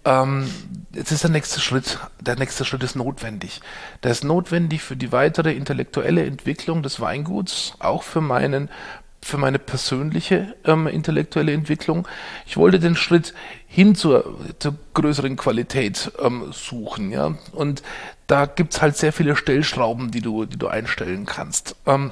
ähm, 0.05 0.49
jetzt 0.93 1.11
ist 1.11 1.23
der 1.23 1.31
nächste 1.31 1.59
Schritt, 1.59 1.99
der 2.19 2.35
nächste 2.35 2.65
Schritt 2.65 2.83
ist 2.83 2.95
notwendig. 2.95 3.61
Der 4.03 4.11
ist 4.11 4.23
notwendig 4.23 4.81
für 4.81 4.95
die 4.95 5.11
weitere 5.11 5.53
intellektuelle 5.53 6.25
Entwicklung 6.25 6.83
des 6.83 6.99
Weinguts, 6.99 7.73
auch 7.79 8.03
für 8.03 8.21
meinen 8.21 8.69
für 9.23 9.37
meine 9.37 9.57
persönliche 9.57 10.53
ähm, 10.65 10.85
intellektuelle 10.85 11.53
Entwicklung. 11.53 12.05
Ich 12.45 12.57
wollte 12.57 12.79
den 12.79 12.97
Schritt 12.97 13.33
hin 13.67 13.95
zur, 13.95 14.37
zur 14.59 14.75
größeren 14.93 15.37
Qualität 15.37 16.11
ähm, 16.21 16.51
suchen, 16.51 17.09
ja. 17.09 17.35
Und 17.53 17.83
da 18.27 18.45
gibt's 18.45 18.81
halt 18.81 18.97
sehr 18.97 19.13
viele 19.13 19.37
Stellschrauben, 19.37 20.11
die 20.11 20.19
du, 20.19 20.43
die 20.43 20.57
du 20.57 20.67
einstellen 20.67 21.25
kannst. 21.25 21.77
Ähm, 21.85 22.11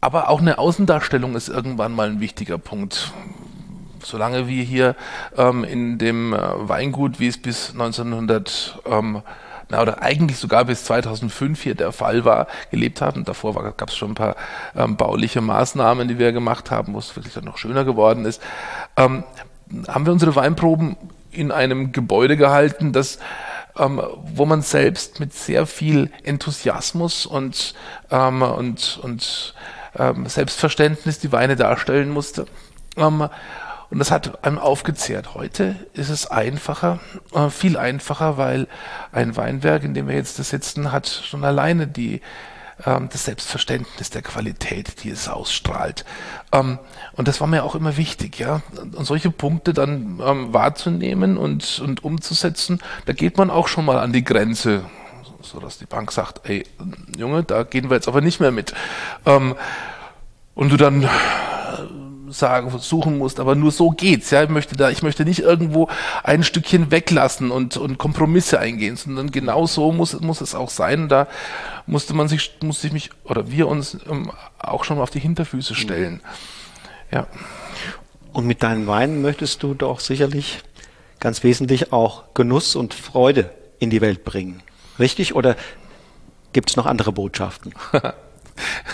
aber 0.00 0.28
auch 0.28 0.40
eine 0.40 0.58
Außendarstellung 0.58 1.34
ist 1.34 1.48
irgendwann 1.48 1.92
mal 1.92 2.08
ein 2.08 2.20
wichtiger 2.20 2.58
Punkt 2.58 3.12
solange 4.02 4.48
wir 4.48 4.62
hier 4.62 4.96
ähm, 5.36 5.64
in 5.64 5.98
dem 5.98 6.32
äh, 6.32 6.38
Weingut, 6.68 7.20
wie 7.20 7.28
es 7.28 7.38
bis 7.40 7.70
1900 7.70 8.80
ähm, 8.86 9.22
na, 9.70 9.82
oder 9.82 10.02
eigentlich 10.02 10.38
sogar 10.38 10.64
bis 10.64 10.84
2005 10.84 11.60
hier 11.62 11.74
der 11.74 11.92
Fall 11.92 12.24
war, 12.24 12.46
gelebt 12.70 13.02
haben. 13.02 13.24
Davor 13.24 13.54
gab 13.76 13.88
es 13.90 13.96
schon 13.96 14.12
ein 14.12 14.14
paar 14.14 14.36
ähm, 14.74 14.96
bauliche 14.96 15.40
Maßnahmen, 15.40 16.08
die 16.08 16.18
wir 16.18 16.32
gemacht 16.32 16.70
haben, 16.70 16.94
wo 16.94 16.98
es 16.98 17.14
wirklich 17.14 17.34
dann 17.34 17.44
noch 17.44 17.58
schöner 17.58 17.84
geworden 17.84 18.24
ist. 18.24 18.40
Ähm, 18.96 19.24
haben 19.86 20.06
wir 20.06 20.12
unsere 20.12 20.34
Weinproben 20.34 20.96
in 21.30 21.52
einem 21.52 21.92
Gebäude 21.92 22.38
gehalten, 22.38 22.92
das 22.92 23.18
ähm, 23.78 24.02
wo 24.34 24.44
man 24.44 24.62
selbst 24.62 25.20
mit 25.20 25.32
sehr 25.32 25.66
viel 25.66 26.10
Enthusiasmus 26.24 27.26
und, 27.26 27.74
ähm, 28.10 28.42
und, 28.42 28.98
und 29.02 29.54
ähm, 29.96 30.26
Selbstverständnis 30.26 31.18
die 31.18 31.32
Weine 31.32 31.56
darstellen 31.56 32.10
musste. 32.10 32.46
Und 33.90 33.98
das 33.98 34.10
hat 34.10 34.44
einem 34.44 34.58
aufgezehrt. 34.58 35.34
Heute 35.34 35.76
ist 35.94 36.10
es 36.10 36.30
einfacher, 36.30 37.00
äh, 37.32 37.48
viel 37.48 37.76
einfacher, 37.76 38.36
weil 38.36 38.66
ein 39.12 39.36
Weinberg, 39.36 39.82
in 39.82 39.94
dem 39.94 40.08
wir 40.08 40.14
jetzt 40.14 40.36
sitzen, 40.36 40.92
hat 40.92 41.08
schon 41.08 41.42
alleine 41.42 41.86
die, 41.86 42.20
ähm, 42.84 43.08
das 43.10 43.24
Selbstverständnis 43.24 44.10
der 44.10 44.20
Qualität, 44.20 45.02
die 45.04 45.10
es 45.10 45.28
ausstrahlt. 45.28 46.04
Ähm, 46.52 46.78
und 47.14 47.28
das 47.28 47.40
war 47.40 47.46
mir 47.46 47.64
auch 47.64 47.74
immer 47.74 47.96
wichtig, 47.96 48.38
ja. 48.38 48.60
Und 48.76 49.06
solche 49.06 49.30
Punkte 49.30 49.72
dann 49.72 50.20
ähm, 50.22 50.52
wahrzunehmen 50.52 51.38
und, 51.38 51.80
und 51.80 52.04
umzusetzen, 52.04 52.80
da 53.06 53.14
geht 53.14 53.38
man 53.38 53.50
auch 53.50 53.68
schon 53.68 53.86
mal 53.86 53.98
an 53.98 54.12
die 54.12 54.24
Grenze 54.24 54.84
so 55.40 55.60
dass 55.60 55.78
die 55.78 55.86
Bank 55.86 56.12
sagt, 56.12 56.48
ey, 56.48 56.64
Junge, 57.16 57.42
da 57.42 57.62
gehen 57.62 57.90
wir 57.90 57.94
jetzt 57.94 58.08
aber 58.08 58.20
nicht 58.20 58.40
mehr 58.40 58.50
mit. 58.50 58.74
Ähm, 59.24 59.54
und 60.54 60.70
du 60.70 60.76
dann 60.76 61.08
sagen, 62.30 62.70
suchen 62.78 63.18
musst, 63.18 63.40
aber 63.40 63.54
nur 63.54 63.70
so 63.70 63.90
geht's. 63.90 64.30
Ja, 64.30 64.42
ich 64.42 64.48
möchte 64.48 64.76
da, 64.76 64.90
ich 64.90 65.02
möchte 65.02 65.24
nicht 65.24 65.40
irgendwo 65.40 65.88
ein 66.22 66.42
Stückchen 66.42 66.90
weglassen 66.90 67.50
und, 67.50 67.76
und 67.76 67.98
Kompromisse 67.98 68.58
eingehen, 68.58 68.96
sondern 68.96 69.30
genau 69.30 69.66
so 69.66 69.92
muss, 69.92 70.18
muss 70.20 70.40
es 70.40 70.54
auch 70.54 70.70
sein. 70.70 71.08
Da 71.08 71.26
musste 71.86 72.14
man 72.14 72.28
sich, 72.28 72.52
musste 72.62 72.86
ich 72.86 72.92
mich 72.92 73.10
oder 73.24 73.50
wir 73.50 73.68
uns 73.68 73.98
ähm, 74.08 74.30
auch 74.58 74.84
schon 74.84 74.98
auf 74.98 75.10
die 75.10 75.20
Hinterfüße 75.20 75.74
stellen. 75.74 76.20
Ja. 77.10 77.26
Und 78.32 78.46
mit 78.46 78.62
deinen 78.62 78.86
Weinen 78.86 79.22
möchtest 79.22 79.62
du 79.62 79.74
doch 79.74 80.00
sicherlich 80.00 80.60
ganz 81.20 81.42
wesentlich 81.42 81.92
auch 81.92 82.34
Genuss 82.34 82.76
und 82.76 82.94
Freude 82.94 83.50
in 83.78 83.90
die 83.90 84.00
Welt 84.00 84.24
bringen. 84.24 84.62
Richtig? 84.98 85.34
Oder 85.34 85.56
gibt 86.52 86.70
es 86.70 86.76
noch 86.76 86.86
andere 86.86 87.12
Botschaften? 87.12 87.74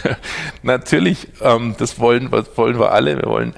Natürlich, 0.62 1.28
ähm, 1.40 1.74
das 1.78 1.98
wollen, 1.98 2.30
wollen 2.32 2.78
wir 2.78 2.92
alle. 2.92 3.16
Wir 3.16 3.28
wollen 3.28 3.54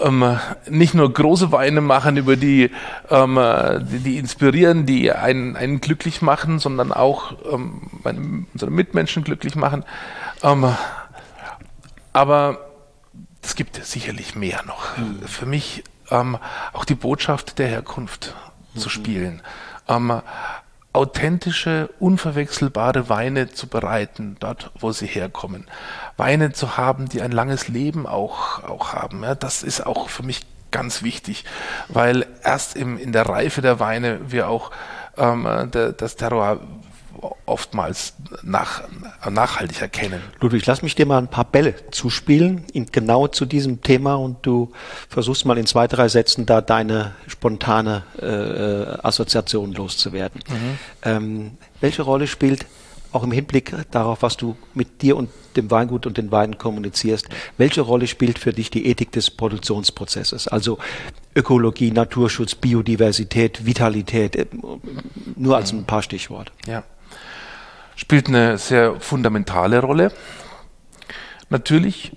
ähm, 0.00 0.38
nicht 0.68 0.94
nur 0.94 1.12
große 1.12 1.52
Weine 1.52 1.80
machen, 1.80 2.16
über 2.16 2.36
die, 2.36 2.70
ähm, 3.10 3.38
die, 3.90 3.98
die, 3.98 4.18
inspirieren, 4.18 4.86
die 4.86 5.12
einen, 5.12 5.56
einen 5.56 5.80
glücklich 5.80 6.22
machen, 6.22 6.58
sondern 6.58 6.92
auch 6.92 7.32
ähm, 7.50 8.46
unsere 8.52 8.70
Mitmenschen 8.70 9.24
glücklich 9.24 9.56
machen. 9.56 9.84
Ähm, 10.42 10.74
aber 12.12 12.58
es 13.42 13.54
gibt 13.54 13.82
sicherlich 13.84 14.34
mehr 14.34 14.62
noch. 14.66 14.96
Mhm. 14.96 15.22
Für 15.26 15.46
mich 15.46 15.84
ähm, 16.10 16.38
auch 16.72 16.84
die 16.84 16.94
Botschaft 16.94 17.58
der 17.58 17.68
Herkunft 17.68 18.34
mhm. 18.74 18.80
zu 18.80 18.88
spielen. 18.88 19.42
Authentische, 20.96 21.90
unverwechselbare 21.98 23.08
Weine 23.10 23.50
zu 23.52 23.66
bereiten, 23.66 24.36
dort, 24.40 24.70
wo 24.78 24.92
sie 24.92 25.06
herkommen. 25.06 25.66
Weine 26.16 26.52
zu 26.52 26.78
haben, 26.78 27.08
die 27.08 27.20
ein 27.20 27.32
langes 27.32 27.68
Leben 27.68 28.06
auch, 28.06 28.64
auch 28.64 28.94
haben. 28.94 29.22
Ja, 29.22 29.34
das 29.34 29.62
ist 29.62 29.84
auch 29.84 30.08
für 30.08 30.22
mich 30.22 30.46
ganz 30.70 31.02
wichtig, 31.02 31.44
weil 31.88 32.26
erst 32.42 32.76
im, 32.76 32.98
in 32.98 33.12
der 33.12 33.26
Reife 33.26 33.60
der 33.60 33.78
Weine 33.78 34.20
wir 34.30 34.48
auch 34.48 34.70
ähm, 35.18 35.70
der, 35.72 35.92
das 35.92 36.16
Terroir 36.16 36.60
oftmals 37.46 38.14
nach, 38.42 38.82
nachhaltig 39.28 39.80
erkennen. 39.80 40.20
Ludwig, 40.40 40.66
lass 40.66 40.82
mich 40.82 40.94
dir 40.94 41.06
mal 41.06 41.18
ein 41.18 41.28
paar 41.28 41.44
Bälle 41.44 41.74
zuspielen, 41.90 42.64
in, 42.72 42.86
genau 42.86 43.26
zu 43.28 43.46
diesem 43.46 43.82
Thema 43.82 44.14
und 44.14 44.44
du 44.44 44.72
versuchst 45.08 45.44
mal 45.44 45.58
in 45.58 45.66
zwei, 45.66 45.86
drei 45.86 46.08
Sätzen 46.08 46.46
da 46.46 46.60
deine 46.60 47.12
spontane 47.26 48.02
äh, 48.20 49.06
Assoziation 49.06 49.72
loszuwerden. 49.72 50.42
Mhm. 50.48 50.78
Ähm, 51.02 51.50
welche 51.80 52.02
Rolle 52.02 52.26
spielt 52.26 52.66
auch 53.12 53.22
im 53.22 53.32
Hinblick 53.32 53.74
darauf, 53.90 54.22
was 54.22 54.36
du 54.36 54.56
mit 54.74 55.00
dir 55.02 55.16
und 55.16 55.30
dem 55.56 55.70
Weingut 55.70 56.06
und 56.06 56.18
den 56.18 56.30
Weinen 56.30 56.58
kommunizierst, 56.58 57.28
welche 57.56 57.80
Rolle 57.80 58.06
spielt 58.06 58.38
für 58.38 58.52
dich 58.52 58.70
die 58.70 58.86
Ethik 58.86 59.10
des 59.12 59.30
Produktionsprozesses? 59.30 60.48
Also 60.48 60.78
Ökologie, 61.34 61.90
Naturschutz, 61.90 62.54
Biodiversität, 62.54 63.64
Vitalität, 63.64 64.36
äh, 64.36 64.46
nur 65.34 65.56
als 65.56 65.72
ein 65.72 65.84
paar 65.84 66.02
Stichworte. 66.02 66.52
Ja 66.66 66.84
spielt 67.96 68.28
eine 68.28 68.58
sehr 68.58 69.00
fundamentale 69.00 69.80
Rolle. 69.80 70.12
Natürlich 71.48 72.12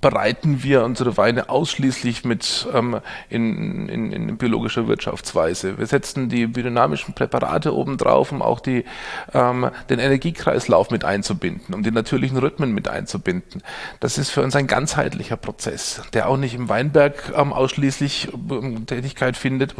bereiten 0.00 0.62
wir 0.62 0.84
unsere 0.84 1.16
Weine 1.16 1.48
ausschließlich 1.48 2.24
mit 2.24 2.66
ähm, 2.72 3.00
in, 3.28 3.88
in, 3.88 4.12
in 4.12 4.36
biologischer 4.36 4.88
Wirtschaftsweise. 4.88 5.78
Wir 5.78 5.86
setzen 5.86 6.28
die 6.28 6.46
biodynamischen 6.46 7.14
Präparate 7.14 7.74
oben 7.74 7.98
drauf, 7.98 8.32
um 8.32 8.42
auch 8.42 8.60
die, 8.60 8.84
ähm, 9.34 9.70
den 9.90 9.98
Energiekreislauf 9.98 10.90
mit 10.90 11.04
einzubinden, 11.04 11.74
um 11.74 11.82
die 11.82 11.90
natürlichen 11.90 12.38
Rhythmen 12.38 12.72
mit 12.72 12.88
einzubinden. 12.88 13.62
Das 14.00 14.18
ist 14.18 14.30
für 14.30 14.42
uns 14.42 14.56
ein 14.56 14.66
ganzheitlicher 14.66 15.36
Prozess, 15.36 16.02
der 16.12 16.28
auch 16.28 16.36
nicht 16.36 16.54
im 16.54 16.68
Weinberg 16.68 17.32
ähm, 17.36 17.52
ausschließlich 17.52 18.28
ähm, 18.50 18.86
Tätigkeit 18.86 19.36
findet, 19.36 19.74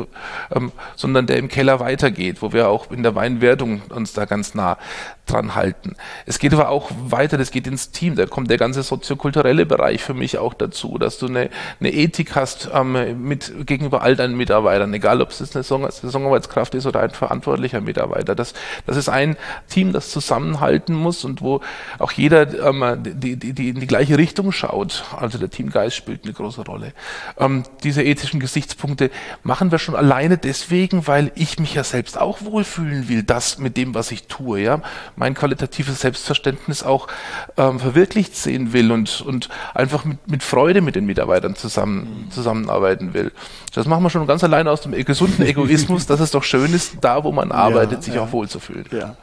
ähm, 0.55 0.72
sondern 0.96 1.27
der 1.27 1.38
im 1.38 1.48
Keller 1.48 1.81
weitergeht, 1.81 2.42
wo 2.42 2.53
wir 2.53 2.68
auch 2.68 2.90
in 2.90 3.03
der 3.03 3.14
Weinwertung 3.14 3.83
uns 3.90 4.12
da 4.12 4.25
ganz 4.25 4.55
nah 4.55 4.79
dran 5.27 5.55
halten. 5.55 5.96
Es 6.27 6.38
geht 6.38 6.53
aber 6.53 6.68
auch 6.68 6.90
weiter, 7.05 7.38
das 7.38 7.51
geht 7.51 7.66
ins 7.66 7.90
Team, 7.90 8.16
da 8.16 8.27
kommt 8.27 8.51
der 8.51 8.59
ganze 8.59 8.83
soziokulturelle 8.83 9.66
Bereich 9.66 10.02
für 10.03 10.15
mich 10.15 10.38
auch 10.38 10.55
dazu, 10.55 10.99
dass 10.99 11.19
du 11.19 11.27
eine, 11.27 11.51
eine 11.81 11.93
Ethik 11.93 12.35
hast 12.35 12.71
ähm, 12.73 13.27
mit, 13.27 13.67
gegenüber 13.67 14.03
all 14.03 14.17
deinen 14.17 14.37
Mitarbeitern, 14.37 14.93
egal 14.95 15.21
ob 15.21 15.31
es 15.31 15.41
eine 15.41 15.49
Saison, 15.49 15.88
Saisonarbeitskraft 15.91 16.75
ist 16.75 16.87
oder 16.87 17.01
ein 17.01 17.11
verantwortlicher 17.11 17.81
Mitarbeiter. 17.81 18.35
Das, 18.35 18.55
das 18.87 18.97
ist 18.97 19.09
ein 19.09 19.37
Team, 19.69 19.93
das 19.93 20.11
zusammenhalten 20.11 20.95
muss 20.95 21.25
und 21.25 21.41
wo 21.41 21.61
auch 21.99 22.12
jeder 22.12 22.43
ähm, 22.67 23.03
die, 23.03 23.37
die, 23.37 23.53
die 23.53 23.69
in 23.71 23.81
die 23.81 23.87
gleiche 23.87 24.19
Richtung 24.19 24.53
schaut. 24.53 25.05
Also 25.19 25.38
der 25.38 25.51
Teamgeist 25.51 25.97
spielt 25.97 26.25
eine 26.25 26.33
große 26.33 26.62
Rolle. 26.62 26.93
Ähm, 27.38 27.65
diese 27.83 28.03
ethischen 28.03 28.41
Gesichtspunkte 28.41 29.11
machen 29.43 29.71
wir 29.71 29.79
schon 29.79 29.97
alleine 29.97 30.38
deswegen, 30.38 31.07
weil 31.07 31.33
ich 31.35 31.59
mich 31.59 31.75
ja 31.75 31.85
selbst 31.85 32.21
auch 32.21 32.43
wohlfühlen 32.43 33.09
will, 33.09 33.23
das 33.23 33.59
mit 33.59 33.77
dem, 33.77 33.95
was 33.95 34.11
ich 34.11 34.27
tue. 34.27 34.61
Ja? 34.61 34.83
mein 35.17 35.35
qualitatives 35.35 36.01
Selbstverständnis 36.01 36.83
auch 36.83 37.09
ähm, 37.57 37.79
verwirklicht 37.79 38.37
sehen 38.37 38.73
will 38.73 38.91
und, 38.93 39.21
und 39.21 39.49
einfach 39.75 39.91
mit, 40.05 40.28
mit 40.28 40.42
Freude 40.42 40.81
mit 40.81 40.96
den 40.96 41.07
Mitarbeitern 41.07 41.55
zusammen, 41.55 42.28
zusammenarbeiten 42.31 43.14
will. 43.14 43.33
Das 43.74 43.87
machen 43.87 44.02
wir 44.02 44.11
schon 44.11 44.26
ganz 44.26 44.42
allein 44.44 44.68
aus 44.68 44.81
dem 44.81 44.92
gesunden 45.05 45.44
Egoismus, 45.46 46.07
dass 46.07 46.20
es 46.20 46.31
doch 46.31 46.44
schön 46.44 46.72
ist, 46.74 46.98
da 47.00 47.24
wo 47.24 47.33
man 47.33 47.52
arbeitet, 47.52 47.98
ja, 47.98 48.02
sich 48.02 48.14
ja. 48.14 48.22
auch 48.22 48.33
wohlzufühlen. 48.33 48.87
Ja. 48.90 49.16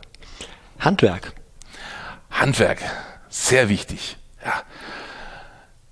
Handwerk. 0.80 1.34
Handwerk, 2.32 2.80
sehr 3.30 3.70
wichtig. 3.70 4.18
Ja. 4.46 4.54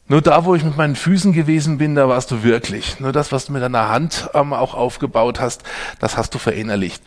Nur 0.09 0.21
da, 0.21 0.45
wo 0.45 0.55
ich 0.55 0.63
mit 0.63 0.77
meinen 0.77 0.95
Füßen 0.95 1.33
gewesen 1.33 1.77
bin, 1.77 1.95
da 1.95 2.07
warst 2.07 2.31
du 2.31 2.43
wirklich. 2.43 2.99
Nur 2.99 3.11
das, 3.11 3.33
was 3.33 3.47
du 3.47 3.51
mit 3.51 3.61
deiner 3.61 3.89
Hand 3.89 4.29
ähm, 4.33 4.53
auch 4.53 4.73
aufgebaut 4.73 5.41
hast, 5.41 5.63
das 5.99 6.15
hast 6.15 6.33
du 6.33 6.39
verinnerlicht. 6.39 7.03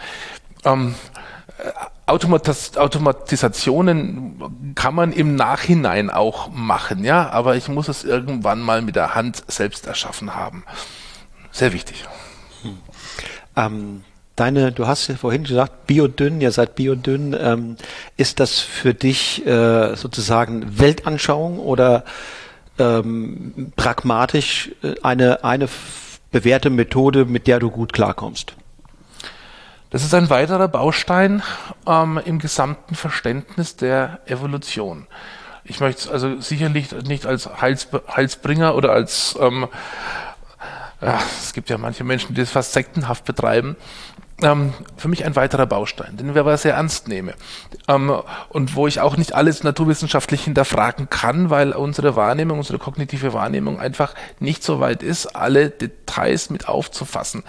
Ähm, 0.64 0.94
Automatis 2.06 2.76
Automatisationen 2.76 4.72
kann 4.74 4.94
man 4.94 5.12
im 5.12 5.36
Nachhinein 5.36 6.10
auch 6.10 6.50
machen, 6.50 7.04
ja, 7.04 7.30
aber 7.30 7.56
ich 7.56 7.68
muss 7.68 7.88
es 7.88 8.04
irgendwann 8.04 8.60
mal 8.60 8.82
mit 8.82 8.96
der 8.96 9.14
Hand 9.14 9.44
selbst 9.46 9.86
erschaffen 9.86 10.34
haben. 10.34 10.64
Sehr 11.52 11.72
wichtig. 11.72 12.04
Hm. 12.62 12.78
Ähm, 13.56 14.04
deine, 14.36 14.72
du 14.72 14.86
hast 14.86 15.08
ja 15.08 15.16
vorhin 15.16 15.44
gesagt, 15.44 15.86
biodünn, 15.86 16.40
ihr 16.40 16.52
seid 16.52 16.74
biodünn. 16.74 17.36
Ähm, 17.38 17.76
ist 18.16 18.40
das 18.40 18.58
für 18.58 18.94
dich 18.94 19.46
äh, 19.46 19.94
sozusagen 19.96 20.78
Weltanschauung 20.78 21.58
oder 21.58 22.04
ähm, 22.78 23.72
pragmatisch 23.76 24.70
äh, 24.82 24.94
eine, 25.02 25.44
eine 25.44 25.68
bewährte 26.30 26.70
Methode, 26.70 27.24
mit 27.24 27.46
der 27.46 27.58
du 27.58 27.70
gut 27.70 27.92
klarkommst? 27.92 28.54
Das 29.90 30.04
ist 30.04 30.14
ein 30.14 30.30
weiterer 30.30 30.68
Baustein 30.68 31.42
ähm, 31.84 32.20
im 32.24 32.38
gesamten 32.38 32.94
Verständnis 32.94 33.74
der 33.74 34.20
Evolution. 34.26 35.08
Ich 35.64 35.80
möchte 35.80 36.02
es 36.02 36.08
also 36.08 36.40
sicherlich 36.40 36.92
nicht 36.92 37.26
als 37.26 37.60
Heils, 37.60 37.88
Heilsbringer 38.08 38.76
oder 38.76 38.92
als 38.92 39.36
ähm, 39.40 39.66
ja, 41.00 41.18
es 41.42 41.52
gibt 41.52 41.70
ja 41.70 41.78
manche 41.78 42.04
Menschen, 42.04 42.34
die 42.34 42.40
das 42.40 42.50
fast 42.50 42.72
sektenhaft 42.72 43.24
betreiben, 43.24 43.76
ähm, 44.42 44.72
für 44.96 45.08
mich 45.08 45.24
ein 45.24 45.36
weiterer 45.36 45.66
Baustein, 45.66 46.16
den 46.16 46.30
ich 46.30 46.36
aber 46.36 46.56
sehr 46.56 46.74
ernst 46.74 47.08
nehme. 47.08 47.34
Ähm, 47.88 48.12
und 48.48 48.74
wo 48.74 48.86
ich 48.86 49.00
auch 49.00 49.16
nicht 49.16 49.34
alles 49.34 49.64
naturwissenschaftlich 49.64 50.44
hinterfragen 50.44 51.10
kann, 51.10 51.50
weil 51.50 51.72
unsere 51.72 52.16
Wahrnehmung, 52.16 52.58
unsere 52.58 52.78
kognitive 52.78 53.32
Wahrnehmung 53.32 53.80
einfach 53.80 54.14
nicht 54.38 54.62
so 54.62 54.80
weit 54.80 55.02
ist, 55.02 55.26
alle 55.36 55.70
Details 55.70 56.50
mit 56.50 56.68
aufzufassen 56.68 57.44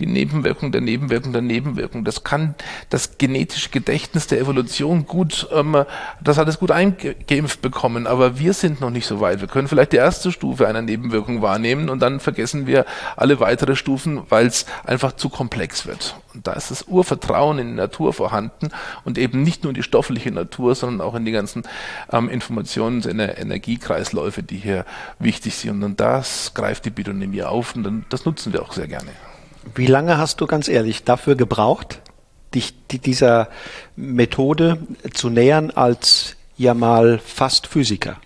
die 0.00 0.06
Nebenwirkung 0.06 0.72
der 0.72 0.80
Nebenwirkung 0.80 1.32
der 1.32 1.42
Nebenwirkung. 1.42 2.04
Das 2.04 2.24
kann 2.24 2.54
das 2.88 3.18
genetische 3.18 3.68
Gedächtnis 3.68 4.26
der 4.26 4.40
Evolution 4.40 5.06
gut, 5.06 5.46
ähm, 5.52 5.84
das 6.20 6.38
hat 6.38 6.48
es 6.48 6.58
gut 6.58 6.70
eingeimpft 6.70 7.60
bekommen, 7.62 8.06
aber 8.06 8.38
wir 8.38 8.54
sind 8.54 8.80
noch 8.80 8.90
nicht 8.90 9.06
so 9.06 9.20
weit. 9.20 9.40
Wir 9.40 9.48
können 9.48 9.68
vielleicht 9.68 9.92
die 9.92 9.98
erste 9.98 10.32
Stufe 10.32 10.66
einer 10.66 10.82
Nebenwirkung 10.82 11.42
wahrnehmen 11.42 11.90
und 11.90 12.00
dann 12.00 12.18
vergessen 12.18 12.66
wir 12.66 12.86
alle 13.16 13.38
weitere 13.40 13.76
Stufen, 13.76 14.22
weil 14.28 14.46
es 14.46 14.66
einfach 14.84 15.12
zu 15.12 15.28
komplex 15.28 15.86
wird. 15.86 16.16
Und 16.34 16.46
da 16.46 16.52
ist 16.52 16.70
das 16.70 16.84
Urvertrauen 16.84 17.58
in 17.58 17.68
die 17.68 17.74
Natur 17.74 18.12
vorhanden 18.12 18.68
und 19.04 19.18
eben 19.18 19.42
nicht 19.42 19.64
nur 19.64 19.70
in 19.70 19.74
die 19.74 19.82
stoffliche 19.82 20.30
Natur, 20.30 20.74
sondern 20.74 21.06
auch 21.06 21.14
in 21.14 21.24
die 21.24 21.32
ganzen 21.32 21.64
ähm, 22.12 22.28
Informations- 22.28 23.08
und 23.08 23.18
Energiekreisläufe, 23.18 24.42
die 24.42 24.56
hier 24.56 24.84
wichtig 25.18 25.56
sind. 25.56 25.82
Und 25.82 26.00
das 26.00 26.54
greift 26.54 26.84
die 26.84 26.90
Biodynamie 26.90 27.42
auf 27.42 27.74
und 27.74 27.82
dann, 27.82 28.04
das 28.10 28.24
nutzen 28.24 28.52
wir 28.52 28.62
auch 28.62 28.72
sehr 28.72 28.86
gerne. 28.88 29.10
Wie 29.74 29.86
lange 29.86 30.18
hast 30.18 30.40
du 30.40 30.46
ganz 30.46 30.68
ehrlich 30.68 31.04
dafür 31.04 31.36
gebraucht, 31.36 32.00
dich 32.54 32.74
dieser 32.88 33.48
Methode 33.96 34.78
zu 35.12 35.30
nähern 35.30 35.70
als 35.70 36.36
ja 36.56 36.74
mal 36.74 37.18
fast 37.18 37.66
Physiker? 37.66 38.16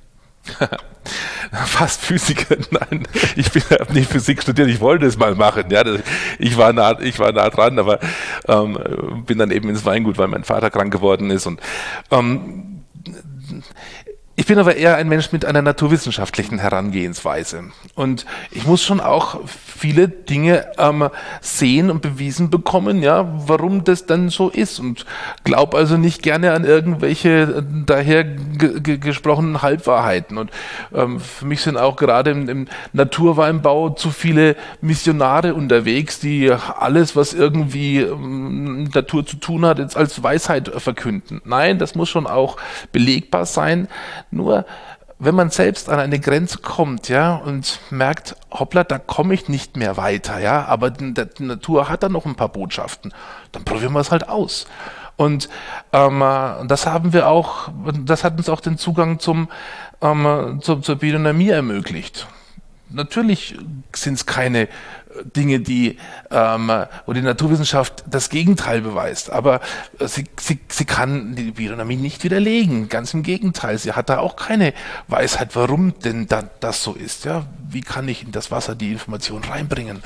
fast 1.66 2.00
Physiker, 2.00 2.56
nein, 2.70 3.06
ich 3.36 3.48
habe 3.70 3.92
nicht 3.92 4.10
Physik 4.10 4.42
studiert, 4.42 4.68
ich 4.68 4.80
wollte 4.80 5.06
es 5.06 5.18
mal 5.18 5.34
machen, 5.34 5.64
ja, 5.70 5.82
ich 6.38 6.56
war 6.56 6.72
nah, 6.72 6.98
ich 7.00 7.18
war 7.18 7.32
nah 7.32 7.50
dran, 7.50 7.78
aber 7.78 7.98
ähm, 8.48 9.24
bin 9.26 9.38
dann 9.38 9.50
eben 9.50 9.68
ins 9.68 9.84
Weingut, 9.84 10.18
weil 10.18 10.28
mein 10.28 10.44
Vater 10.44 10.70
krank 10.70 10.92
geworden 10.92 11.30
ist 11.30 11.46
und 11.46 11.60
ähm, 12.10 12.84
ich 14.36 14.46
bin 14.46 14.58
aber 14.58 14.74
eher 14.74 14.96
ein 14.96 15.08
Mensch 15.08 15.30
mit 15.30 15.44
einer 15.44 15.62
naturwissenschaftlichen 15.62 16.58
Herangehensweise. 16.58 17.64
Und 17.94 18.26
ich 18.50 18.66
muss 18.66 18.82
schon 18.82 19.00
auch 19.00 19.40
viele 19.46 20.08
Dinge 20.08 20.66
ähm, 20.76 21.08
sehen 21.40 21.88
und 21.88 22.02
bewiesen 22.02 22.50
bekommen, 22.50 23.00
ja, 23.00 23.32
warum 23.46 23.84
das 23.84 24.06
dann 24.06 24.30
so 24.30 24.48
ist. 24.48 24.80
Und 24.80 25.06
glaub 25.44 25.74
also 25.76 25.96
nicht 25.96 26.22
gerne 26.22 26.52
an 26.52 26.64
irgendwelche 26.64 27.28
äh, 27.28 27.62
daher 27.86 28.24
gesprochenen 28.24 29.62
Halbwahrheiten. 29.62 30.36
Und 30.36 30.50
ähm, 30.92 31.20
für 31.20 31.46
mich 31.46 31.60
sind 31.60 31.76
auch 31.76 31.94
gerade 31.94 32.32
im, 32.32 32.48
im 32.48 32.68
Naturweinbau 32.92 33.90
zu 33.90 34.10
viele 34.10 34.56
Missionare 34.80 35.54
unterwegs, 35.54 36.18
die 36.18 36.50
alles, 36.50 37.14
was 37.14 37.34
irgendwie 37.34 38.00
ähm, 38.00 38.90
Natur 38.92 39.24
zu 39.24 39.36
tun 39.36 39.64
hat, 39.64 39.78
jetzt 39.78 39.96
als 39.96 40.20
Weisheit 40.24 40.72
verkünden. 40.78 41.40
Nein, 41.44 41.78
das 41.78 41.94
muss 41.94 42.08
schon 42.08 42.26
auch 42.26 42.56
belegbar 42.90 43.46
sein 43.46 43.86
nur 44.30 44.64
wenn 45.18 45.34
man 45.34 45.50
selbst 45.50 45.88
an 45.88 46.00
eine 46.00 46.18
Grenze 46.18 46.58
kommt, 46.58 47.08
ja, 47.08 47.36
und 47.36 47.80
merkt, 47.90 48.36
hoppla, 48.50 48.84
da 48.84 48.98
komme 48.98 49.34
ich 49.34 49.48
nicht 49.48 49.76
mehr 49.76 49.96
weiter, 49.96 50.38
ja, 50.38 50.64
aber 50.64 50.90
die, 50.90 51.14
die 51.14 51.44
Natur 51.44 51.88
hat 51.88 52.02
da 52.02 52.08
noch 52.08 52.26
ein 52.26 52.34
paar 52.34 52.48
Botschaften, 52.48 53.12
dann 53.52 53.64
probieren 53.64 53.92
wir 53.92 54.00
es 54.00 54.10
halt 54.10 54.28
aus. 54.28 54.66
Und 55.16 55.48
ähm, 55.92 56.20
das 56.66 56.86
haben 56.86 57.12
wir 57.12 57.28
auch, 57.28 57.68
das 58.04 58.24
hat 58.24 58.36
uns 58.36 58.48
auch 58.48 58.60
den 58.60 58.78
Zugang 58.78 59.20
zum, 59.20 59.48
ähm, 60.02 60.58
zur, 60.60 60.82
zur 60.82 60.96
Biodynamie 60.96 61.50
ermöglicht. 61.50 62.26
Natürlich 62.90 63.56
sind 63.94 64.14
es 64.14 64.26
keine 64.26 64.68
Dinge, 65.36 65.60
die, 65.60 65.98
ähm, 66.30 66.70
wo 67.06 67.12
die 67.12 67.22
Naturwissenschaft 67.22 68.04
das 68.08 68.30
Gegenteil 68.30 68.80
beweist. 68.80 69.30
Aber 69.30 69.60
sie, 70.00 70.24
sie, 70.38 70.58
sie 70.68 70.84
kann 70.84 71.34
die 71.34 71.52
Biodynamie 71.52 71.96
nicht 71.96 72.24
widerlegen. 72.24 72.88
Ganz 72.88 73.14
im 73.14 73.22
Gegenteil. 73.22 73.78
Sie 73.78 73.92
hat 73.92 74.08
da 74.08 74.18
auch 74.18 74.36
keine 74.36 74.74
Weisheit, 75.08 75.54
warum 75.54 75.98
denn 76.00 76.26
da, 76.26 76.44
das 76.60 76.82
so 76.82 76.92
ist. 76.92 77.24
Ja, 77.24 77.46
wie 77.68 77.82
kann 77.82 78.08
ich 78.08 78.22
in 78.22 78.32
das 78.32 78.50
Wasser 78.50 78.74
die 78.74 78.92
Information 78.92 79.44
reinbringen? 79.44 80.02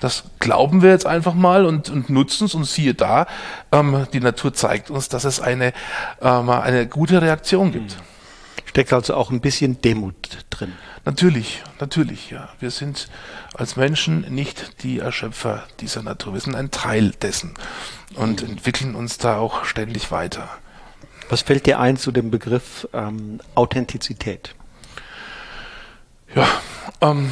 Das 0.00 0.24
glauben 0.40 0.82
wir 0.82 0.90
jetzt 0.90 1.06
einfach 1.06 1.34
mal 1.34 1.64
und, 1.64 1.88
und 1.88 2.10
nutzen 2.10 2.46
es 2.46 2.54
und 2.54 2.64
siehe 2.64 2.92
da, 2.92 3.26
ähm, 3.70 4.08
die 4.12 4.18
Natur 4.18 4.52
zeigt 4.52 4.90
uns, 4.90 5.08
dass 5.08 5.22
es 5.22 5.38
eine, 5.38 5.72
ähm, 6.20 6.50
eine 6.50 6.88
gute 6.88 7.22
Reaktion 7.22 7.70
gibt. 7.70 7.96
Steckt 8.72 8.94
also 8.94 9.14
auch 9.16 9.30
ein 9.30 9.42
bisschen 9.42 9.82
Demut 9.82 10.46
drin. 10.48 10.72
Natürlich, 11.04 11.62
natürlich, 11.78 12.30
ja. 12.30 12.48
Wir 12.58 12.70
sind 12.70 13.10
als 13.52 13.76
Menschen 13.76 14.22
nicht 14.34 14.82
die 14.82 14.98
Erschöpfer 14.98 15.64
dieser 15.80 16.02
Natur. 16.02 16.32
Wir 16.32 16.40
sind 16.40 16.54
ein 16.54 16.70
Teil 16.70 17.10
dessen 17.10 17.52
und 18.14 18.42
entwickeln 18.42 18.94
uns 18.94 19.18
da 19.18 19.36
auch 19.36 19.66
ständig 19.66 20.10
weiter. 20.10 20.48
Was 21.28 21.42
fällt 21.42 21.66
dir 21.66 21.80
ein 21.80 21.98
zu 21.98 22.12
dem 22.12 22.30
Begriff 22.30 22.88
ähm, 22.94 23.40
Authentizität? 23.54 24.54
Ja, 26.34 26.48
ähm, 27.02 27.30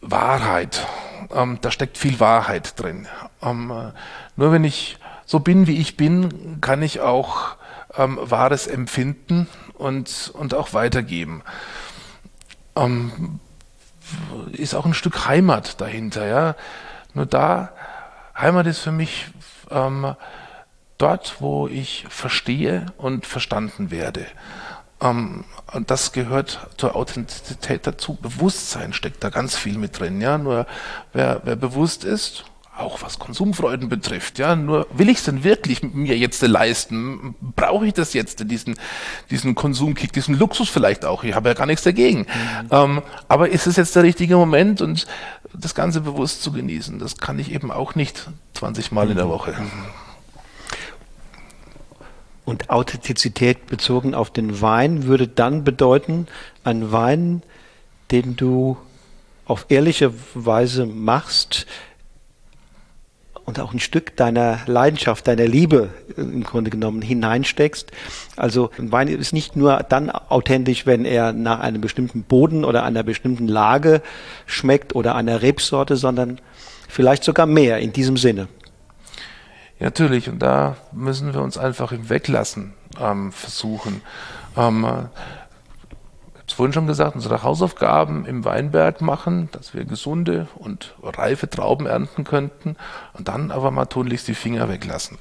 Wahrheit. 0.00 0.88
Ähm, 1.32 1.58
da 1.60 1.70
steckt 1.70 1.96
viel 1.96 2.18
Wahrheit 2.18 2.80
drin. 2.80 3.06
Ähm, 3.42 3.70
äh, 3.70 3.92
nur 4.34 4.50
wenn 4.50 4.64
ich 4.64 4.98
so 5.24 5.38
bin, 5.38 5.68
wie 5.68 5.76
ich 5.76 5.96
bin, 5.96 6.60
kann 6.60 6.82
ich 6.82 6.98
auch 6.98 7.59
ähm, 7.96 8.18
Wahres 8.22 8.66
empfinden 8.66 9.48
und, 9.74 10.30
und 10.34 10.54
auch 10.54 10.72
weitergeben 10.72 11.42
ähm, 12.76 13.40
ist 14.52 14.74
auch 14.74 14.86
ein 14.86 14.94
Stück 14.94 15.26
Heimat 15.26 15.80
dahinter. 15.80 16.26
Ja? 16.26 16.56
Nur 17.14 17.26
da, 17.26 17.72
Heimat 18.36 18.66
ist 18.66 18.80
für 18.80 18.92
mich 18.92 19.26
ähm, 19.70 20.14
dort, 20.98 21.36
wo 21.40 21.68
ich 21.68 22.06
verstehe 22.08 22.86
und 22.96 23.26
verstanden 23.26 23.90
werde. 23.90 24.26
Ähm, 25.00 25.44
und 25.72 25.90
das 25.90 26.12
gehört 26.12 26.68
zur 26.76 26.96
Authentizität 26.96 27.86
dazu. 27.86 28.14
Bewusstsein 28.14 28.92
steckt 28.92 29.22
da 29.22 29.30
ganz 29.30 29.56
viel 29.56 29.78
mit 29.78 29.98
drin. 29.98 30.20
Ja? 30.20 30.38
Nur 30.38 30.66
wer, 31.12 31.42
wer 31.44 31.56
bewusst 31.56 32.04
ist 32.04 32.44
auch 32.80 33.02
was 33.02 33.18
Konsumfreuden 33.18 33.88
betrifft. 33.88 34.38
Ja, 34.38 34.56
nur 34.56 34.86
will 34.92 35.08
ich 35.08 35.18
es 35.18 35.24
denn 35.24 35.44
wirklich 35.44 35.82
mir 35.82 36.16
jetzt 36.16 36.42
leisten? 36.42 37.34
Brauche 37.56 37.86
ich 37.86 37.94
das 37.94 38.12
jetzt, 38.12 38.50
diesen, 38.50 38.76
diesen 39.30 39.54
Konsumkick, 39.54 40.12
diesen 40.12 40.38
Luxus 40.38 40.68
vielleicht 40.68 41.04
auch? 41.04 41.24
Ich 41.24 41.34
habe 41.34 41.48
ja 41.48 41.54
gar 41.54 41.66
nichts 41.66 41.82
dagegen. 41.82 42.20
Mhm. 42.20 42.68
Ähm, 42.70 43.02
aber 43.28 43.50
ist 43.50 43.66
es 43.66 43.76
jetzt 43.76 43.94
der 43.96 44.02
richtige 44.02 44.36
Moment 44.36 44.80
und 44.80 45.06
das 45.52 45.74
Ganze 45.74 46.00
bewusst 46.00 46.42
zu 46.42 46.52
genießen? 46.52 46.98
Das 46.98 47.18
kann 47.18 47.38
ich 47.38 47.52
eben 47.52 47.70
auch 47.70 47.94
nicht 47.94 48.28
20 48.54 48.92
Mal 48.92 49.06
mhm. 49.06 49.10
in 49.12 49.16
der 49.16 49.26
mhm. 49.26 49.30
Woche. 49.30 49.54
Und 52.44 52.70
Authentizität 52.70 53.66
bezogen 53.66 54.14
auf 54.14 54.30
den 54.30 54.60
Wein 54.60 55.04
würde 55.04 55.28
dann 55.28 55.62
bedeuten, 55.62 56.26
ein 56.64 56.90
Wein, 56.90 57.42
den 58.10 58.36
du 58.36 58.76
auf 59.44 59.66
ehrliche 59.68 60.12
Weise 60.34 60.86
machst, 60.86 61.66
und 63.50 63.58
auch 63.58 63.74
ein 63.74 63.80
Stück 63.80 64.16
deiner 64.16 64.60
Leidenschaft, 64.66 65.26
deiner 65.26 65.44
Liebe 65.44 65.88
im 66.16 66.44
Grunde 66.44 66.70
genommen 66.70 67.02
hineinsteckst. 67.02 67.90
Also 68.36 68.70
ein 68.78 68.92
Wein 68.92 69.08
ist 69.08 69.32
nicht 69.32 69.56
nur 69.56 69.78
dann 69.88 70.08
authentisch, 70.08 70.86
wenn 70.86 71.04
er 71.04 71.32
nach 71.32 71.58
einem 71.58 71.80
bestimmten 71.80 72.22
Boden 72.22 72.64
oder 72.64 72.84
einer 72.84 73.02
bestimmten 73.02 73.48
Lage 73.48 74.02
schmeckt 74.46 74.94
oder 74.94 75.16
einer 75.16 75.42
Rebsorte, 75.42 75.96
sondern 75.96 76.40
vielleicht 76.88 77.24
sogar 77.24 77.46
mehr 77.46 77.78
in 77.78 77.92
diesem 77.92 78.16
Sinne. 78.16 78.46
Ja, 79.80 79.86
natürlich, 79.86 80.28
und 80.28 80.38
da 80.38 80.76
müssen 80.92 81.34
wir 81.34 81.42
uns 81.42 81.58
einfach 81.58 81.90
im 81.90 82.08
Weglassen 82.08 82.74
ähm, 83.00 83.32
versuchen. 83.32 84.00
Ähm, 84.56 84.86
vorhin 86.60 86.74
schon 86.74 86.86
gesagt, 86.86 87.14
unsere 87.14 87.42
Hausaufgaben 87.42 88.26
im 88.26 88.44
Weinberg 88.44 89.00
machen, 89.00 89.48
dass 89.52 89.72
wir 89.72 89.86
gesunde 89.86 90.46
und 90.56 90.94
reife 91.02 91.48
Trauben 91.48 91.86
ernten 91.86 92.22
könnten 92.22 92.76
und 93.14 93.28
dann 93.28 93.50
aber 93.50 93.70
mal 93.70 93.86
tunlichst 93.86 94.28
die 94.28 94.34
Finger 94.34 94.68
weglassen. 94.68 95.16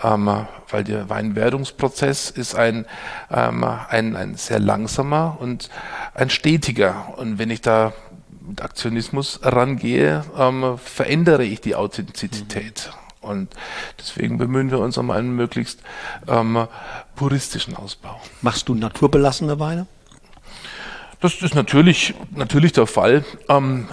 Ähm, 0.00 0.46
weil 0.70 0.84
der 0.84 1.10
Weinwerdungsprozess 1.10 2.30
ist 2.30 2.54
ein, 2.54 2.86
ähm, 3.28 3.64
ein, 3.64 4.14
ein 4.14 4.36
sehr 4.36 4.60
langsamer 4.60 5.36
und 5.40 5.68
ein 6.14 6.30
stetiger. 6.30 7.14
Und 7.16 7.40
wenn 7.40 7.50
ich 7.50 7.60
da 7.60 7.92
mit 8.46 8.62
Aktionismus 8.62 9.40
rangehe, 9.42 10.24
ähm, 10.38 10.78
verändere 10.78 11.42
ich 11.42 11.60
die 11.60 11.74
Authentizität. 11.74 12.92
Mhm. 13.20 13.30
Und 13.30 13.54
deswegen 13.98 14.38
bemühen 14.38 14.70
wir 14.70 14.78
uns 14.78 14.96
um 14.96 15.10
einen 15.10 15.34
möglichst 15.34 15.80
ähm, 16.28 16.68
puristischen 17.16 17.74
Ausbau. 17.74 18.20
Machst 18.42 18.68
du 18.68 18.76
naturbelassene 18.76 19.58
Weine? 19.58 19.88
Das 21.24 21.40
ist 21.40 21.54
natürlich, 21.54 22.12
natürlich 22.36 22.72
der 22.72 22.86
Fall. 22.86 23.24
Ähm, 23.48 23.86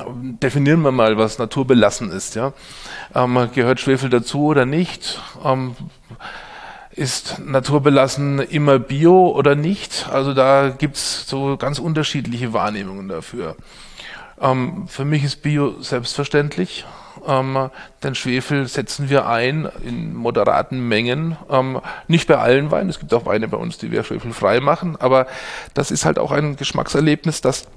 definieren 0.43 0.81
wir 0.81 0.91
mal, 0.91 1.17
was 1.17 1.39
naturbelassen 1.39 2.11
ist. 2.11 2.35
Ja? 2.35 2.51
Ähm, 3.15 3.49
gehört 3.55 3.79
Schwefel 3.79 4.09
dazu 4.09 4.47
oder 4.47 4.65
nicht? 4.65 5.21
Ähm, 5.41 5.77
ist 6.91 7.39
naturbelassen 7.39 8.39
immer 8.39 8.79
Bio 8.79 9.29
oder 9.29 9.55
nicht? 9.55 10.09
Also 10.11 10.33
da 10.33 10.75
gibt's 10.77 11.25
so 11.25 11.55
ganz 11.55 11.79
unterschiedliche 11.79 12.51
Wahrnehmungen 12.51 13.07
dafür. 13.07 13.55
Ähm, 14.41 14.89
für 14.89 15.05
mich 15.05 15.23
ist 15.23 15.41
Bio 15.41 15.81
selbstverständlich. 15.81 16.83
Ähm, 17.27 17.69
denn 18.03 18.15
Schwefel 18.15 18.67
setzen 18.67 19.09
wir 19.09 19.27
ein 19.27 19.69
in 19.83 20.13
moderaten 20.15 20.87
Mengen. 20.87 21.37
Ähm, 21.49 21.81
nicht 22.07 22.27
bei 22.27 22.37
allen 22.37 22.71
Weinen. 22.71 22.89
Es 22.89 22.99
gibt 22.99 23.13
auch 23.13 23.25
Weine 23.25 23.47
bei 23.47 23.57
uns, 23.57 23.77
die 23.77 23.91
wir 23.91 24.03
schwefelfrei 24.03 24.59
machen. 24.59 24.95
Aber 24.99 25.27
das 25.73 25.91
ist 25.91 26.05
halt 26.05 26.19
auch 26.19 26.31
ein 26.31 26.55
Geschmackserlebnis, 26.55 27.41
das 27.41 27.67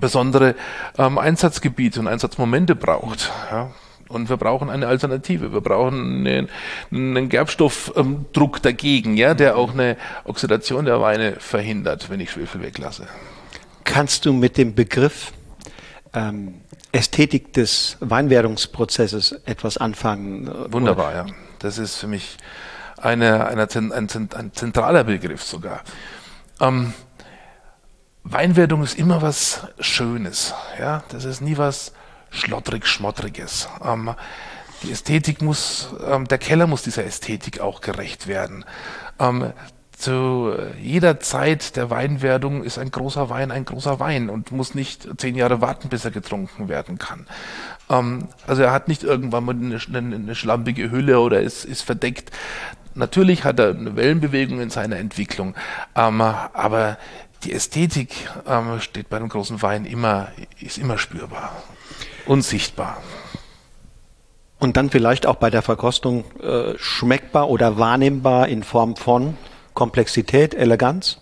besondere 0.00 0.54
ähm, 0.98 1.18
Einsatzgebiete 1.18 2.00
und 2.00 2.08
Einsatzmomente 2.08 2.74
braucht. 2.74 3.32
Ja. 3.50 3.70
Und 4.08 4.30
wir 4.30 4.38
brauchen 4.38 4.70
eine 4.70 4.86
Alternative. 4.86 5.52
Wir 5.52 5.60
brauchen 5.60 6.26
einen, 6.26 6.48
einen 6.90 7.28
Gerbstoffdruck 7.28 8.62
dagegen, 8.62 9.16
ja, 9.16 9.34
der 9.34 9.56
auch 9.56 9.72
eine 9.72 9.96
Oxidation 10.24 10.86
der 10.86 11.00
Weine 11.00 11.36
verhindert, 11.38 12.08
wenn 12.08 12.20
ich 12.20 12.30
Schwefel 12.30 12.62
weglasse. 12.62 13.06
Kannst 13.84 14.24
du 14.24 14.32
mit 14.32 14.56
dem 14.56 14.74
Begriff 14.74 15.32
ähm, 16.14 16.54
Ästhetik 16.92 17.52
des 17.52 17.96
Weinwerdungsprozesses 18.00 19.32
etwas 19.44 19.76
anfangen? 19.76 20.50
Wunderbar, 20.72 21.14
ja. 21.14 21.26
Das 21.58 21.78
ist 21.78 21.96
für 21.96 22.06
mich 22.06 22.38
eine, 22.96 23.46
eine, 23.46 23.68
ein, 23.74 24.08
ein 24.34 24.52
zentraler 24.52 25.04
Begriff 25.04 25.42
sogar. 25.42 25.82
Ähm, 26.60 26.94
Weinwerdung 28.24 28.82
ist 28.82 28.98
immer 28.98 29.22
was 29.22 29.66
Schönes. 29.80 30.54
Ja? 30.78 31.02
Das 31.10 31.24
ist 31.24 31.40
nie 31.40 31.56
was 31.56 31.92
schlottrig, 32.30 32.86
schmottriges. 32.86 33.68
Ähm, 33.84 34.14
die 34.82 34.92
Ästhetik 34.92 35.42
muss, 35.42 35.88
ähm, 36.06 36.26
der 36.28 36.38
Keller 36.38 36.66
muss 36.66 36.82
dieser 36.82 37.04
Ästhetik 37.04 37.60
auch 37.60 37.80
gerecht 37.80 38.26
werden. 38.26 38.64
Ähm, 39.18 39.52
zu 39.98 40.54
jeder 40.80 41.18
Zeit 41.18 41.74
der 41.74 41.90
Weinwerdung 41.90 42.62
ist 42.62 42.78
ein 42.78 42.92
großer 42.92 43.30
Wein 43.30 43.50
ein 43.50 43.64
großer 43.64 43.98
Wein 43.98 44.30
und 44.30 44.52
muss 44.52 44.74
nicht 44.76 45.08
zehn 45.18 45.34
Jahre 45.34 45.60
warten, 45.60 45.88
bis 45.88 46.04
er 46.04 46.12
getrunken 46.12 46.68
werden 46.68 46.98
kann. 46.98 47.26
Ähm, 47.90 48.28
also 48.46 48.62
er 48.62 48.72
hat 48.72 48.86
nicht 48.86 49.02
irgendwann 49.02 49.44
mal 49.44 49.56
eine, 49.56 49.78
eine, 49.92 50.14
eine 50.14 50.34
schlampige 50.36 50.92
Hülle 50.92 51.18
oder 51.18 51.40
ist, 51.40 51.64
ist 51.64 51.82
verdeckt. 51.82 52.30
Natürlich 52.94 53.44
hat 53.44 53.58
er 53.58 53.70
eine 53.70 53.96
Wellenbewegung 53.96 54.60
in 54.60 54.70
seiner 54.70 54.96
Entwicklung, 54.96 55.54
ähm, 55.96 56.20
aber 56.20 56.96
die 57.44 57.52
Ästhetik 57.52 58.28
ähm, 58.46 58.80
steht 58.80 59.08
bei 59.08 59.16
einem 59.16 59.28
großen 59.28 59.62
Wein 59.62 59.84
immer, 59.84 60.28
ist 60.60 60.78
immer 60.78 60.98
spürbar 60.98 61.52
und 62.26 62.42
sichtbar. 62.42 63.02
Und 64.60 64.76
dann 64.76 64.90
vielleicht 64.90 65.26
auch 65.26 65.36
bei 65.36 65.50
der 65.50 65.62
Verkostung 65.62 66.24
äh, 66.40 66.76
schmeckbar 66.78 67.48
oder 67.48 67.78
wahrnehmbar 67.78 68.48
in 68.48 68.62
Form 68.64 68.96
von 68.96 69.36
Komplexität, 69.78 70.54
Eleganz? 70.54 71.18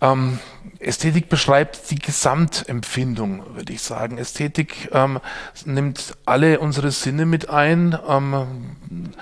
Ähm, 0.00 0.38
Ästhetik 0.78 1.28
beschreibt 1.28 1.90
die 1.90 1.98
Gesamtempfindung, 1.98 3.56
würde 3.56 3.74
ich 3.74 3.82
sagen. 3.82 4.16
Ästhetik 4.16 4.88
ähm, 4.90 5.20
nimmt 5.66 6.16
alle 6.24 6.58
unsere 6.60 6.92
Sinne 6.92 7.26
mit 7.26 7.50
ein. 7.50 7.98
Ähm, 8.08 9.12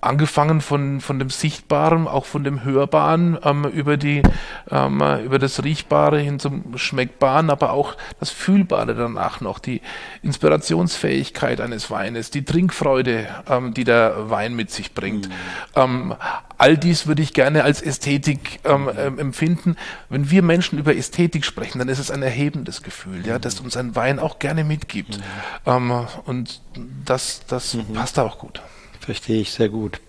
angefangen 0.00 0.60
von, 0.60 1.00
von 1.00 1.18
dem 1.18 1.30
Sichtbaren, 1.30 2.06
auch 2.08 2.24
von 2.24 2.44
dem 2.44 2.64
Hörbaren, 2.64 3.38
ähm, 3.42 3.64
über, 3.64 3.96
die, 3.96 4.22
ähm, 4.70 5.02
über 5.24 5.38
das 5.38 5.62
Riechbare 5.62 6.18
hin 6.18 6.38
zum 6.38 6.76
Schmeckbaren, 6.78 7.50
aber 7.50 7.72
auch 7.72 7.96
das 8.20 8.30
Fühlbare 8.30 8.94
danach 8.94 9.40
noch, 9.40 9.58
die 9.58 9.80
Inspirationsfähigkeit 10.22 11.60
eines 11.60 11.90
Weines, 11.90 12.30
die 12.30 12.44
Trinkfreude, 12.44 13.26
ähm, 13.48 13.74
die 13.74 13.84
der 13.84 14.30
Wein 14.30 14.54
mit 14.54 14.70
sich 14.70 14.94
bringt. 14.94 15.28
Mhm. 15.76 16.14
all 16.58 16.76
dies 16.78 17.06
würde 17.06 17.22
ich 17.22 17.34
gerne 17.34 17.64
als 17.64 17.82
Ästhetik 17.82 18.60
ähm, 18.64 18.90
ähm, 18.96 19.18
empfinden. 19.18 19.76
Wenn 20.08 20.30
wir 20.30 20.42
Menschen 20.42 20.78
über 20.78 20.96
Ästhetik 20.96 21.44
sprechen, 21.44 21.78
dann 21.78 21.88
ist 21.88 21.98
es 21.98 22.10
ein 22.10 22.22
erhebendes 22.22 22.82
Gefühl, 22.82 23.26
ja, 23.26 23.38
das 23.38 23.60
uns 23.60 23.76
ein 23.76 23.94
Wein 23.94 24.18
auch 24.18 24.38
gerne 24.38 24.64
mitgibt. 24.64 25.18
Mhm. 25.66 26.06
und 26.24 26.60
das, 27.04 27.42
das 27.46 27.74
mhm. 27.74 27.94
passt 27.94 28.18
auch 28.18 28.38
gut. 28.38 28.62
Verstehe 29.06 29.40
ich 29.40 29.52
sehr 29.52 29.68
gut. 29.68 30.00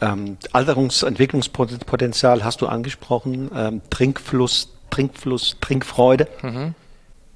Ähm, 0.00 0.38
Alterungsentwicklungspotenzial 0.52 2.42
hast 2.42 2.62
du 2.62 2.66
angesprochen, 2.68 3.50
ähm, 3.54 3.82
Trinkfluss, 3.90 4.70
Trinkfluss, 4.88 5.58
Trinkfreude. 5.60 6.26
Mhm. 6.40 6.74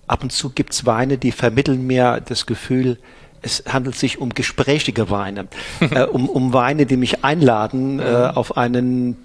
Ab 0.06 0.22
und 0.22 0.32
zu 0.32 0.48
gibt 0.48 0.72
es 0.72 0.86
Weine, 0.86 1.18
die 1.18 1.30
vermitteln 1.30 1.86
mir 1.86 2.22
das 2.26 2.46
Gefühl, 2.46 2.96
es 3.42 3.64
handelt 3.68 3.96
sich 3.96 4.18
um 4.18 4.30
gesprächige 4.30 5.10
Weine, 5.10 5.48
äh, 5.80 6.04
um, 6.04 6.26
um 6.26 6.54
Weine, 6.54 6.86
die 6.86 6.96
mich 6.96 7.22
einladen 7.22 8.00
äh, 8.00 8.30
mhm. 8.30 8.36
auf 8.36 8.56
einen 8.56 9.18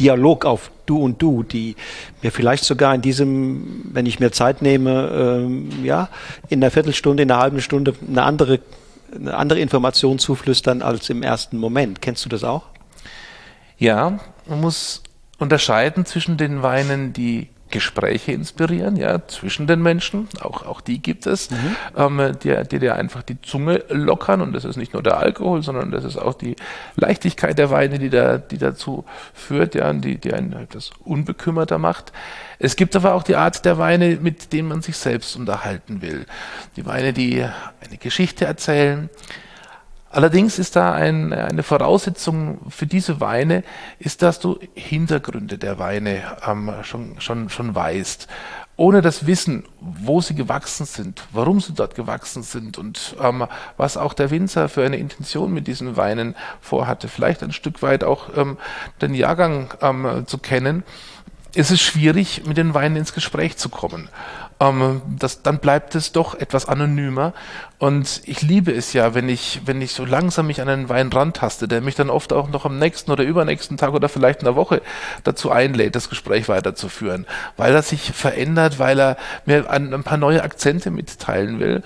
Dialog 0.00 0.44
auf 0.44 0.72
Du 0.84 0.98
und 0.98 1.22
Du, 1.22 1.44
die 1.44 1.76
mir 2.22 2.32
vielleicht 2.32 2.64
sogar 2.64 2.92
in 2.92 3.02
diesem, 3.02 3.82
wenn 3.92 4.06
ich 4.06 4.18
mir 4.18 4.32
Zeit 4.32 4.62
nehme, 4.62 5.44
ähm, 5.46 5.84
ja, 5.84 6.08
in 6.48 6.60
einer 6.60 6.72
Viertelstunde, 6.72 7.22
in 7.22 7.30
einer 7.30 7.40
halben 7.40 7.60
Stunde 7.60 7.94
eine 8.08 8.24
andere 8.24 8.58
eine 9.14 9.34
andere 9.34 9.60
Information 9.60 10.18
zuflüstern 10.18 10.82
als 10.82 11.10
im 11.10 11.22
ersten 11.22 11.58
Moment. 11.58 12.02
Kennst 12.02 12.24
du 12.24 12.28
das 12.28 12.44
auch? 12.44 12.64
Ja, 13.78 14.18
man 14.46 14.60
muss 14.60 15.02
unterscheiden 15.38 16.04
zwischen 16.04 16.36
den 16.36 16.62
Weinen, 16.62 17.12
die 17.12 17.48
Gespräche 17.70 18.32
inspirieren, 18.32 18.96
ja, 18.96 19.26
zwischen 19.26 19.66
den 19.66 19.82
Menschen, 19.82 20.28
auch, 20.40 20.66
auch 20.66 20.80
die 20.80 21.00
gibt 21.00 21.26
es, 21.26 21.50
mhm. 21.50 21.76
ähm, 21.96 22.36
die, 22.42 22.56
die 22.70 22.78
dir 22.78 22.96
einfach 22.96 23.22
die 23.22 23.40
Zunge 23.42 23.84
lockern 23.88 24.40
und 24.40 24.52
das 24.52 24.64
ist 24.64 24.76
nicht 24.76 24.92
nur 24.92 25.02
der 25.02 25.18
Alkohol, 25.18 25.62
sondern 25.62 25.90
das 25.90 26.04
ist 26.04 26.16
auch 26.16 26.34
die 26.34 26.56
Leichtigkeit 26.96 27.58
der 27.58 27.70
Weine, 27.70 27.98
die, 27.98 28.10
da, 28.10 28.38
die 28.38 28.58
dazu 28.58 29.04
führt, 29.34 29.74
ja, 29.74 29.92
die, 29.92 30.18
die 30.18 30.32
einen 30.32 30.52
etwas 30.52 30.90
unbekümmerter 31.04 31.78
macht. 31.78 32.12
Es 32.58 32.76
gibt 32.76 32.94
aber 32.96 33.14
auch 33.14 33.22
die 33.22 33.36
Art 33.36 33.64
der 33.64 33.78
Weine, 33.78 34.18
mit 34.20 34.52
denen 34.52 34.68
man 34.68 34.82
sich 34.82 34.96
selbst 34.96 35.36
unterhalten 35.36 36.02
will. 36.02 36.26
Die 36.76 36.84
Weine, 36.84 37.12
die 37.12 37.42
eine 37.42 37.96
Geschichte 37.98 38.44
erzählen, 38.44 39.08
Allerdings 40.12 40.58
ist 40.58 40.74
da 40.74 40.92
ein, 40.92 41.32
eine 41.32 41.62
Voraussetzung 41.62 42.58
für 42.68 42.86
diese 42.86 43.20
Weine, 43.20 43.62
ist, 44.00 44.22
dass 44.22 44.40
du 44.40 44.58
Hintergründe 44.74 45.56
der 45.56 45.78
Weine 45.78 46.22
ähm, 46.44 46.72
schon, 46.82 47.20
schon, 47.20 47.48
schon 47.48 47.76
weißt. 47.76 48.26
Ohne 48.76 49.02
das 49.02 49.26
Wissen, 49.26 49.64
wo 49.78 50.20
sie 50.20 50.34
gewachsen 50.34 50.84
sind, 50.84 51.22
warum 51.30 51.60
sie 51.60 51.74
dort 51.74 51.94
gewachsen 51.94 52.42
sind 52.42 52.76
und 52.76 53.14
ähm, 53.22 53.46
was 53.76 53.96
auch 53.96 54.12
der 54.12 54.32
Winzer 54.32 54.68
für 54.68 54.84
eine 54.84 54.96
Intention 54.96 55.52
mit 55.52 55.68
diesen 55.68 55.96
Weinen 55.96 56.34
vorhatte, 56.60 57.06
vielleicht 57.06 57.44
ein 57.44 57.52
Stück 57.52 57.80
weit 57.80 58.02
auch 58.02 58.36
ähm, 58.36 58.58
den 59.00 59.14
Jahrgang 59.14 59.72
ähm, 59.80 60.24
zu 60.26 60.38
kennen, 60.38 60.82
ist 61.54 61.70
es 61.70 61.80
schwierig, 61.80 62.46
mit 62.46 62.56
den 62.56 62.74
Weinen 62.74 62.96
ins 62.96 63.14
Gespräch 63.14 63.56
zu 63.58 63.68
kommen 63.68 64.08
ähm, 64.60 65.00
das, 65.18 65.42
dann 65.42 65.58
bleibt 65.58 65.94
es 65.94 66.12
doch 66.12 66.34
etwas 66.34 66.66
anonymer. 66.66 67.32
Und 67.78 68.20
ich 68.26 68.42
liebe 68.42 68.72
es 68.72 68.92
ja, 68.92 69.14
wenn 69.14 69.30
ich, 69.30 69.62
wenn 69.64 69.80
ich 69.80 69.92
so 69.92 70.04
langsam 70.04 70.48
mich 70.48 70.60
an 70.60 70.68
einen 70.68 70.90
Wein 70.90 71.08
rantaste, 71.08 71.66
der 71.66 71.80
mich 71.80 71.94
dann 71.94 72.10
oft 72.10 72.34
auch 72.34 72.50
noch 72.50 72.66
am 72.66 72.78
nächsten 72.78 73.10
oder 73.10 73.24
übernächsten 73.24 73.78
Tag 73.78 73.94
oder 73.94 74.10
vielleicht 74.10 74.40
in 74.40 74.44
der 74.44 74.56
Woche 74.56 74.82
dazu 75.24 75.50
einlädt, 75.50 75.96
das 75.96 76.10
Gespräch 76.10 76.48
weiterzuführen, 76.50 77.26
weil 77.56 77.74
er 77.74 77.82
sich 77.82 78.12
verändert, 78.12 78.78
weil 78.78 79.00
er 79.00 79.16
mir 79.46 79.70
ein, 79.70 79.94
ein 79.94 80.04
paar 80.04 80.18
neue 80.18 80.42
Akzente 80.42 80.90
mitteilen 80.90 81.58
will. 81.58 81.82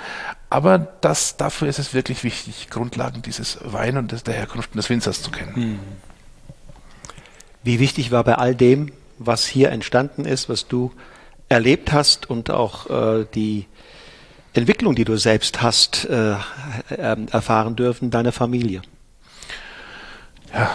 Aber 0.51 0.79
das, 0.79 1.37
dafür 1.37 1.69
ist 1.69 1.79
es 1.79 1.95
wirklich 1.95 2.25
wichtig, 2.25 2.69
Grundlagen 2.71 3.23
dieses 3.23 3.59
Wein 3.63 3.97
und 3.97 4.27
der 4.27 4.35
Herkunft 4.35 4.75
des 4.75 4.91
Winzers 4.91 5.23
zu 5.23 5.31
kennen. 5.31 5.55
Hm. 5.55 5.79
Wie 7.63 7.79
wichtig 7.79 8.11
war 8.11 8.25
bei 8.25 8.35
all 8.35 8.57
dem, 8.57 8.93
was 9.19 9.47
hier 9.47 9.71
entstanden 9.71 10.25
ist, 10.25 10.49
was 10.49 10.67
du 10.67 10.93
erlebt 11.55 11.93
hast 11.93 12.29
und 12.29 12.51
auch 12.51 12.91
äh, 12.91 13.27
die 13.35 13.67
Entwicklung, 14.53 14.95
die 14.95 15.05
du 15.05 15.17
selbst 15.17 15.63
hast, 15.63 16.05
äh, 16.05 16.35
äh, 16.91 17.17
erfahren 17.31 17.77
dürfen, 17.77 18.11
deine 18.11 18.33
Familie? 18.33 18.83
Ja, 20.53 20.71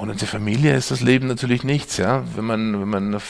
ohne 0.00 0.14
die 0.14 0.26
Familie 0.26 0.76
ist 0.76 0.90
das 0.90 1.00
Leben 1.00 1.26
natürlich 1.26 1.64
nichts. 1.64 1.96
Ja, 1.96 2.22
wenn 2.36 2.44
man 2.44 2.80
wenn 2.80 2.88
man 2.88 3.20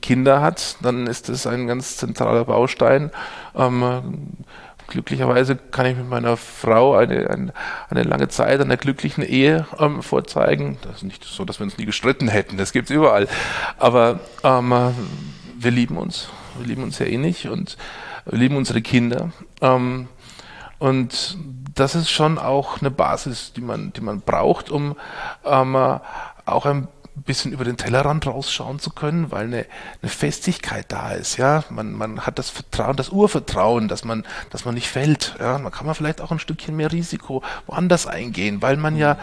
Kinder 0.00 0.40
hat, 0.40 0.76
dann 0.80 1.06
ist 1.06 1.28
das 1.28 1.46
ein 1.46 1.66
ganz 1.66 1.96
zentraler 1.96 2.44
Baustein. 2.44 3.10
Ähm, 3.56 4.44
glücklicherweise 4.86 5.56
kann 5.56 5.86
ich 5.86 5.96
mit 5.96 6.08
meiner 6.08 6.36
Frau 6.36 6.94
eine, 6.94 7.28
eine, 7.28 7.52
eine 7.90 8.02
lange 8.04 8.28
Zeit 8.28 8.60
einer 8.60 8.76
glücklichen 8.76 9.24
Ehe 9.24 9.66
ähm, 9.78 10.02
vorzeigen. 10.02 10.78
Das 10.82 10.96
ist 10.96 11.02
nicht 11.02 11.24
so, 11.24 11.44
dass 11.44 11.58
wir 11.58 11.64
uns 11.64 11.78
nie 11.78 11.86
gestritten 11.86 12.28
hätten, 12.28 12.56
das 12.56 12.72
gibt 12.72 12.90
es 12.90 12.94
überall. 12.94 13.26
Aber 13.78 14.20
ähm, 14.44 14.94
wir 15.64 15.70
lieben 15.70 15.96
uns. 15.96 16.28
Wir 16.58 16.66
lieben 16.66 16.82
uns 16.82 16.98
ja 16.98 17.06
eh 17.06 17.16
nicht 17.16 17.48
und 17.48 17.76
wir 18.26 18.38
lieben 18.38 18.56
unsere 18.56 18.82
Kinder. 18.82 19.30
Ähm, 19.60 20.08
und 20.78 21.38
das 21.74 21.94
ist 21.94 22.10
schon 22.10 22.38
auch 22.38 22.80
eine 22.80 22.90
Basis, 22.90 23.52
die 23.54 23.60
man, 23.60 23.92
die 23.92 24.00
man 24.00 24.20
braucht, 24.20 24.70
um 24.70 24.96
ähm, 25.44 25.76
auch 25.76 26.66
ein, 26.66 26.88
bisschen 27.16 27.52
über 27.52 27.64
den 27.64 27.76
Tellerrand 27.76 28.26
rausschauen 28.26 28.80
zu 28.80 28.90
können, 28.90 29.30
weil 29.30 29.46
eine, 29.46 29.66
eine 30.02 30.10
Festigkeit 30.10 30.86
da 30.88 31.12
ist, 31.12 31.36
ja. 31.36 31.62
Man, 31.70 31.92
man 31.92 32.22
hat 32.22 32.40
das 32.40 32.50
Vertrauen, 32.50 32.96
das 32.96 33.10
Urvertrauen, 33.10 33.86
dass 33.86 34.04
man, 34.04 34.24
dass 34.50 34.64
man 34.64 34.74
nicht 34.74 34.88
fällt, 34.88 35.36
ja. 35.38 35.58
Man 35.58 35.70
kann 35.70 35.86
man 35.86 35.94
vielleicht 35.94 36.20
auch 36.20 36.32
ein 36.32 36.40
Stückchen 36.40 36.74
mehr 36.74 36.90
Risiko 36.90 37.42
woanders 37.66 38.08
eingehen, 38.08 38.62
weil 38.62 38.76
man 38.76 38.96
ja 38.96 39.16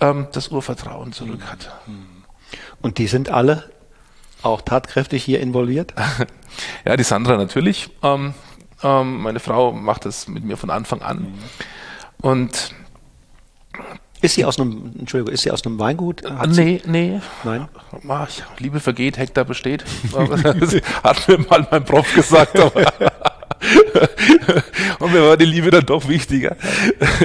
ähm, 0.00 0.26
das 0.32 0.48
Urvertrauen 0.48 1.12
zurück 1.12 1.40
hat. 1.50 1.72
Und 2.82 2.98
die 2.98 3.06
sind 3.06 3.30
alle 3.30 3.70
auch 4.48 4.62
tatkräftig 4.62 5.24
hier 5.24 5.40
involviert? 5.40 5.94
ja, 6.84 6.96
die 6.96 7.04
Sandra 7.04 7.36
natürlich. 7.36 7.90
Ähm, 8.02 8.34
ähm, 8.82 9.22
meine 9.22 9.40
Frau 9.40 9.72
macht 9.72 10.04
das 10.04 10.28
mit 10.28 10.44
mir 10.44 10.56
von 10.56 10.70
Anfang 10.70 11.02
an. 11.02 11.18
Mhm. 11.18 11.34
Und 12.20 12.74
ist 14.20 14.34
sie 14.34 14.44
aus 14.44 14.58
einem, 14.58 14.92
Entschuldigung, 14.98 15.32
ist 15.32 15.42
sie 15.42 15.50
aus 15.52 15.64
einem 15.64 15.78
Weingut? 15.78 16.28
Hat 16.28 16.50
nee, 16.50 16.82
nee. 16.86 17.20
Nein. 17.44 17.68
Liebe 18.58 18.80
vergeht, 18.80 19.16
Hektar 19.16 19.44
besteht. 19.44 19.84
Hat 21.04 21.28
mir 21.28 21.38
mal 21.48 21.66
mein 21.70 21.84
Prof 21.84 22.12
gesagt. 22.14 22.58
Aber 22.58 22.84
und 24.98 25.12
mir 25.12 25.22
war 25.22 25.36
die 25.36 25.44
Liebe 25.44 25.70
dann 25.70 25.86
doch 25.86 26.08
wichtiger. 26.08 26.56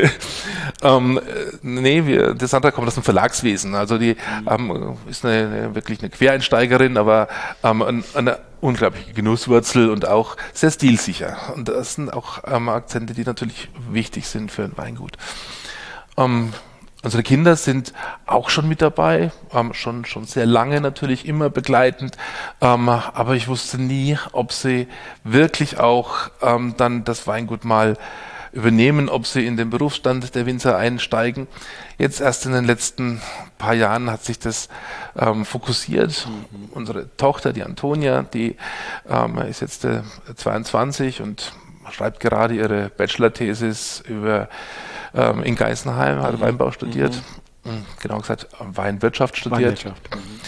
ähm, 0.81 1.19
nee, 1.61 2.05
wir, 2.05 2.34
die 2.34 2.47
Sandra 2.47 2.71
kommt 2.71 2.88
aus 2.88 2.95
dem 2.95 3.03
Verlagswesen. 3.03 3.75
Also 3.75 3.97
die 3.97 4.15
ähm, 4.49 4.97
ist 5.09 5.25
eine, 5.25 5.47
eine, 5.47 5.75
wirklich 5.75 5.99
eine 5.99 6.09
Quereinsteigerin, 6.09 6.97
aber 6.97 7.27
ähm, 7.63 7.81
eine, 7.81 8.03
eine 8.13 8.39
unglaubliche 8.61 9.13
Genusswurzel 9.13 9.89
und 9.89 10.07
auch 10.07 10.38
sehr 10.53 10.71
stilsicher. 10.71 11.53
Und 11.55 11.69
das 11.69 11.95
sind 11.95 12.11
auch 12.11 12.43
ähm, 12.47 12.69
Akzente, 12.69 13.13
die 13.13 13.23
natürlich 13.23 13.69
wichtig 13.91 14.27
sind 14.27 14.51
für 14.51 14.63
ein 14.63 14.77
Weingut. 14.77 15.17
Ähm, 16.17 16.53
Unsere 17.04 17.22
Kinder 17.22 17.58
sind 17.58 17.91
auch 18.26 18.49
schon 18.49 18.70
mit 18.70 18.82
dabei, 18.82 19.32
ähm, 19.54 19.74
schon, 19.74 20.06
schon 20.06 20.24
sehr 20.24 20.45
lange 20.45 20.80
natürlich 20.80 21.28
immer 21.28 21.49
begleitend, 21.49 22.18
ähm, 22.62 22.88
aber 22.88 23.36
ich 23.36 23.49
wusste 23.49 23.78
nie, 23.78 24.18
ob 24.32 24.54
sie 24.54 24.88
wirklich 25.26 25.80
auch 25.80 26.30
ähm, 26.41 26.76
dann 26.78 27.04
das 27.04 27.28
Weingut 27.28 27.66
mal 27.66 27.97
übernehmen, 28.54 29.10
ob 29.10 29.28
sie 29.28 29.45
in 29.45 29.58
den 29.58 29.70
Berufsstand 29.70 30.34
der 30.36 30.45
Winzer 30.45 30.78
einsteigen. 30.78 31.47
Jetzt 31.97 32.22
erst 32.22 32.45
in 32.45 32.54
den 32.54 32.66
letzten 32.66 33.22
paar 33.58 33.74
Jahren 33.74 34.10
hat 34.10 34.24
sich 34.24 34.39
das 34.39 34.70
ähm, 35.18 35.43
fokussiert. 35.43 36.28
Mhm. 36.28 36.70
Unsere 36.72 37.16
Tochter, 37.18 37.51
die 37.51 37.64
Antonia, 37.64 38.22
die 38.22 38.56
ähm, 39.10 39.39
ist 39.39 39.60
jetzt 39.60 39.84
äh, 39.86 40.04
22 40.36 41.22
und 41.22 41.51
schreibt 41.93 42.19
gerade 42.19 42.55
ihre 42.55 42.89
Bachelor-Thesis 42.89 44.03
über 44.07 44.49
ähm, 45.13 45.43
in 45.43 45.55
Geisenheim, 45.55 46.21
hat 46.21 46.33
mhm. 46.33 46.41
Weinbau 46.41 46.71
studiert, 46.71 47.21
mhm. 47.63 47.71
mhm. 47.71 47.85
genau 48.01 48.19
gesagt 48.19 48.47
Weinwirtschaft 48.59 49.37
studiert. 49.37 49.61
Weinwirtschaft. 49.61 50.15
Mhm. 50.15 50.39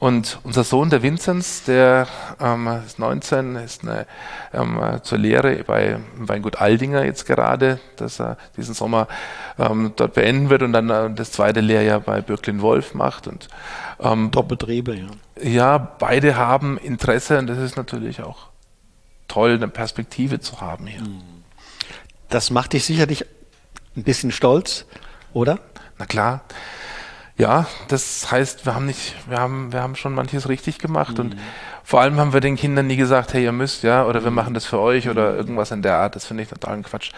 Und 0.00 0.38
unser 0.44 0.64
Sohn, 0.64 0.88
der 0.88 1.02
Vinzenz, 1.02 1.64
der 1.64 2.06
ähm, 2.40 2.66
ist 2.86 2.98
19, 2.98 3.56
ist 3.56 3.82
eine, 3.82 4.06
ähm, 4.54 4.80
zur 5.02 5.18
Lehre 5.18 5.62
bei 5.62 5.98
Weingut 6.16 6.58
Aldinger 6.58 7.04
jetzt 7.04 7.26
gerade, 7.26 7.78
dass 7.96 8.18
er 8.18 8.38
diesen 8.56 8.72
Sommer 8.72 9.08
ähm, 9.58 9.92
dort 9.96 10.14
beenden 10.14 10.48
wird 10.48 10.62
und 10.62 10.72
dann 10.72 10.88
äh, 10.88 11.10
das 11.10 11.32
zweite 11.32 11.60
Lehrjahr 11.60 12.00
bei 12.00 12.22
Bürklin 12.22 12.62
Wolf 12.62 12.94
macht. 12.94 13.26
Und, 13.28 13.48
ähm, 14.00 14.30
Top-Betriebe, 14.32 14.94
ja. 14.94 15.08
Ja, 15.42 15.76
beide 15.76 16.36
haben 16.36 16.78
Interesse 16.78 17.38
und 17.38 17.46
das 17.46 17.58
ist 17.58 17.76
natürlich 17.76 18.22
auch 18.22 18.49
toll, 19.30 19.52
eine 19.52 19.68
Perspektive 19.68 20.40
zu 20.40 20.60
haben 20.60 20.86
hier. 20.86 21.02
Mhm. 21.02 21.22
Das 22.28 22.50
macht 22.50 22.72
dich 22.72 22.84
sicherlich 22.84 23.24
ein 23.96 24.02
bisschen 24.02 24.32
stolz, 24.32 24.86
oder? 25.32 25.60
Na 25.98 26.06
klar. 26.06 26.42
Ja, 27.36 27.66
das 27.88 28.30
heißt, 28.30 28.66
wir 28.66 28.74
haben 28.74 28.86
nicht, 28.86 29.14
wir 29.28 29.38
haben, 29.38 29.72
wir 29.72 29.80
haben 29.80 29.96
schon 29.96 30.14
manches 30.14 30.48
richtig 30.48 30.78
gemacht 30.78 31.14
mhm. 31.14 31.20
und 31.20 31.36
vor 31.84 32.00
allem 32.00 32.18
haben 32.18 32.32
wir 32.32 32.40
den 32.40 32.56
Kindern 32.56 32.88
nie 32.88 32.96
gesagt, 32.96 33.32
hey, 33.32 33.44
ihr 33.44 33.52
müsst, 33.52 33.82
ja, 33.82 34.04
oder 34.04 34.24
wir 34.24 34.30
mhm. 34.30 34.36
machen 34.36 34.54
das 34.54 34.66
für 34.66 34.78
euch 34.78 35.08
oder 35.08 35.34
irgendwas 35.36 35.70
in 35.70 35.80
der 35.80 35.96
Art. 35.96 36.16
Das 36.16 36.26
finde 36.26 36.42
ich 36.42 36.48
totalen 36.48 36.82
Quatsch. 36.82 37.12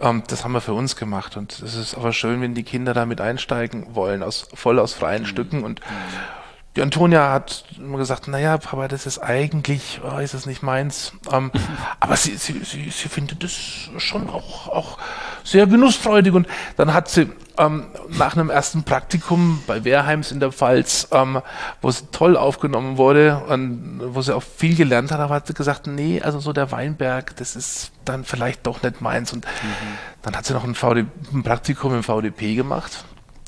Ähm, 0.00 0.22
das 0.26 0.44
haben 0.44 0.52
wir 0.52 0.60
für 0.60 0.74
uns 0.74 0.96
gemacht 0.96 1.36
und 1.36 1.60
es 1.60 1.74
ist 1.76 1.94
aber 1.94 2.12
schön, 2.12 2.40
wenn 2.40 2.54
die 2.54 2.64
Kinder 2.64 2.94
damit 2.94 3.20
einsteigen 3.20 3.94
wollen, 3.94 4.22
aus, 4.22 4.48
voll 4.54 4.78
aus 4.78 4.94
freien 4.94 5.22
mhm. 5.22 5.26
Stücken 5.26 5.62
und 5.62 5.80
mhm 5.80 6.39
die 6.76 6.82
Antonia 6.82 7.32
hat 7.32 7.64
immer 7.78 7.98
gesagt, 7.98 8.28
naja, 8.28 8.56
Papa, 8.56 8.86
das 8.86 9.04
ist 9.04 9.18
eigentlich, 9.18 10.00
oh, 10.04 10.18
ist 10.18 10.34
es 10.34 10.46
nicht 10.46 10.62
meins. 10.62 11.12
Ähm, 11.32 11.50
aber 12.00 12.16
sie, 12.16 12.36
sie, 12.36 12.60
sie, 12.64 12.90
sie 12.90 13.08
findet 13.08 13.42
das 13.42 13.52
schon 13.98 14.30
auch, 14.30 14.68
auch 14.68 14.98
sehr 15.42 15.66
genussfreudig. 15.66 16.32
Und 16.32 16.46
dann 16.76 16.94
hat 16.94 17.08
sie 17.08 17.28
ähm, 17.58 17.86
nach 18.10 18.36
einem 18.36 18.50
ersten 18.50 18.84
Praktikum 18.84 19.64
bei 19.66 19.82
Wehrheims 19.82 20.30
in 20.30 20.38
der 20.38 20.52
Pfalz, 20.52 21.08
ähm, 21.10 21.42
wo 21.82 21.90
sie 21.90 22.06
toll 22.12 22.36
aufgenommen 22.36 22.98
wurde 22.98 23.42
und 23.48 24.00
wo 24.04 24.22
sie 24.22 24.34
auch 24.34 24.42
viel 24.42 24.76
gelernt 24.76 25.10
hat, 25.10 25.18
aber 25.18 25.34
hat 25.34 25.48
sie 25.48 25.54
gesagt, 25.54 25.88
nee, 25.88 26.22
also 26.22 26.38
so 26.38 26.52
der 26.52 26.70
Weinberg, 26.70 27.34
das 27.36 27.56
ist 27.56 27.90
dann 28.04 28.24
vielleicht 28.24 28.64
doch 28.68 28.80
nicht 28.84 29.00
meins. 29.00 29.32
Und 29.32 29.44
mhm. 29.44 29.98
dann 30.22 30.36
hat 30.36 30.46
sie 30.46 30.54
noch 30.54 30.64
ein, 30.64 30.76
VD, 30.76 31.06
ein 31.32 31.42
Praktikum 31.42 31.94
im 31.94 32.04
VDP 32.04 32.54
gemacht. 32.54 33.04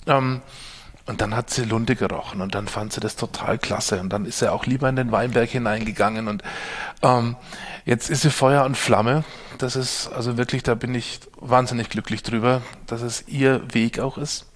Ähm, 0.09 0.43
und 1.07 1.21
dann 1.21 1.35
hat 1.35 1.51
sie 1.51 1.65
Lunde 1.65 1.97
gerochen 1.97 2.41
und 2.41 2.55
dann 2.55 2.69
fand 2.69 2.93
sie 2.93 3.01
das 3.01 3.17
total 3.17 3.59
klasse. 3.59 3.99
Und 4.01 4.11
dann 4.11 4.25
ist 4.25 4.39
sie 4.39 4.51
auch 4.51 4.67
lieber 4.67 4.89
in 4.89 4.97
den 4.97 5.11
Weinberg 5.11 5.51
hineingegangen. 5.51 6.29
Und 6.29 6.43
ähm, 7.03 7.37
jetzt 7.85 8.09
ist 8.09 8.23
sie 8.23 8.31
Feuer 8.31 8.65
und 8.65 8.77
Flamme. 8.77 9.25
Das 9.59 9.75
ist 9.75 10.09
also 10.09 10.37
wirklich, 10.37 10.63
da 10.63 10.75
bin 10.75 10.95
ich 10.95 11.21
wahnsinnig 11.41 11.89
glücklich 11.89 12.23
drüber, 12.23 12.63
dass 12.87 13.03
es 13.03 13.27
ihr 13.27 13.75
Weg 13.75 13.99
auch 13.99 14.17
ist. 14.17 14.47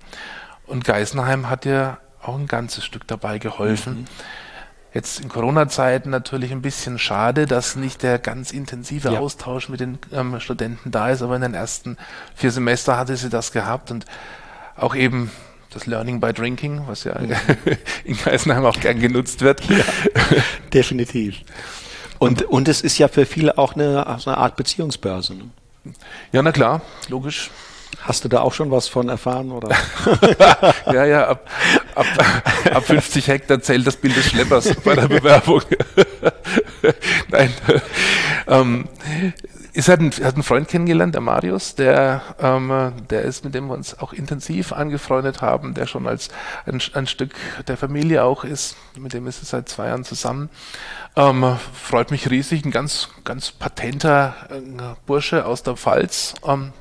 Und 0.66 0.84
Geisenheim 0.84 1.51
hat 1.51 1.66
ihr 1.66 1.99
auch 2.22 2.36
ein 2.36 2.47
ganzes 2.47 2.84
Stück 2.84 3.07
dabei 3.09 3.38
geholfen. 3.38 4.01
Mhm. 4.01 4.05
Jetzt 4.94 5.20
in 5.20 5.28
Corona-Zeiten 5.28 6.11
natürlich 6.11 6.53
ein 6.53 6.62
bisschen 6.62 6.99
schade, 6.99 7.47
dass 7.47 7.76
nicht 7.76 8.03
der 8.03 8.18
ganz 8.18 8.53
intensive 8.53 9.12
ja. 9.12 9.18
Austausch 9.18 9.68
mit 9.68 9.80
den 9.80 9.99
ähm, 10.12 10.40
Studenten 10.40 10.90
da 10.90 11.11
ist, 11.11 11.22
aber 11.22 11.36
in 11.36 11.42
den 11.42 11.55
ersten 11.55 11.99
vier 12.34 12.51
Semester 12.51 12.97
hatte 12.97 13.16
sie 13.16 13.28
das 13.28 13.53
gehabt 13.53 13.90
und 13.90 14.07
auch 14.76 14.94
eben 14.94 15.30
das 15.76 15.86
Learning 15.86 16.20
by 16.20 16.32
Drinking, 16.32 16.82
was 16.86 17.04
ja 17.04 17.12
in 18.04 18.16
Geisenheim 18.24 18.64
auch 18.64 18.80
gern 18.80 18.98
genutzt 18.98 19.42
wird. 19.42 19.60
Ja, 19.68 19.84
definitiv. 20.72 21.36
Und, 22.18 22.42
und 22.42 22.66
es 22.66 22.80
ist 22.80 22.96
ja 22.98 23.08
für 23.08 23.26
viele 23.26 23.58
auch 23.58 23.74
eine, 23.74 24.06
eine 24.06 24.38
Art 24.38 24.56
Beziehungsbörse. 24.56 25.34
Ne? 25.34 25.50
Ja, 26.32 26.42
na 26.42 26.50
klar, 26.50 26.80
logisch. 27.08 27.50
Hast 28.00 28.24
du 28.24 28.28
da 28.28 28.40
auch 28.40 28.52
schon 28.52 28.70
was 28.70 28.88
von 28.88 29.08
erfahren? 29.08 29.52
Oder? 29.52 29.68
ja, 30.86 31.04
ja, 31.04 31.28
ab, 31.28 31.48
ab, 31.94 32.06
ab 32.72 32.84
50 32.84 33.28
Hektar 33.28 33.60
zählt 33.60 33.86
das 33.86 33.96
Bild 33.96 34.16
des 34.16 34.26
Schleppers 34.26 34.74
bei 34.84 34.94
der 34.94 35.08
Bewerbung. 35.08 35.62
Nein. 37.28 37.52
Ähm, 38.46 38.88
ist 39.76 39.88
hat, 39.88 40.00
einen, 40.00 40.10
hat 40.10 40.34
einen 40.34 40.42
Freund 40.42 40.68
kennengelernt, 40.68 41.14
der 41.14 41.20
Marius, 41.20 41.74
der, 41.74 42.22
ähm, 42.40 42.92
der 43.10 43.22
ist, 43.22 43.44
mit 43.44 43.54
dem 43.54 43.66
wir 43.66 43.74
uns 43.74 43.98
auch 43.98 44.14
intensiv 44.14 44.72
angefreundet 44.72 45.42
haben, 45.42 45.74
der 45.74 45.86
schon 45.86 46.06
als 46.06 46.30
ein, 46.64 46.80
ein 46.94 47.06
Stück 47.06 47.34
der 47.68 47.76
Familie 47.76 48.24
auch 48.24 48.44
ist. 48.44 48.76
Mit 48.96 49.12
dem 49.12 49.26
ist 49.26 49.42
es 49.42 49.50
seit 49.50 49.68
zwei 49.68 49.88
Jahren 49.88 50.04
zusammen. 50.04 50.48
Ähm, 51.14 51.58
freut 51.74 52.10
mich 52.10 52.30
riesig, 52.30 52.64
ein 52.64 52.70
ganz, 52.70 53.10
ganz 53.24 53.50
patenter 53.50 54.34
äh, 54.48 54.94
Bursche 55.04 55.44
aus 55.44 55.62
der 55.62 55.76
Pfalz. 55.76 56.34
Ähm, 56.46 56.72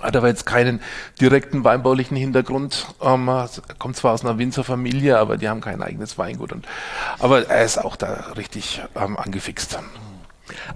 hat 0.00 0.14
aber 0.14 0.28
jetzt 0.28 0.46
keinen 0.46 0.80
direkten 1.20 1.64
weinbaulichen 1.64 2.16
Hintergrund. 2.16 2.86
Ähm, 3.02 3.28
kommt 3.80 3.96
zwar 3.96 4.12
aus 4.12 4.24
einer 4.24 4.38
Winzerfamilie, 4.38 5.18
aber 5.18 5.38
die 5.38 5.48
haben 5.48 5.60
kein 5.60 5.82
eigenes 5.82 6.18
Weingut. 6.18 6.52
Und, 6.52 6.68
aber 7.18 7.48
er 7.48 7.64
ist 7.64 7.78
auch 7.78 7.96
da 7.96 8.26
richtig 8.36 8.80
ähm, 8.94 9.16
angefixt. 9.16 9.80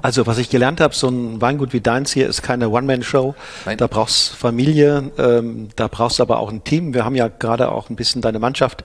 Also 0.03 0.27
was 0.27 0.39
ich 0.39 0.51
gelernt 0.51 0.81
habe, 0.81 0.95
so 0.95 1.09
ein 1.09 1.41
Weingut 1.41 1.73
wie 1.73 1.81
deins 1.81 2.13
hier 2.13 2.29
ist 2.29 2.43
keine 2.43 2.69
One-Man-Show. 2.71 3.35
Da 3.77 3.87
brauchst 3.87 4.35
Familie, 4.35 5.11
ähm, 5.19 5.69
da 5.77 5.89
brauchst 5.89 6.21
aber 6.21 6.39
auch 6.39 6.51
ein 6.51 6.65
Team. 6.65 6.95
Wir 6.95 7.05
haben 7.05 7.15
ja 7.15 7.29
gerade 7.29 7.71
auch 7.71 7.91
ein 7.91 7.97
bisschen 7.97 8.23
deine 8.23 8.39
Mannschaft, 8.39 8.85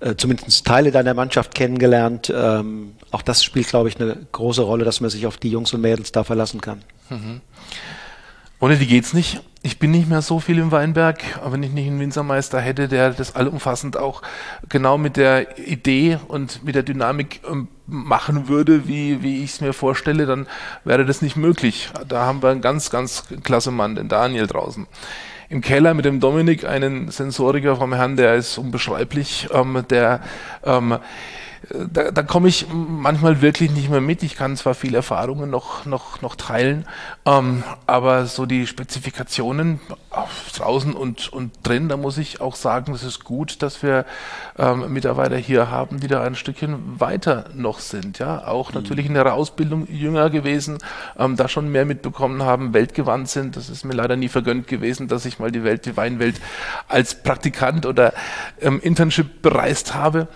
äh, 0.00 0.14
zumindest 0.16 0.66
Teile 0.66 0.92
deiner 0.92 1.14
Mannschaft 1.14 1.54
kennengelernt. 1.54 2.32
Ähm, 2.34 2.94
auch 3.10 3.22
das 3.22 3.42
spielt, 3.42 3.68
glaube 3.68 3.88
ich, 3.88 4.00
eine 4.00 4.16
große 4.32 4.62
Rolle, 4.62 4.84
dass 4.84 5.00
man 5.00 5.10
sich 5.10 5.26
auf 5.26 5.36
die 5.36 5.50
Jungs 5.50 5.74
und 5.74 5.80
Mädels 5.80 6.12
da 6.12 6.24
verlassen 6.24 6.60
kann. 6.60 6.82
Mhm. 7.08 7.40
Ohne 8.60 8.76
die 8.76 8.86
geht's 8.86 9.12
nicht. 9.14 9.40
Ich 9.62 9.78
bin 9.78 9.90
nicht 9.90 10.08
mehr 10.08 10.22
so 10.22 10.40
viel 10.40 10.58
im 10.58 10.72
Weinberg, 10.72 11.18
aber 11.36 11.52
wenn 11.52 11.62
ich 11.62 11.72
nicht 11.72 11.86
einen 11.86 12.00
Winzermeister 12.00 12.58
hätte, 12.60 12.88
der 12.88 13.10
das 13.10 13.36
allumfassend 13.36 13.98
auch 13.98 14.22
genau 14.70 14.96
mit 14.96 15.18
der 15.18 15.58
Idee 15.58 16.18
und 16.28 16.64
mit 16.64 16.74
der 16.74 16.82
Dynamik 16.82 17.42
ähm, 17.46 17.68
machen 17.86 18.48
würde, 18.48 18.88
wie, 18.88 19.22
wie 19.22 19.44
ich 19.44 19.50
es 19.50 19.60
mir 19.60 19.74
vorstelle, 19.74 20.24
dann 20.24 20.46
wäre 20.84 21.04
das 21.04 21.20
nicht 21.20 21.36
möglich. 21.36 21.90
Da 22.08 22.24
haben 22.24 22.42
wir 22.42 22.48
einen 22.48 22.62
ganz, 22.62 22.88
ganz 22.88 23.24
klasse 23.42 23.70
Mann, 23.70 23.96
den 23.96 24.08
Daniel 24.08 24.46
draußen. 24.46 24.86
Im 25.50 25.60
Keller 25.60 25.92
mit 25.92 26.06
dem 26.06 26.20
Dominik 26.20 26.64
einen 26.64 27.10
Sensoriker 27.10 27.76
vom 27.76 27.92
Herrn, 27.92 28.16
der 28.16 28.36
ist 28.36 28.56
unbeschreiblich, 28.56 29.48
ähm, 29.52 29.84
der 29.90 30.20
ähm, 30.64 30.96
da, 31.68 32.10
da 32.10 32.22
komme 32.22 32.48
ich 32.48 32.66
manchmal 32.72 33.42
wirklich 33.42 33.70
nicht 33.70 33.90
mehr 33.90 34.00
mit. 34.00 34.22
Ich 34.22 34.34
kann 34.34 34.56
zwar 34.56 34.74
viele 34.74 34.96
Erfahrungen 34.96 35.50
noch, 35.50 35.84
noch, 35.84 36.22
noch 36.22 36.34
teilen, 36.34 36.86
ähm, 37.26 37.62
aber 37.86 38.26
so 38.26 38.46
die 38.46 38.66
Spezifikationen 38.66 39.80
draußen 40.56 40.94
und, 40.94 41.32
und 41.32 41.52
drin, 41.62 41.88
da 41.88 41.96
muss 41.96 42.18
ich 42.18 42.40
auch 42.40 42.56
sagen, 42.56 42.92
es 42.94 43.02
ist 43.02 43.24
gut, 43.24 43.62
dass 43.62 43.82
wir 43.82 44.06
ähm, 44.58 44.92
Mitarbeiter 44.92 45.36
hier 45.36 45.70
haben, 45.70 46.00
die 46.00 46.08
da 46.08 46.22
ein 46.22 46.34
Stückchen 46.34 46.98
weiter 46.98 47.44
noch 47.54 47.78
sind. 47.78 48.18
Ja, 48.18 48.46
auch 48.46 48.70
mhm. 48.70 48.80
natürlich 48.80 49.06
in 49.06 49.14
der 49.14 49.34
Ausbildung 49.34 49.86
jünger 49.90 50.30
gewesen, 50.30 50.78
ähm, 51.18 51.36
da 51.36 51.46
schon 51.48 51.70
mehr 51.70 51.84
mitbekommen 51.84 52.42
haben, 52.42 52.72
weltgewandt 52.72 53.28
sind. 53.28 53.56
Das 53.56 53.68
ist 53.68 53.84
mir 53.84 53.94
leider 53.94 54.16
nie 54.16 54.28
vergönnt 54.28 54.66
gewesen, 54.66 55.08
dass 55.08 55.26
ich 55.26 55.38
mal 55.38 55.52
die 55.52 55.62
Welt, 55.62 55.84
die 55.84 55.96
Weinwelt 55.96 56.40
als 56.88 57.22
Praktikant 57.22 57.84
oder 57.84 58.14
ähm, 58.60 58.80
Internship 58.80 59.42
bereist 59.42 59.94
habe. 59.94 60.26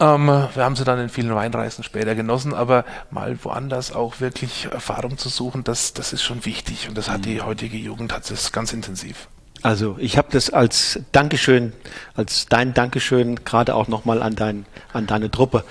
Ähm, 0.00 0.26
wir 0.26 0.64
haben 0.64 0.76
sie 0.76 0.84
dann 0.84 0.98
in 0.98 1.08
vielen 1.08 1.34
Weinreisen 1.34 1.84
später 1.84 2.14
genossen, 2.14 2.52
aber 2.52 2.84
mal 3.10 3.38
woanders 3.42 3.92
auch 3.92 4.20
wirklich 4.20 4.68
Erfahrung 4.70 5.18
zu 5.18 5.28
suchen, 5.28 5.62
das, 5.62 5.92
das 5.94 6.12
ist 6.12 6.22
schon 6.22 6.44
wichtig 6.44 6.88
und 6.88 6.98
das 6.98 7.08
hat 7.08 7.24
die 7.24 7.36
mhm. 7.36 7.46
heutige 7.46 7.76
Jugend 7.76 8.12
hat 8.12 8.28
es 8.30 8.52
ganz 8.52 8.72
intensiv. 8.72 9.28
Also 9.62 9.96
ich 9.98 10.18
habe 10.18 10.28
das 10.30 10.50
als 10.50 11.00
Dankeschön, 11.12 11.72
als 12.14 12.46
dein 12.46 12.74
Dankeschön 12.74 13.44
gerade 13.44 13.74
auch 13.74 13.88
nochmal 13.88 14.22
an, 14.22 14.34
dein, 14.34 14.66
an 14.92 15.06
deine 15.06 15.30
Truppe 15.30 15.64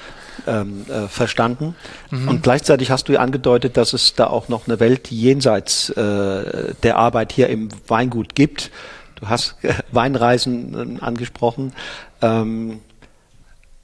ähm, 0.47 0.85
äh, 0.89 1.07
verstanden. 1.07 1.75
Mhm. 2.09 2.27
Und 2.27 2.43
gleichzeitig 2.43 2.89
hast 2.89 3.07
du 3.07 3.13
ja 3.13 3.19
angedeutet, 3.19 3.77
dass 3.77 3.93
es 3.93 4.15
da 4.15 4.27
auch 4.27 4.47
noch 4.47 4.67
eine 4.67 4.79
Welt 4.79 5.11
jenseits 5.11 5.89
äh, 5.89 6.73
der 6.81 6.97
Arbeit 6.97 7.33
hier 7.33 7.49
im 7.49 7.69
Weingut 7.87 8.33
gibt. 8.33 8.71
Du 9.15 9.29
hast 9.29 9.57
Weinreisen 9.91 10.97
äh, 10.97 11.01
angesprochen. 11.01 11.73
Ähm, 12.21 12.79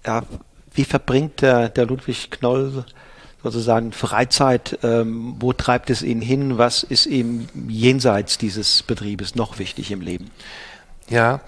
ja, 0.05 0.23
wie 0.73 0.85
verbringt 0.85 1.41
der, 1.41 1.69
der 1.69 1.85
Ludwig 1.85 2.31
Knoll 2.31 2.85
sozusagen 3.43 3.91
Freizeit? 3.91 4.79
Ähm, 4.83 5.35
wo 5.39 5.53
treibt 5.53 5.89
es 5.89 6.01
ihn 6.01 6.21
hin? 6.21 6.57
Was 6.57 6.83
ist 6.83 7.05
ihm 7.05 7.47
jenseits 7.67 8.37
dieses 8.37 8.83
Betriebes 8.83 9.35
noch 9.35 9.59
wichtig 9.59 9.91
im 9.91 10.01
Leben? 10.01 10.31
Ja, 11.09 11.41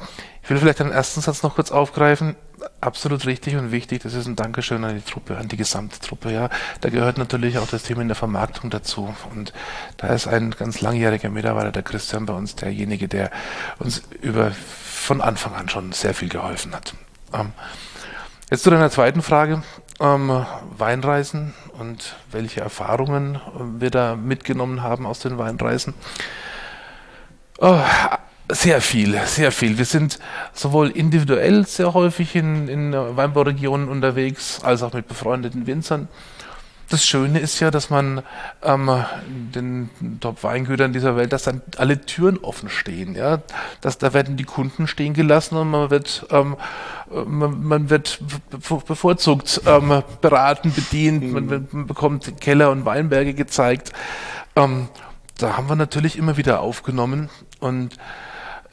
ich 0.44 0.50
will 0.50 0.58
vielleicht 0.58 0.80
den 0.80 0.92
ersten 0.92 1.22
Satz 1.22 1.44
noch 1.44 1.56
kurz 1.56 1.72
aufgreifen. 1.72 2.36
Absolut 2.80 3.26
richtig 3.26 3.56
und 3.56 3.72
wichtig. 3.72 4.04
Das 4.04 4.14
ist 4.14 4.28
ein 4.28 4.36
Dankeschön 4.36 4.84
an 4.84 4.96
die 4.96 5.02
Truppe, 5.02 5.38
an 5.38 5.48
die 5.48 5.58
gesamte 5.58 6.00
Truppe. 6.00 6.32
Ja, 6.32 6.50
da 6.82 6.90
gehört 6.90 7.18
natürlich 7.18 7.58
auch 7.58 7.68
das 7.68 7.84
Thema 7.84 8.02
in 8.02 8.08
der 8.08 8.16
Vermarktung 8.16 8.70
dazu. 8.70 9.16
Und 9.34 9.54
da 9.98 10.08
ist 10.08 10.28
ein 10.28 10.52
ganz 10.52 10.82
langjähriger 10.82 11.30
Mitarbeiter, 11.30 11.72
der 11.72 11.84
Christian, 11.84 12.26
bei 12.26 12.34
uns 12.34 12.56
derjenige, 12.56 13.08
der 13.08 13.32
uns 13.80 14.04
über 14.22 14.52
von 14.52 15.22
Anfang 15.22 15.54
an 15.56 15.70
schon 15.70 15.92
sehr 15.92 16.14
viel 16.14 16.30
geholfen 16.30 16.74
hat. 16.76 16.94
Ähm, 17.34 17.54
Jetzt 18.52 18.64
zu 18.64 18.70
deiner 18.70 18.92
zweiten 18.92 19.22
Frage. 19.22 19.64
Ähm, 20.02 20.46
Weinreisen 20.78 21.54
und 21.80 22.18
welche 22.34 22.60
Erfahrungen 22.60 23.40
wir 23.80 23.92
da 23.92 24.18
mitgenommen 24.18 24.84
haben 24.84 25.06
aus 25.06 25.20
den 25.20 25.38
Weinreisen. 25.38 25.94
Oh, 27.60 27.80
sehr 28.50 28.82
viel, 28.82 29.18
sehr 29.26 29.54
viel. 29.54 29.78
Wir 29.78 29.86
sind 29.86 30.20
sowohl 30.52 30.90
individuell 30.90 31.66
sehr 31.66 31.94
häufig 31.94 32.36
in, 32.36 32.68
in 32.68 32.92
Weinbauregionen 32.92 33.88
unterwegs, 33.88 34.62
als 34.62 34.84
auch 34.84 34.92
mit 34.92 35.08
befreundeten 35.08 35.66
Winzern 35.66 36.10
das 36.92 37.06
Schöne 37.06 37.40
ist 37.40 37.60
ja, 37.62 37.72
dass 37.72 37.90
man 37.90 38.22
ähm, 38.64 38.92
den 39.28 39.90
Top-Weingütern 40.20 40.92
dieser 40.92 41.16
Welt, 41.16 41.32
dass 41.32 41.44
dann 41.44 41.62
alle 41.78 42.02
Türen 42.02 42.38
offen 42.40 42.70
stehen. 42.70 43.16
Ja? 43.16 43.42
Dass, 43.80 43.98
da 43.98 44.14
werden 44.14 44.36
die 44.36 44.44
Kunden 44.44 44.88
stehen 44.88 45.14
gelassen 45.14 45.56
und 45.56 45.72
man 45.72 45.90
wird, 45.90 46.26
ähm, 46.32 46.58
man, 47.26 47.64
man, 47.64 47.90
wird 47.90 48.20
bevorzugt 48.88 49.62
ähm, 49.66 50.04
beraten, 50.20 50.74
bedient, 50.74 51.32
man, 51.32 51.68
man, 51.72 51.88
bekommt 51.88 52.42
Keller 52.42 52.72
und 52.72 52.86
Weinberge 52.86 53.34
gezeigt. 53.34 53.94
Ähm, 54.56 54.90
da 55.38 55.56
haben 55.56 55.70
wir 55.70 55.76
natürlich 55.76 56.18
immer 56.18 56.36
wieder 56.36 56.60
aufgenommen 56.60 57.30
und 57.62 57.98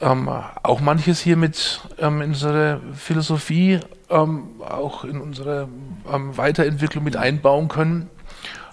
ähm, 0.01 0.29
auch 0.29 0.81
manches 0.81 1.19
hier 1.19 1.37
mit 1.37 1.81
ähm, 1.97 2.21
in 2.21 2.29
unserer 2.29 2.79
Philosophie 2.93 3.79
ähm, 4.09 4.61
auch 4.61 5.03
in 5.03 5.21
unsere 5.21 5.67
ähm, 6.11 6.37
Weiterentwicklung 6.37 7.03
mit 7.03 7.15
einbauen 7.15 7.67
können. 7.67 8.09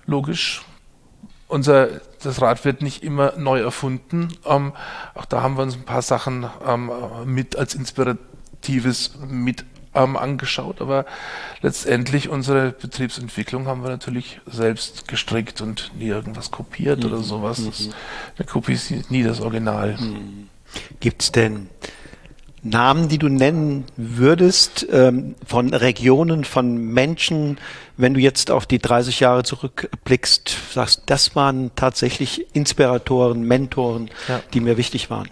Logisch. 0.06 0.62
Unser, 1.48 1.88
das 2.22 2.40
Rad 2.42 2.64
wird 2.64 2.82
nicht 2.82 3.04
immer 3.04 3.34
neu 3.36 3.60
erfunden. 3.60 4.28
Ähm, 4.44 4.72
auch 5.14 5.26
da 5.26 5.42
haben 5.42 5.56
wir 5.56 5.62
uns 5.62 5.76
ein 5.76 5.84
paar 5.84 6.02
Sachen 6.02 6.46
ähm, 6.66 6.90
mit 7.24 7.56
als 7.56 7.74
Inspiratives 7.74 9.12
mit 9.28 9.64
ähm, 9.96 10.16
angeschaut, 10.16 10.80
aber 10.80 11.06
letztendlich 11.62 12.28
unsere 12.28 12.72
Betriebsentwicklung 12.72 13.66
haben 13.66 13.82
wir 13.82 13.90
natürlich 13.90 14.40
selbst 14.46 15.08
gestrickt 15.08 15.60
und 15.60 15.92
nie 15.96 16.08
irgendwas 16.08 16.50
kopiert 16.50 17.00
mhm. 17.00 17.06
oder 17.06 17.22
sowas. 17.22 17.64
Das, 17.64 17.90
eine 18.36 18.46
Kopie 18.46 18.74
ist 18.74 19.10
nie 19.10 19.22
das 19.22 19.40
Original. 19.40 19.96
Mhm. 19.98 20.48
Gibt 21.00 21.22
es 21.22 21.32
denn 21.32 21.68
Namen, 22.70 23.08
die 23.08 23.18
du 23.18 23.28
nennen 23.28 23.84
würdest 23.96 24.86
ähm, 24.90 25.34
von 25.46 25.72
Regionen, 25.72 26.44
von 26.44 26.76
Menschen, 26.76 27.58
wenn 27.96 28.14
du 28.14 28.20
jetzt 28.20 28.50
auf 28.50 28.66
die 28.66 28.78
30 28.78 29.20
Jahre 29.20 29.42
zurückblickst, 29.42 30.56
sagst, 30.72 31.02
das 31.06 31.36
waren 31.36 31.70
tatsächlich 31.76 32.54
Inspiratoren, 32.54 33.42
Mentoren, 33.42 34.10
ja. 34.28 34.40
die 34.52 34.60
mir 34.60 34.76
wichtig 34.76 35.10
waren? 35.10 35.28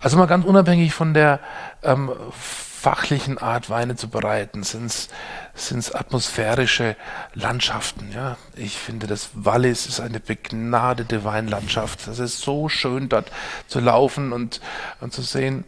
Also 0.00 0.16
mal 0.16 0.26
ganz 0.26 0.44
unabhängig 0.44 0.92
von 0.94 1.14
der 1.14 1.40
ähm, 1.82 2.10
fachlichen 2.88 3.36
Art, 3.36 3.68
Weine 3.68 3.96
zu 3.96 4.08
bereiten, 4.08 4.62
sind 4.62 5.10
es 5.54 5.94
atmosphärische 5.94 6.96
Landschaften. 7.34 8.10
Ja, 8.14 8.38
ich 8.56 8.78
finde, 8.78 9.06
das 9.06 9.28
Wallis 9.34 9.84
ist 9.84 10.00
eine 10.00 10.20
begnadete 10.20 11.22
Weinlandschaft. 11.22 12.06
Das 12.06 12.18
ist 12.18 12.40
so 12.40 12.70
schön, 12.70 13.10
dort 13.10 13.30
zu 13.66 13.80
laufen 13.80 14.32
und, 14.32 14.62
und 15.02 15.12
zu 15.12 15.20
sehen. 15.20 15.64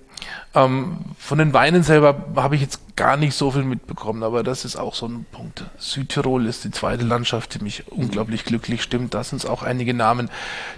Ähm, 0.52 0.98
von 1.16 1.38
den 1.38 1.52
Weinen 1.52 1.84
selber 1.84 2.24
habe 2.34 2.56
ich 2.56 2.60
jetzt 2.60 2.96
gar 2.96 3.16
nicht 3.16 3.34
so 3.34 3.52
viel 3.52 3.62
mitbekommen, 3.62 4.24
aber 4.24 4.42
das 4.42 4.64
ist 4.64 4.74
auch 4.74 4.94
so 4.94 5.06
ein 5.06 5.24
Punkt. 5.30 5.64
Südtirol 5.78 6.44
ist 6.46 6.64
die 6.64 6.72
zweite 6.72 7.04
Landschaft, 7.04 7.54
die 7.54 7.62
mich 7.62 7.86
unglaublich 7.88 8.44
glücklich 8.44 8.82
stimmt. 8.82 9.14
Da 9.14 9.22
sind 9.22 9.46
auch 9.46 9.62
einige 9.62 9.94
Namen, 9.94 10.28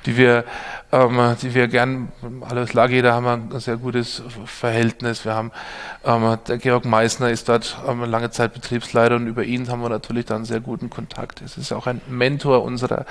die 0.04 0.18
wir, 0.18 0.44
ähm, 0.92 1.36
die 1.40 1.54
wir 1.54 1.68
gern, 1.68 2.12
alles 2.42 2.74
Lage, 2.74 3.00
da 3.00 3.14
haben 3.14 3.24
wir 3.24 3.56
ein 3.56 3.60
sehr 3.60 3.78
gutes 3.78 4.22
Verhältnis. 4.44 5.24
Wir 5.24 5.34
haben, 5.34 5.52
ähm, 6.04 6.36
der 6.46 6.58
Georg 6.58 6.84
Meissner 6.84 7.30
ist 7.30 7.48
dort 7.48 7.78
ähm, 7.88 8.04
lange 8.04 8.30
Zeit 8.30 8.52
Betriebsleiter 8.52 9.16
und 9.16 9.26
über 9.26 9.44
ihn 9.44 9.70
haben 9.70 9.80
wir 9.80 9.88
natürlich 9.88 10.26
dann 10.26 10.44
sehr 10.44 10.60
guten 10.60 10.90
Kontakt. 10.90 11.40
Es 11.40 11.56
ist 11.56 11.72
auch 11.72 11.86
ein 11.86 12.02
Mentor 12.08 12.62
unserer 12.62 13.06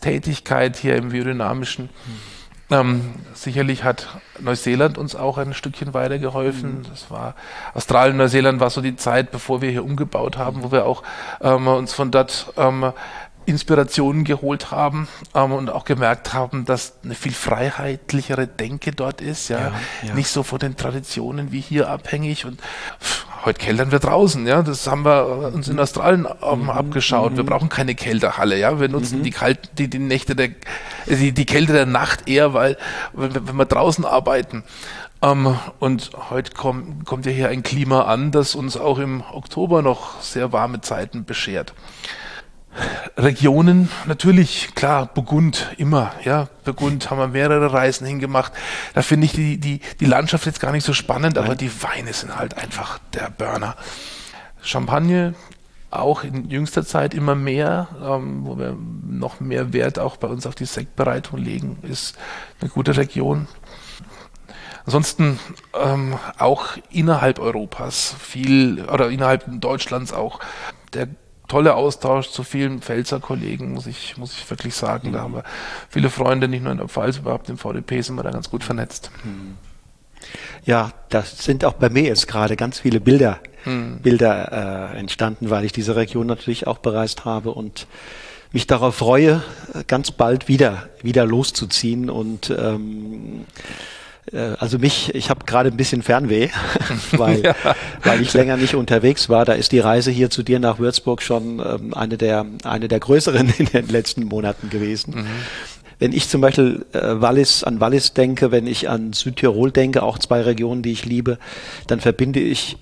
Tätigkeit 0.00 0.76
hier 0.76 0.94
im 0.94 1.08
biodynamischen. 1.08 1.86
Mhm 1.86 2.33
ähm, 2.80 3.14
sicherlich 3.34 3.84
hat 3.84 4.08
Neuseeland 4.40 4.98
uns 4.98 5.14
auch 5.14 5.38
ein 5.38 5.54
Stückchen 5.54 5.94
weitergeholfen. 5.94 6.78
Mhm. 6.78 6.86
Das 6.90 7.10
war 7.10 7.34
Australien, 7.72 8.16
Neuseeland 8.16 8.60
war 8.60 8.70
so 8.70 8.80
die 8.80 8.96
Zeit, 8.96 9.30
bevor 9.30 9.62
wir 9.62 9.70
hier 9.70 9.84
umgebaut 9.84 10.36
haben, 10.38 10.62
wo 10.62 10.72
wir 10.72 10.86
auch 10.86 11.02
ähm, 11.40 11.66
uns 11.68 11.92
von 11.92 12.10
dort 12.10 12.52
ähm, 12.56 12.92
Inspirationen 13.46 14.24
geholt 14.24 14.70
haben 14.70 15.08
ähm, 15.34 15.52
und 15.52 15.70
auch 15.70 15.84
gemerkt 15.84 16.32
haben, 16.32 16.64
dass 16.64 16.94
eine 17.04 17.14
viel 17.14 17.32
freiheitlichere 17.32 18.46
Denke 18.46 18.92
dort 18.92 19.20
ist, 19.20 19.48
ja, 19.48 19.58
ja, 19.58 19.72
ja. 20.02 20.14
nicht 20.14 20.28
so 20.28 20.42
von 20.42 20.58
den 20.58 20.76
Traditionen 20.76 21.52
wie 21.52 21.60
hier 21.60 21.88
abhängig 21.88 22.46
und 22.46 22.60
pff, 23.00 23.26
heute 23.44 23.58
keltern 23.58 23.92
wir 23.92 23.98
draußen, 23.98 24.46
ja, 24.46 24.62
das 24.62 24.86
haben 24.86 25.04
wir 25.04 25.52
uns 25.52 25.68
in 25.68 25.78
Australien 25.78 26.26
ähm, 26.42 26.62
mhm. 26.62 26.70
abgeschaut. 26.70 27.32
Mhm. 27.32 27.36
Wir 27.36 27.44
brauchen 27.44 27.68
keine 27.68 27.94
Kälterhalle, 27.94 28.58
ja, 28.58 28.80
wir 28.80 28.88
nutzen 28.88 29.18
mhm. 29.18 29.24
die 29.24 29.30
kalten, 29.30 29.68
die, 29.76 29.88
die 29.88 29.98
Nächte 29.98 30.34
der, 30.34 30.50
die, 31.06 31.32
die 31.32 31.46
Kälte 31.46 31.72
der 31.72 31.86
Nacht 31.86 32.28
eher, 32.28 32.54
weil 32.54 32.76
wenn, 33.12 33.34
wenn 33.34 33.56
wir 33.56 33.66
draußen 33.66 34.04
arbeiten. 34.04 34.64
Ähm, 35.22 35.56
und 35.78 36.10
heute 36.30 36.52
kommt, 36.52 37.04
kommt 37.06 37.26
ja 37.26 37.32
hier 37.32 37.48
ein 37.48 37.62
Klima 37.62 38.02
an, 38.02 38.30
das 38.30 38.54
uns 38.54 38.76
auch 38.76 38.98
im 38.98 39.22
Oktober 39.32 39.82
noch 39.82 40.20
sehr 40.20 40.52
warme 40.52 40.80
Zeiten 40.80 41.24
beschert. 41.24 41.74
Regionen, 43.16 43.88
natürlich, 44.06 44.74
klar, 44.74 45.06
Burgund 45.06 45.72
immer, 45.78 46.12
ja. 46.24 46.48
Burgund 46.64 47.10
haben 47.10 47.18
wir 47.18 47.28
mehrere 47.28 47.72
Reisen 47.72 48.06
hingemacht. 48.06 48.52
Da 48.94 49.02
finde 49.02 49.26
ich 49.26 49.32
die, 49.32 49.58
die, 49.58 49.80
die 50.00 50.06
Landschaft 50.06 50.46
jetzt 50.46 50.60
gar 50.60 50.72
nicht 50.72 50.84
so 50.84 50.92
spannend, 50.92 51.38
aber 51.38 51.54
die 51.54 51.70
Weine 51.82 52.12
sind 52.12 52.36
halt 52.36 52.56
einfach 52.58 52.98
der 53.12 53.30
Burner. 53.30 53.76
Champagne, 54.62 55.34
auch 55.90 56.24
in 56.24 56.50
jüngster 56.50 56.84
Zeit 56.84 57.14
immer 57.14 57.34
mehr, 57.34 57.88
ähm, 58.02 58.46
wo 58.46 58.58
wir 58.58 58.76
noch 59.06 59.40
mehr 59.40 59.72
Wert 59.72 59.98
auch 59.98 60.16
bei 60.16 60.26
uns 60.26 60.46
auf 60.46 60.54
die 60.54 60.64
Sektbereitung 60.64 61.38
legen, 61.38 61.78
ist 61.82 62.16
eine 62.60 62.70
gute 62.70 62.96
Region. 62.96 63.46
Ansonsten 64.86 65.38
ähm, 65.72 66.18
auch 66.38 66.76
innerhalb 66.90 67.38
Europas 67.38 68.14
viel 68.18 68.84
oder 68.84 69.08
innerhalb 69.08 69.44
Deutschlands 69.60 70.12
auch 70.12 70.40
der 70.92 71.08
tolle 71.48 71.74
Austausch 71.74 72.30
zu 72.30 72.42
vielen 72.42 72.80
Pfälzer 72.80 73.20
Kollegen, 73.20 73.72
muss 73.72 73.86
ich, 73.86 74.16
muss 74.16 74.32
ich 74.32 74.48
wirklich 74.48 74.74
sagen. 74.74 75.12
Da 75.12 75.20
haben 75.20 75.34
wir 75.34 75.44
viele 75.88 76.10
Freunde, 76.10 76.48
nicht 76.48 76.62
nur 76.62 76.72
in 76.72 76.78
der 76.78 76.88
Pfalz, 76.88 77.18
überhaupt 77.18 77.48
im 77.48 77.58
VDP 77.58 78.00
sind 78.00 78.16
wir 78.16 78.22
da 78.22 78.30
ganz 78.30 78.50
gut 78.50 78.64
vernetzt. 78.64 79.10
Ja, 80.64 80.92
das 81.10 81.44
sind 81.44 81.64
auch 81.64 81.74
bei 81.74 81.90
mir 81.90 82.04
jetzt 82.04 82.28
gerade 82.28 82.56
ganz 82.56 82.80
viele 82.80 83.00
Bilder 83.00 83.40
hm. 83.64 83.98
Bilder 84.00 84.92
äh, 84.92 84.98
entstanden, 84.98 85.50
weil 85.50 85.64
ich 85.64 85.72
diese 85.72 85.96
Region 85.96 86.26
natürlich 86.26 86.66
auch 86.66 86.78
bereist 86.78 87.24
habe 87.24 87.50
und 87.50 87.86
mich 88.52 88.66
darauf 88.66 88.94
freue, 88.96 89.42
ganz 89.86 90.12
bald 90.12 90.48
wieder 90.48 90.88
wieder 91.02 91.26
loszuziehen 91.26 92.08
und 92.08 92.50
ähm, 92.50 93.46
äh, 93.56 93.62
also 94.32 94.78
mich, 94.78 95.14
ich 95.14 95.28
habe 95.28 95.44
gerade 95.44 95.70
ein 95.70 95.76
bisschen 95.76 96.02
Fernweh, 96.02 96.48
weil, 97.12 97.42
ja. 97.42 97.54
weil 98.02 98.22
ich 98.22 98.32
länger 98.32 98.56
nicht 98.56 98.74
unterwegs 98.74 99.28
war. 99.28 99.44
Da 99.44 99.52
ist 99.52 99.72
die 99.72 99.80
Reise 99.80 100.10
hier 100.10 100.30
zu 100.30 100.42
dir 100.42 100.58
nach 100.58 100.78
Würzburg 100.78 101.22
schon 101.22 101.60
ähm, 101.60 101.94
eine 101.94 102.16
der 102.16 102.46
eine 102.64 102.88
der 102.88 103.00
größeren 103.00 103.52
in 103.58 103.66
den 103.66 103.88
letzten 103.88 104.24
Monaten 104.24 104.70
gewesen. 104.70 105.14
Mhm. 105.16 105.26
Wenn 105.98 106.12
ich 106.12 106.28
zum 106.28 106.40
Beispiel 106.40 106.84
äh, 106.92 106.98
Wallis, 107.20 107.64
an 107.64 107.80
Wallis 107.80 108.14
denke, 108.14 108.50
wenn 108.50 108.66
ich 108.66 108.88
an 108.88 109.12
Südtirol 109.12 109.70
denke, 109.70 110.02
auch 110.02 110.18
zwei 110.18 110.40
Regionen, 110.42 110.82
die 110.82 110.92
ich 110.92 111.04
liebe, 111.04 111.38
dann 111.86 112.00
verbinde 112.00 112.40
ich 112.40 112.78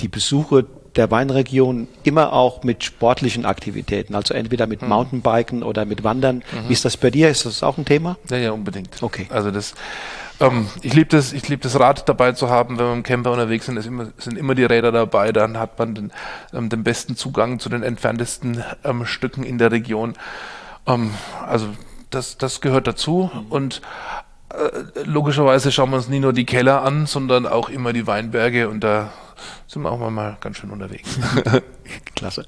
die 0.00 0.08
Besuche 0.08 0.66
der 0.96 1.10
Weinregion 1.10 1.86
immer 2.02 2.32
auch 2.32 2.64
mit 2.64 2.82
sportlichen 2.82 3.44
Aktivitäten, 3.44 4.14
also 4.14 4.34
entweder 4.34 4.66
mit 4.66 4.82
mhm. 4.82 4.88
Mountainbiken 4.88 5.62
oder 5.62 5.84
mit 5.84 6.02
Wandern. 6.02 6.36
Mhm. 6.36 6.68
Wie 6.68 6.72
ist 6.72 6.84
das 6.84 6.96
bei 6.96 7.10
dir? 7.10 7.30
Ist 7.30 7.46
das 7.46 7.62
auch 7.62 7.78
ein 7.78 7.84
Thema? 7.84 8.16
Ja, 8.28 8.38
ja, 8.38 8.50
unbedingt. 8.50 9.00
Okay. 9.02 9.26
Also 9.30 9.50
das 9.50 9.74
ähm, 10.40 10.68
ich 10.82 10.94
liebe 10.94 11.08
das, 11.08 11.32
ich 11.32 11.48
liebe 11.48 11.62
das 11.62 11.78
Rad 11.78 12.08
dabei 12.08 12.32
zu 12.32 12.48
haben, 12.48 12.78
wenn 12.78 12.86
wir 12.86 12.92
im 12.92 13.02
Camper 13.02 13.32
unterwegs 13.32 13.66
sind, 13.66 13.84
immer, 13.84 14.08
sind 14.18 14.38
immer 14.38 14.54
die 14.54 14.64
Räder 14.64 14.90
dabei, 14.90 15.32
dann 15.32 15.58
hat 15.58 15.78
man 15.78 15.94
den, 15.94 16.12
ähm, 16.52 16.68
den 16.68 16.82
besten 16.82 17.16
Zugang 17.16 17.58
zu 17.58 17.68
den 17.68 17.82
entferntesten 17.82 18.64
ähm, 18.84 19.06
Stücken 19.06 19.42
in 19.42 19.58
der 19.58 19.70
Region. 19.70 20.14
Ähm, 20.86 21.14
also 21.46 21.68
das, 22.10 22.38
das 22.38 22.60
gehört 22.60 22.86
dazu 22.86 23.30
mhm. 23.32 23.52
und 23.52 23.82
logischerweise 25.04 25.72
schauen 25.72 25.90
wir 25.90 25.96
uns 25.96 26.08
nie 26.08 26.20
nur 26.20 26.32
die 26.32 26.46
Keller 26.46 26.82
an, 26.82 27.06
sondern 27.06 27.46
auch 27.46 27.68
immer 27.68 27.92
die 27.92 28.06
Weinberge 28.06 28.68
und 28.68 28.80
da 28.80 29.12
sind 29.66 29.82
wir 29.82 29.90
auch 29.90 30.10
mal 30.10 30.36
ganz 30.40 30.58
schön 30.58 30.70
unterwegs. 30.70 31.18
Klasse. 32.14 32.46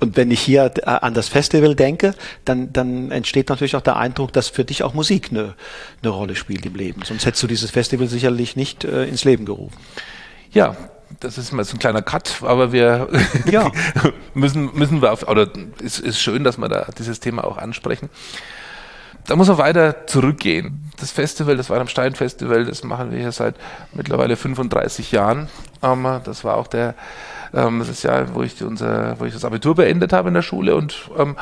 Und 0.00 0.16
wenn 0.16 0.30
ich 0.30 0.40
hier 0.40 0.72
äh, 0.76 0.86
an 0.86 1.12
das 1.12 1.28
Festival 1.28 1.74
denke, 1.74 2.14
dann, 2.44 2.72
dann 2.72 3.10
entsteht 3.10 3.48
natürlich 3.48 3.76
auch 3.76 3.82
der 3.82 3.96
Eindruck, 3.96 4.32
dass 4.32 4.48
für 4.48 4.64
dich 4.64 4.82
auch 4.82 4.94
Musik 4.94 5.28
eine, 5.30 5.54
eine 6.02 6.10
Rolle 6.10 6.36
spielt 6.36 6.64
im 6.64 6.74
Leben. 6.74 7.02
Sonst 7.04 7.26
hättest 7.26 7.42
du 7.42 7.46
dieses 7.46 7.70
Festival 7.70 8.06
sicherlich 8.06 8.56
nicht 8.56 8.84
äh, 8.84 9.04
ins 9.04 9.24
Leben 9.24 9.44
gerufen. 9.44 9.76
Ja, 10.52 10.76
das 11.20 11.36
ist 11.38 11.52
mal 11.52 11.64
so 11.64 11.76
ein 11.76 11.78
kleiner 11.78 12.02
Cut, 12.02 12.42
aber 12.42 12.72
wir 12.72 13.08
ja. 13.50 13.70
müssen, 14.34 14.70
müssen 14.74 15.02
wir 15.02 15.12
auf, 15.12 15.28
oder 15.28 15.48
es 15.84 15.98
ist 15.98 16.20
schön, 16.20 16.44
dass 16.44 16.56
wir 16.56 16.68
da 16.68 16.86
dieses 16.96 17.20
Thema 17.20 17.44
auch 17.44 17.58
ansprechen 17.58 18.08
da 19.26 19.36
muss 19.36 19.48
man 19.48 19.58
weiter 19.58 20.06
zurückgehen. 20.06 20.90
Das 20.98 21.10
Festival, 21.10 21.56
das 21.56 21.70
Stein 21.90 22.14
Festival, 22.14 22.64
das 22.64 22.84
machen 22.84 23.10
wir 23.10 23.18
hier 23.18 23.32
seit 23.32 23.56
mittlerweile 23.92 24.36
35 24.36 25.12
Jahren. 25.12 25.48
Ähm, 25.82 26.06
das 26.24 26.44
war 26.44 26.56
auch 26.56 26.66
der, 26.66 26.94
ähm, 27.52 27.84
das 27.86 28.02
Jahr, 28.02 28.34
wo 28.34 28.42
ich, 28.42 28.62
unser, 28.62 29.18
wo 29.18 29.24
ich 29.24 29.32
das 29.32 29.44
Abitur 29.44 29.74
beendet 29.74 30.12
habe 30.12 30.28
in 30.28 30.34
der 30.34 30.42
Schule 30.42 30.76
und 30.76 31.10
ähm, 31.18 31.36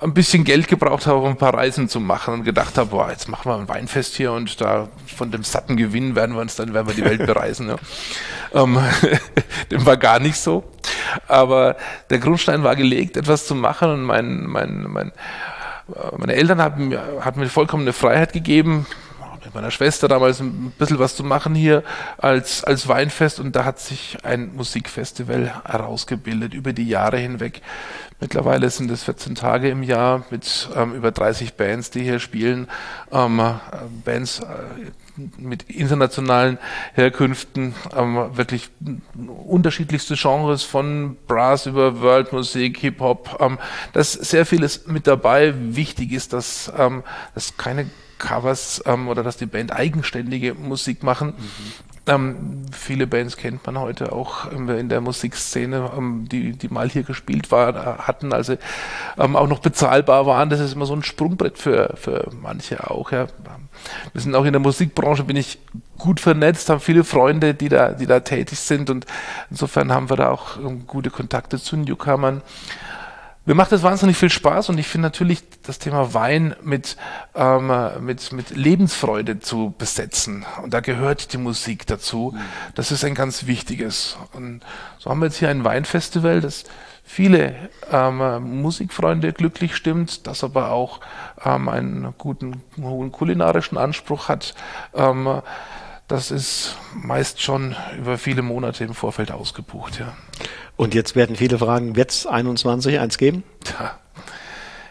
ein 0.00 0.14
bisschen 0.14 0.44
Geld 0.44 0.68
gebraucht 0.68 1.06
habe, 1.06 1.18
um 1.18 1.26
ein 1.26 1.36
paar 1.36 1.54
Reisen 1.54 1.88
zu 1.88 2.00
machen 2.00 2.34
und 2.34 2.44
gedacht 2.44 2.76
habe, 2.76 2.90
boah, 2.90 3.10
jetzt 3.10 3.28
machen 3.28 3.50
wir 3.50 3.56
ein 3.56 3.68
Weinfest 3.68 4.14
hier 4.16 4.32
und 4.32 4.60
da 4.60 4.88
von 5.06 5.30
dem 5.30 5.42
satten 5.42 5.76
Gewinn 5.76 6.14
werden 6.14 6.34
wir 6.34 6.42
uns 6.42 6.56
dann, 6.56 6.74
werden 6.74 6.88
wir 6.88 6.94
die 6.94 7.04
Welt 7.04 7.24
bereisen. 7.24 7.68
Ja. 7.68 7.76
ähm, 8.62 8.78
dem 9.70 9.86
war 9.86 9.96
gar 9.96 10.20
nicht 10.20 10.36
so. 10.36 10.64
Aber 11.26 11.76
der 12.10 12.18
Grundstein 12.18 12.62
war 12.62 12.76
gelegt, 12.76 13.16
etwas 13.16 13.46
zu 13.46 13.54
machen 13.54 13.90
und 13.90 14.02
mein, 14.02 14.44
mein, 14.44 14.86
mein 14.88 15.12
meine 16.16 16.34
Eltern 16.34 16.60
haben, 16.60 16.94
hatten 17.20 17.40
mir 17.40 17.48
vollkommene 17.48 17.92
Freiheit 17.92 18.32
gegeben, 18.32 18.86
mit 19.44 19.54
meiner 19.54 19.70
Schwester 19.70 20.08
damals 20.08 20.40
ein 20.40 20.72
bisschen 20.78 20.98
was 20.98 21.16
zu 21.16 21.24
machen 21.24 21.54
hier 21.54 21.82
als, 22.18 22.64
als 22.64 22.86
Weinfest 22.88 23.40
und 23.40 23.56
da 23.56 23.64
hat 23.64 23.78
sich 23.78 24.18
ein 24.22 24.54
Musikfestival 24.54 25.62
herausgebildet 25.64 26.52
über 26.52 26.72
die 26.72 26.88
Jahre 26.88 27.16
hinweg. 27.18 27.62
Mittlerweile 28.20 28.68
sind 28.68 28.90
es 28.90 29.04
14 29.04 29.36
Tage 29.36 29.70
im 29.70 29.82
Jahr 29.82 30.24
mit 30.30 30.68
ähm, 30.74 30.94
über 30.94 31.12
30 31.12 31.54
Bands, 31.54 31.90
die 31.90 32.02
hier 32.02 32.18
spielen. 32.18 32.68
Ähm, 33.12 33.38
äh, 33.38 33.54
Bands, 34.04 34.40
äh, 34.40 34.44
mit 35.36 35.64
internationalen 35.64 36.58
Herkünften, 36.94 37.74
ähm, 37.96 38.36
wirklich 38.36 38.70
unterschiedlichste 39.46 40.14
Genres 40.16 40.62
von 40.62 41.16
Brass 41.26 41.66
über 41.66 42.00
Worldmusik, 42.00 42.78
Hip-Hop, 42.78 43.38
ähm, 43.40 43.58
dass 43.92 44.12
sehr 44.12 44.46
vieles 44.46 44.86
mit 44.86 45.06
dabei. 45.06 45.54
Wichtig 45.56 46.12
ist, 46.12 46.32
dass, 46.32 46.72
ähm, 46.76 47.02
dass 47.34 47.56
keine 47.56 47.90
Covers 48.18 48.82
ähm, 48.84 49.08
oder 49.08 49.22
dass 49.22 49.36
die 49.36 49.46
Band 49.46 49.72
eigenständige 49.72 50.54
Musik 50.54 51.02
machen. 51.02 51.34
Mhm. 51.38 51.87
Ähm, 52.08 52.64
viele 52.72 53.06
Bands 53.06 53.36
kennt 53.36 53.66
man 53.66 53.78
heute 53.78 54.12
auch 54.12 54.50
ähm, 54.50 54.68
in 54.70 54.88
der 54.88 55.00
Musikszene, 55.00 55.90
ähm, 55.96 56.26
die, 56.30 56.52
die 56.52 56.68
mal 56.68 56.88
hier 56.88 57.02
gespielt 57.02 57.50
war, 57.50 57.98
hatten, 57.98 58.32
also 58.32 58.56
ähm, 59.18 59.36
auch 59.36 59.46
noch 59.46 59.58
bezahlbar 59.58 60.26
waren. 60.26 60.48
Das 60.48 60.60
ist 60.60 60.74
immer 60.74 60.86
so 60.86 60.94
ein 60.94 61.02
Sprungbrett 61.02 61.58
für, 61.58 61.94
für 61.96 62.30
manche 62.40 62.90
auch. 62.90 63.12
Ja. 63.12 63.26
Wir 64.12 64.20
sind 64.20 64.34
auch 64.34 64.44
in 64.44 64.52
der 64.52 64.60
Musikbranche, 64.60 65.24
bin 65.24 65.36
ich 65.36 65.58
gut 65.98 66.20
vernetzt, 66.20 66.70
haben 66.70 66.80
viele 66.80 67.04
Freunde, 67.04 67.54
die 67.54 67.68
da, 67.68 67.92
die 67.92 68.06
da 68.06 68.20
tätig 68.20 68.58
sind 68.58 68.88
und 68.90 69.06
insofern 69.50 69.92
haben 69.92 70.08
wir 70.08 70.16
da 70.16 70.30
auch 70.30 70.56
ähm, 70.58 70.86
gute 70.86 71.10
Kontakte 71.10 71.58
zu 71.58 71.76
Newcomern. 71.76 72.42
Mir 73.48 73.54
macht 73.54 73.72
es 73.72 73.82
wahnsinnig 73.82 74.18
viel 74.18 74.28
Spaß 74.28 74.68
und 74.68 74.76
ich 74.76 74.88
finde 74.88 75.06
natürlich 75.06 75.42
das 75.62 75.78
Thema 75.78 76.12
Wein 76.12 76.54
mit, 76.62 76.98
ähm, 77.34 77.72
mit, 78.00 78.30
mit 78.30 78.50
Lebensfreude 78.50 79.40
zu 79.40 79.74
besetzen. 79.78 80.44
Und 80.62 80.74
da 80.74 80.80
gehört 80.80 81.32
die 81.32 81.38
Musik 81.38 81.86
dazu. 81.86 82.36
Das 82.74 82.92
ist 82.92 83.06
ein 83.06 83.14
ganz 83.14 83.46
wichtiges. 83.46 84.18
Und 84.34 84.60
so 84.98 85.08
haben 85.08 85.20
wir 85.20 85.28
jetzt 85.28 85.38
hier 85.38 85.48
ein 85.48 85.64
Weinfestival, 85.64 86.42
das 86.42 86.64
viele 87.04 87.70
ähm, 87.90 88.60
Musikfreunde 88.60 89.32
glücklich 89.32 89.74
stimmt, 89.74 90.26
das 90.26 90.44
aber 90.44 90.70
auch 90.70 91.00
ähm, 91.42 91.70
einen 91.70 92.12
guten, 92.18 92.62
hohen 92.78 93.12
kulinarischen 93.12 93.78
Anspruch 93.78 94.28
hat. 94.28 94.54
Ähm, 94.92 95.40
das 96.08 96.30
ist 96.30 96.76
meist 96.94 97.42
schon 97.42 97.76
über 97.98 98.18
viele 98.18 98.42
Monate 98.42 98.84
im 98.84 98.94
Vorfeld 98.94 99.30
ausgebucht, 99.30 100.00
ja. 100.00 100.14
Und 100.76 100.94
jetzt 100.94 101.16
werden 101.16 101.36
viele 101.36 101.58
fragen, 101.58 101.96
wird 101.96 102.10
es 102.10 102.26
21 102.26 102.98
eins 102.98 103.18
geben? 103.18 103.44
Tja, 103.62 103.98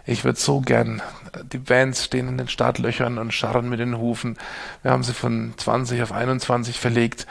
ich 0.06 0.24
würde 0.24 0.40
so 0.40 0.62
gern. 0.62 1.02
Die 1.52 1.58
Bands 1.58 2.06
stehen 2.06 2.28
in 2.28 2.38
den 2.38 2.48
Startlöchern 2.48 3.18
und 3.18 3.34
scharren 3.34 3.68
mit 3.70 3.80
den 3.80 3.98
Hufen. 3.98 4.38
Wir 4.84 4.92
haben 4.92 5.04
sie 5.04 5.14
von 5.14 5.54
20 5.58 6.02
auf 6.04 6.12
21 6.12 6.80
verlegt. 6.80 7.26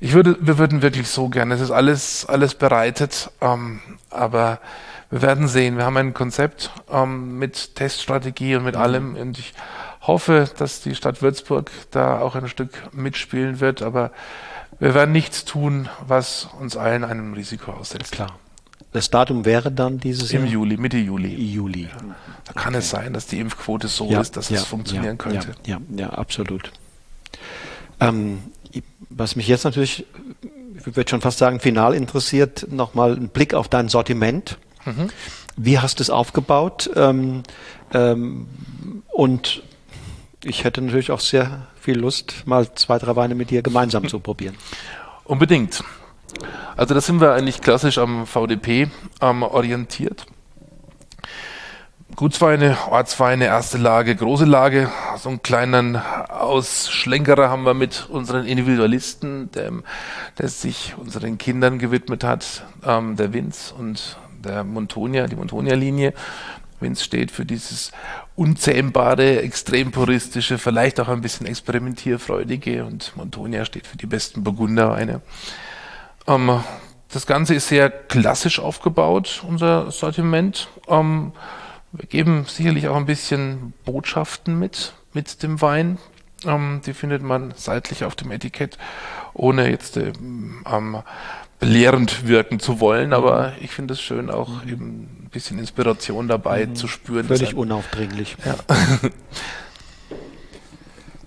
Ich 0.00 0.14
würde, 0.14 0.36
wir 0.40 0.56
würden 0.56 0.82
wirklich 0.82 1.08
so 1.08 1.28
gern. 1.28 1.50
Es 1.52 1.60
ist 1.60 1.70
alles, 1.70 2.24
alles 2.26 2.54
bereitet, 2.54 3.30
ähm, 3.42 3.80
aber 4.08 4.60
wir 5.10 5.20
werden 5.20 5.46
sehen. 5.46 5.76
Wir 5.76 5.84
haben 5.84 5.96
ein 5.98 6.14
Konzept 6.14 6.70
ähm, 6.90 7.38
mit 7.38 7.74
Teststrategie 7.74 8.56
und 8.56 8.64
mit 8.64 8.76
allem 8.76 9.16
und 9.16 9.38
ich 9.38 9.52
hoffe, 10.02 10.48
dass 10.58 10.80
die 10.80 10.94
Stadt 10.94 11.22
Würzburg 11.22 11.70
da 11.90 12.20
auch 12.20 12.34
ein 12.34 12.48
Stück 12.48 12.70
mitspielen 12.92 13.60
wird, 13.60 13.82
aber 13.82 14.10
wir 14.78 14.94
werden 14.94 15.12
nichts 15.12 15.44
tun, 15.44 15.88
was 16.06 16.48
uns 16.58 16.76
allen 16.76 17.04
einem 17.04 17.34
Risiko 17.34 17.72
aussetzt. 17.72 18.12
Klar. 18.12 18.38
Das 18.92 19.10
Datum 19.10 19.44
wäre 19.44 19.70
dann 19.70 20.00
dieses 20.00 20.32
Im 20.32 20.40
Jahr? 20.40 20.46
Im 20.46 20.52
Juli, 20.52 20.76
Mitte 20.76 20.96
Juli. 20.96 21.34
Juli. 21.34 21.82
Ja. 21.82 21.90
Da 22.44 22.52
kann 22.54 22.74
okay. 22.74 22.78
es 22.78 22.90
sein, 22.90 23.12
dass 23.12 23.26
die 23.26 23.38
Impfquote 23.38 23.86
so 23.88 24.10
ja, 24.10 24.20
ist, 24.20 24.36
dass 24.36 24.48
ja, 24.48 24.56
es 24.56 24.64
funktionieren 24.64 25.16
könnte. 25.16 25.52
Ja, 25.64 25.78
ja, 25.94 26.10
absolut. 26.10 26.72
Ähm, 28.00 28.42
was 29.10 29.36
mich 29.36 29.46
jetzt 29.46 29.64
natürlich, 29.64 30.06
ich 30.76 30.96
würde 30.96 31.08
schon 31.08 31.20
fast 31.20 31.38
sagen, 31.38 31.60
final 31.60 31.94
interessiert, 31.94 32.66
nochmal 32.70 33.14
ein 33.14 33.28
Blick 33.28 33.54
auf 33.54 33.68
dein 33.68 33.88
Sortiment. 33.88 34.58
Mhm. 34.84 35.10
Wie 35.56 35.78
hast 35.78 35.98
du 35.98 36.02
es 36.02 36.10
aufgebaut? 36.10 36.90
Ähm, 36.96 37.42
ähm, 37.92 38.46
und 39.12 39.62
ich 40.44 40.64
hätte 40.64 40.80
natürlich 40.82 41.10
auch 41.10 41.20
sehr 41.20 41.66
viel 41.80 41.98
Lust, 41.98 42.46
mal 42.46 42.72
zwei, 42.74 42.98
drei 42.98 43.16
Weine 43.16 43.34
mit 43.34 43.50
dir 43.50 43.62
gemeinsam 43.62 44.08
zu 44.08 44.20
probieren. 44.20 44.56
Unbedingt. 45.24 45.84
Also 46.76 46.94
da 46.94 47.00
sind 47.00 47.20
wir 47.20 47.32
eigentlich 47.32 47.60
klassisch 47.60 47.98
am 47.98 48.26
VDP 48.26 48.88
ähm, 49.20 49.42
orientiert. 49.42 50.26
Gutsweine, 52.16 52.76
Ortsweine, 52.90 53.46
erste 53.46 53.78
Lage, 53.78 54.14
große 54.16 54.44
Lage. 54.44 54.90
So 55.16 55.28
einen 55.28 55.42
kleinen 55.42 55.96
Ausschlenkerer 55.96 57.48
haben 57.48 57.64
wir 57.64 57.74
mit 57.74 58.08
unseren 58.10 58.46
Individualisten, 58.46 59.50
der, 59.52 59.72
der 60.38 60.48
sich 60.48 60.94
unseren 60.98 61.38
Kindern 61.38 61.78
gewidmet 61.78 62.24
hat, 62.24 62.64
ähm, 62.84 63.16
der 63.16 63.32
Vince 63.32 63.74
und 63.74 64.18
der 64.44 64.64
Montonia, 64.64 65.26
die 65.28 65.36
Montonia-Linie. 65.36 66.12
Vince 66.80 67.04
steht 67.04 67.30
für 67.30 67.44
dieses 67.44 67.92
unzähmbare, 68.36 69.42
extrem 69.42 69.90
puristische, 69.90 70.58
vielleicht 70.58 71.00
auch 71.00 71.08
ein 71.08 71.20
bisschen 71.20 71.46
experimentierfreudige 71.46 72.84
und 72.84 73.16
Montonia 73.16 73.64
steht 73.64 73.86
für 73.86 73.96
die 73.96 74.06
besten 74.06 74.44
Burgunderweine. 74.44 75.20
Ähm, 76.26 76.60
das 77.12 77.26
Ganze 77.26 77.54
ist 77.54 77.68
sehr 77.68 77.90
klassisch 77.90 78.60
aufgebaut, 78.60 79.42
unser 79.46 79.90
Sortiment. 79.90 80.68
Ähm, 80.88 81.32
wir 81.92 82.06
geben 82.06 82.44
sicherlich 82.46 82.88
auch 82.88 82.96
ein 82.96 83.06
bisschen 83.06 83.72
Botschaften 83.84 84.58
mit, 84.58 84.92
mit 85.12 85.42
dem 85.42 85.60
Wein. 85.60 85.98
Ähm, 86.46 86.80
die 86.86 86.94
findet 86.94 87.22
man 87.22 87.52
seitlich 87.56 88.04
auf 88.04 88.14
dem 88.14 88.30
Etikett, 88.30 88.78
ohne 89.34 89.68
jetzt 89.70 89.96
ähm, 89.96 91.02
belehrend 91.58 92.26
wirken 92.28 92.60
zu 92.60 92.80
wollen. 92.80 93.12
Aber 93.12 93.48
mhm. 93.48 93.54
ich 93.60 93.72
finde 93.72 93.94
es 93.94 94.00
schön, 94.00 94.30
auch 94.30 94.64
mhm. 94.64 94.70
eben 94.70 95.19
bisschen 95.30 95.58
Inspiration 95.58 96.28
dabei 96.28 96.66
mhm. 96.66 96.74
zu 96.74 96.88
spüren. 96.88 97.26
Völlig 97.26 97.54
unaufdringlich. 97.54 98.36
Ja. 98.44 98.56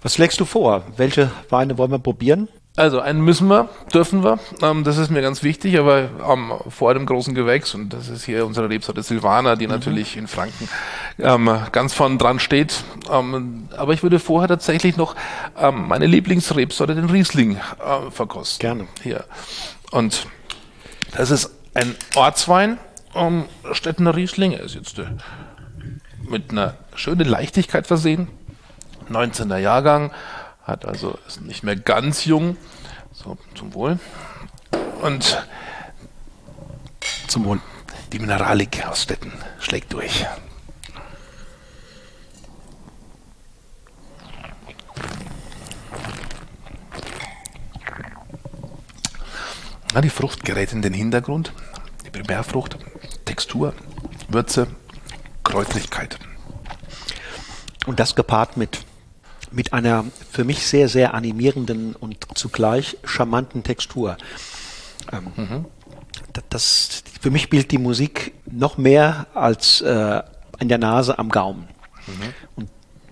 Was 0.01 0.15
schlägst 0.15 0.39
du 0.39 0.45
vor? 0.45 0.83
Welche 0.97 1.31
Weine 1.49 1.77
wollen 1.77 1.91
wir 1.91 1.99
probieren? 1.99 2.49
Also 2.75 2.99
einen 2.99 3.21
müssen 3.21 3.47
wir, 3.49 3.69
dürfen 3.93 4.23
wir. 4.23 4.39
Ähm, 4.63 4.83
das 4.83 4.97
ist 4.97 5.11
mir 5.11 5.21
ganz 5.21 5.43
wichtig, 5.43 5.77
aber 5.77 6.09
ähm, 6.27 6.53
vor 6.69 6.95
dem 6.95 7.05
großen 7.05 7.35
Gewächs, 7.35 7.75
und 7.75 7.93
das 7.93 8.09
ist 8.09 8.25
hier 8.25 8.47
unsere 8.47 8.67
Rebsorte 8.67 9.03
Silvana, 9.03 9.55
die 9.55 9.67
mhm. 9.67 9.73
natürlich 9.73 10.17
in 10.17 10.27
Franken 10.27 10.67
ähm, 11.19 11.49
ganz 11.71 11.93
vorn 11.93 12.17
dran 12.17 12.39
steht. 12.39 12.83
Ähm, 13.11 13.69
aber 13.77 13.93
ich 13.93 14.01
würde 14.01 14.17
vorher 14.17 14.47
tatsächlich 14.47 14.97
noch 14.97 15.15
ähm, 15.55 15.87
meine 15.87 16.07
Lieblingsrebsorte, 16.07 16.95
den 16.95 17.11
Riesling, 17.11 17.57
äh, 17.57 18.09
verkosten. 18.09 18.59
Gerne. 18.59 18.87
Hier. 19.03 19.25
Und 19.91 20.25
das 21.15 21.29
ist 21.29 21.51
ein 21.75 21.95
Ortswein, 22.15 22.79
ähm, 23.15 23.45
Stettener 23.71 24.15
Riesling. 24.15 24.53
Ist 24.53 24.75
jetzt 24.75 24.99
äh, 24.99 25.05
mit 26.29 26.51
einer 26.51 26.75
schönen 26.95 27.27
Leichtigkeit 27.27 27.87
versehen. 27.87 28.27
19er 29.09 29.57
Jahrgang 29.57 30.11
hat 30.63 30.85
also 30.85 31.19
ist 31.27 31.41
nicht 31.41 31.63
mehr 31.63 31.75
ganz 31.75 32.25
jung. 32.25 32.57
So, 33.11 33.37
zum 33.55 33.73
Wohl. 33.73 33.99
Und 35.01 35.45
zum 37.27 37.45
Wohl. 37.45 37.59
Die 38.11 38.19
Mineralik 38.19 38.85
aus 38.87 39.03
Städten 39.03 39.33
schlägt 39.59 39.91
durch. 39.93 40.25
Ja, 49.93 50.01
die 50.01 50.09
Frucht 50.09 50.43
gerät 50.43 50.73
in 50.73 50.81
den 50.81 50.93
Hintergrund. 50.93 51.53
Die 52.05 52.09
Primärfrucht, 52.09 52.77
Textur, 53.33 53.73
Würze, 54.29 54.67
Kräutrigkeit. 55.43 56.19
Und 57.87 57.99
das 57.99 58.13
gepaart 58.13 58.57
mit 58.57 58.85
mit 59.49 59.73
einer 59.73 60.05
für 60.31 60.43
mich 60.43 60.67
sehr, 60.67 60.87
sehr 60.87 61.15
animierenden 61.15 61.95
und 61.95 62.27
zugleich 62.35 62.97
charmanten 63.03 63.63
Textur. 63.63 64.17
Ähm, 65.11 65.31
mhm. 65.35 65.65
das, 66.49 67.03
für 67.21 67.31
mich 67.31 67.41
spielt 67.41 67.71
die 67.71 67.79
Musik 67.79 68.33
noch 68.45 68.77
mehr 68.77 69.25
als 69.33 69.81
äh, 69.81 70.21
in 70.59 70.69
der 70.69 70.77
Nase 70.77 71.17
am 71.17 71.29
Gaumen. 71.29 71.67
Mhm. 72.05 72.33
Und 72.55 72.69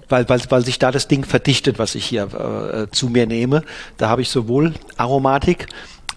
weil, 0.08 0.30
weil, 0.30 0.42
weil 0.50 0.64
sich 0.64 0.78
da 0.78 0.92
das 0.92 1.08
Ding 1.08 1.26
verdichtet, 1.26 1.80
was 1.80 1.96
ich 1.96 2.06
hier 2.06 2.24
äh, 2.34 2.92
zu 2.92 3.10
mir 3.10 3.26
nehme. 3.26 3.64
Da 3.98 4.10
habe 4.10 4.22
ich 4.22 4.30
sowohl 4.30 4.76
Aromatik, 4.98 5.68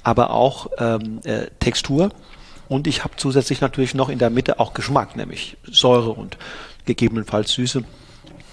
aber 0.02 0.30
auch 0.30 0.68
ähm, 0.76 1.20
äh, 1.24 1.46
Textur. 1.58 2.10
Und 2.68 2.86
ich 2.86 3.04
habe 3.04 3.14
zusätzlich 3.16 3.60
natürlich 3.60 3.94
noch 3.94 4.08
in 4.08 4.18
der 4.18 4.30
Mitte 4.30 4.60
auch 4.60 4.74
Geschmack, 4.74 5.16
nämlich 5.16 5.56
Säure 5.64 6.10
und 6.10 6.38
gegebenenfalls 6.86 7.52
Süße. 7.52 7.84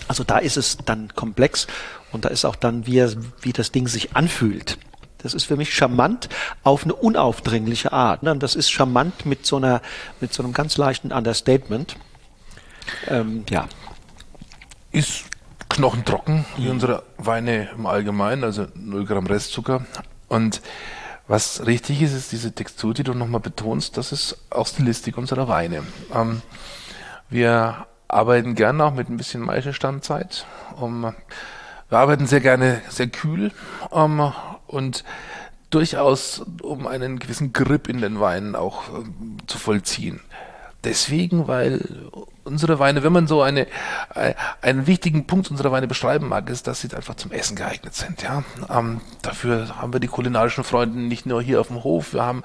Also 0.07 0.24
da 0.24 0.38
ist 0.38 0.57
es 0.57 0.78
dann 0.86 1.14
komplex 1.16 1.68
und 2.12 2.26
da 2.26 2.30
ist 2.30 2.45
auch 2.45 2.55
dann, 2.55 2.86
wie, 2.86 3.05
wie 3.41 3.53
das 3.53 3.72
Ding 3.72 3.88
sich 3.88 4.16
anfühlt. 4.16 4.78
Das 5.20 5.34
ist 5.34 5.45
für 5.45 5.55
mich 5.55 5.74
charmant 5.74 6.30
auf 6.64 6.84
eine 6.84 6.93
unaufdringliche 6.95 7.93
Art. 7.93 8.24
Ne? 8.24 8.36
Das 8.38 8.55
ist 8.55 8.72
charmant 8.72 9.26
mit 9.26 9.45
so 9.45 9.57
einer, 9.57 9.82
mit 10.20 10.34
so 10.34 10.43
einem 10.43 10.53
ganz 10.53 10.78
leichten 10.78 11.12
Understatement. 11.12 11.95
Ähm, 13.07 13.45
ja. 13.49 13.68
Ist 14.91 15.26
knochentrocken, 15.70 16.45
wie 16.57 16.66
mhm. 16.66 16.72
unsere 16.72 17.03
Weine 17.18 17.70
im 17.76 17.86
Allgemeinen, 17.86 18.43
also 18.43 18.68
0 18.76 19.05
Gramm 19.05 19.28
Restzucker. 19.28 19.86
Und 20.28 20.62
was 21.32 21.66
richtig 21.66 22.02
ist, 22.02 22.14
ist 22.14 22.34
diese 22.34 22.52
Textur, 22.52 22.94
die 22.94 23.04
du 23.04 23.14
nochmal 23.14 23.40
betonst, 23.40 23.96
das 23.96 24.12
ist 24.12 24.38
auch 24.50 24.68
Stilistik 24.68 25.18
unserer 25.18 25.48
Weine. 25.48 25.84
Ähm, 26.14 26.42
wir 27.30 27.88
arbeiten 28.10 28.54
gerne 28.54 28.84
auch 28.84 28.94
mit 28.94 29.10
ein 29.10 29.16
bisschen 29.16 29.40
Maischestandzeit. 29.40 30.46
Um, 30.76 31.14
wir 31.88 31.98
arbeiten 31.98 32.28
sehr 32.28 32.42
gerne 32.42 32.82
sehr 32.90 33.08
kühl 33.08 33.54
um, 33.92 34.34
und 34.68 35.06
durchaus 35.70 36.44
um 36.62 36.86
einen 36.86 37.18
gewissen 37.18 37.54
Grip 37.54 37.88
in 37.88 38.02
den 38.02 38.20
Weinen 38.20 38.58
auch 38.58 38.90
um, 38.90 39.38
zu 39.48 39.58
vollziehen. 39.58 40.20
Deswegen, 40.84 41.48
weil 41.48 41.80
unsere 42.44 42.80
Weine, 42.80 43.04
wenn 43.04 43.14
man 43.14 43.28
so 43.28 43.42
eine, 43.42 43.68
äh, 44.16 44.34
einen 44.62 44.88
wichtigen 44.88 45.28
Punkt 45.28 45.52
unserer 45.52 45.72
Weine 45.72 45.88
beschreiben 45.88 46.28
mag, 46.28 46.50
ist, 46.50 46.68
dass 46.68 46.82
sie 46.82 46.94
einfach 46.94 47.16
zum 47.16 47.32
Essen 47.32 47.56
geeignet 47.56 47.94
sind. 47.94 48.22
Ja, 48.22 48.44
ähm, 48.70 49.02
dafür 49.22 49.78
haben 49.78 49.94
wir 49.94 50.00
die 50.00 50.08
kulinarischen 50.08 50.64
Freunde 50.64 51.00
nicht 51.00 51.26
nur 51.26 51.42
hier 51.42 51.62
auf 51.62 51.68
dem 51.68 51.84
Hof. 51.84 52.14
Wir 52.14 52.24
haben 52.24 52.44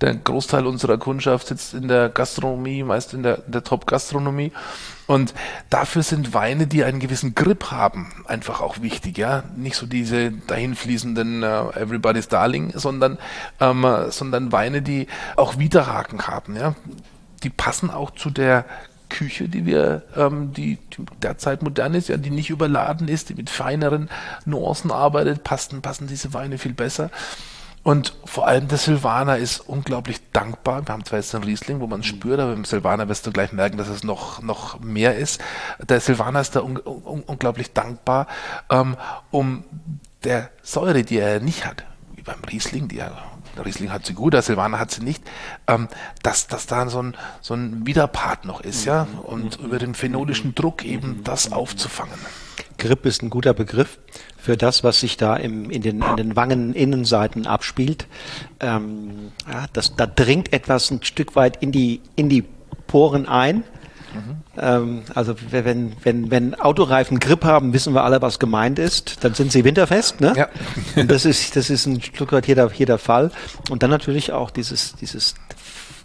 der 0.00 0.14
Großteil 0.14 0.66
unserer 0.66 0.98
Kundschaft 0.98 1.46
sitzt 1.48 1.74
in 1.74 1.88
der 1.88 2.08
Gastronomie, 2.08 2.82
meist 2.82 3.14
in 3.14 3.22
der, 3.22 3.38
der 3.46 3.64
Top-Gastronomie. 3.64 4.52
Und 5.06 5.34
dafür 5.70 6.02
sind 6.02 6.34
Weine, 6.34 6.66
die 6.66 6.82
einen 6.82 6.98
gewissen 6.98 7.36
Grip 7.36 7.70
haben, 7.70 8.12
einfach 8.26 8.60
auch 8.60 8.82
wichtig, 8.82 9.18
ja. 9.18 9.44
Nicht 9.56 9.76
so 9.76 9.86
diese 9.86 10.32
dahinfließenden 10.32 11.44
uh, 11.44 11.70
Everybody's 11.70 12.26
Darling, 12.26 12.72
sondern, 12.74 13.16
ähm, 13.60 13.86
sondern 14.08 14.50
Weine, 14.50 14.82
die 14.82 15.06
auch 15.36 15.58
Widerhaken 15.58 16.26
haben, 16.26 16.56
ja 16.56 16.74
die 17.42 17.50
passen 17.50 17.90
auch 17.90 18.10
zu 18.10 18.30
der 18.30 18.64
Küche, 19.08 19.48
die 19.48 19.66
wir, 19.66 20.02
ähm, 20.16 20.52
die, 20.52 20.78
die 20.96 21.04
derzeit 21.22 21.62
modern 21.62 21.94
ist, 21.94 22.08
ja, 22.08 22.16
die 22.16 22.30
nicht 22.30 22.50
überladen 22.50 23.08
ist, 23.08 23.28
die 23.28 23.34
mit 23.34 23.50
feineren 23.50 24.08
Nuancen 24.44 24.90
arbeitet, 24.90 25.44
passen, 25.44 25.82
passen 25.82 26.06
diese 26.06 26.34
Weine 26.34 26.58
viel 26.58 26.74
besser. 26.74 27.10
Und 27.86 28.14
vor 28.24 28.48
allem 28.48 28.66
der 28.66 28.78
Silvaner 28.78 29.36
ist 29.36 29.60
unglaublich 29.60 30.18
dankbar. 30.32 30.84
Wir 30.84 30.92
haben 30.92 31.04
zwar 31.04 31.20
jetzt 31.20 31.32
einen 31.36 31.44
Riesling, 31.44 31.78
wo 31.78 31.86
man 31.86 32.00
es 32.00 32.06
mhm. 32.06 32.16
spürt, 32.16 32.40
aber 32.40 32.52
im 32.52 32.64
Silvaner 32.64 33.08
wirst 33.08 33.28
du 33.28 33.30
gleich 33.30 33.52
merken, 33.52 33.76
dass 33.76 33.86
es 33.86 34.02
noch, 34.02 34.42
noch 34.42 34.80
mehr 34.80 35.16
ist. 35.16 35.40
Der 35.78 36.00
Silvaner 36.00 36.40
ist 36.40 36.56
da 36.56 36.62
un, 36.62 36.78
un, 36.78 37.22
unglaublich 37.22 37.74
dankbar, 37.74 38.26
ähm, 38.70 38.96
um 39.30 39.62
der 40.24 40.50
Säure, 40.62 41.04
die 41.04 41.18
er 41.18 41.38
nicht 41.38 41.64
hat, 41.64 41.84
wie 42.16 42.22
beim 42.22 42.42
Riesling, 42.50 42.88
die 42.88 42.96
der 42.96 43.12
Riesling 43.64 43.92
hat 43.92 44.06
sie 44.06 44.14
gut, 44.14 44.34
der 44.34 44.42
Silvaner 44.42 44.78
hat 44.78 44.90
sie 44.90 45.02
nicht, 45.02 45.22
ähm, 45.66 45.88
dass, 46.22 46.46
dass 46.46 46.66
da 46.66 46.88
so 46.88 47.02
ein, 47.02 47.14
so 47.40 47.54
ein 47.54 47.86
Widerpart 47.86 48.44
noch 48.44 48.60
ist, 48.60 48.84
ja, 48.84 49.06
und 49.24 49.58
über 49.60 49.78
den 49.78 49.94
phenolischen 49.94 50.54
Druck 50.54 50.84
eben 50.84 51.22
das 51.24 51.52
aufzufangen. 51.52 52.18
Grip 52.78 53.06
ist 53.06 53.22
ein 53.22 53.30
guter 53.30 53.54
Begriff 53.54 53.98
für 54.36 54.56
das, 54.56 54.84
was 54.84 55.00
sich 55.00 55.16
da 55.16 55.36
im, 55.36 55.70
in, 55.70 55.82
den, 55.82 56.02
in 56.02 56.16
den 56.16 56.36
Wangeninnenseiten 56.36 57.46
abspielt. 57.46 58.06
Ähm, 58.60 59.32
ja, 59.50 59.66
das, 59.72 59.96
da 59.96 60.06
dringt 60.06 60.52
etwas 60.52 60.90
ein 60.90 61.02
Stück 61.02 61.36
weit 61.36 61.62
in 61.62 61.72
die, 61.72 62.00
in 62.16 62.28
die 62.28 62.44
Poren 62.86 63.26
ein. 63.26 63.64
Ähm, 64.56 65.02
also 65.14 65.34
wenn, 65.50 65.92
wenn, 66.02 66.30
wenn 66.30 66.54
Autoreifen 66.54 67.18
Grip 67.18 67.44
haben, 67.44 67.72
wissen 67.72 67.94
wir 67.94 68.04
alle, 68.04 68.22
was 68.22 68.38
gemeint 68.38 68.78
ist. 68.78 69.24
Dann 69.24 69.34
sind 69.34 69.52
sie 69.52 69.64
winterfest. 69.64 70.20
Ne? 70.20 70.34
Ja. 70.36 70.48
Und 70.96 71.10
das 71.10 71.24
ist, 71.24 71.56
das 71.56 71.70
ist 71.70 71.86
ein 71.86 72.00
Stück 72.00 72.32
weit 72.32 72.46
hier 72.46 72.54
der, 72.54 72.70
hier 72.70 72.86
der 72.86 72.98
Fall. 72.98 73.30
Und 73.70 73.82
dann 73.82 73.90
natürlich 73.90 74.32
auch 74.32 74.50
dieses, 74.50 74.94
dieses 74.96 75.34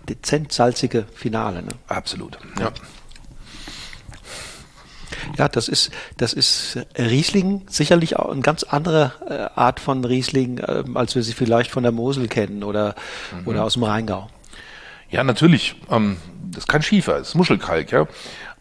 dezent 0.07 0.51
salzige 0.51 1.05
Finale. 1.13 1.63
Ne? 1.63 1.69
Absolut. 1.87 2.37
Ja. 2.59 2.71
Ja, 5.37 5.47
das 5.47 5.67
ist, 5.67 5.91
das 6.17 6.33
ist 6.33 6.79
Riesling 6.97 7.61
sicherlich 7.67 8.17
auch 8.17 8.31
eine 8.31 8.41
ganz 8.41 8.63
andere 8.63 9.13
äh, 9.27 9.59
Art 9.59 9.79
von 9.79 10.03
Riesling, 10.03 10.57
äh, 10.57 10.83
als 10.93 11.15
wir 11.15 11.23
sie 11.23 11.33
vielleicht 11.33 11.71
von 11.71 11.83
der 11.83 11.91
Mosel 11.91 12.27
kennen 12.27 12.63
oder, 12.63 12.95
mhm. 13.39 13.47
oder 13.47 13.63
aus 13.63 13.73
dem 13.73 13.83
Rheingau. 13.83 14.29
Ja, 15.11 15.23
natürlich. 15.23 15.75
Ähm, 15.89 16.17
das 16.51 16.63
ist 16.63 16.67
kein 16.67 16.81
Schiefer, 16.81 17.19
das 17.19 17.29
ist 17.29 17.35
Muschelkalk, 17.35 17.91
ja. 17.91 18.07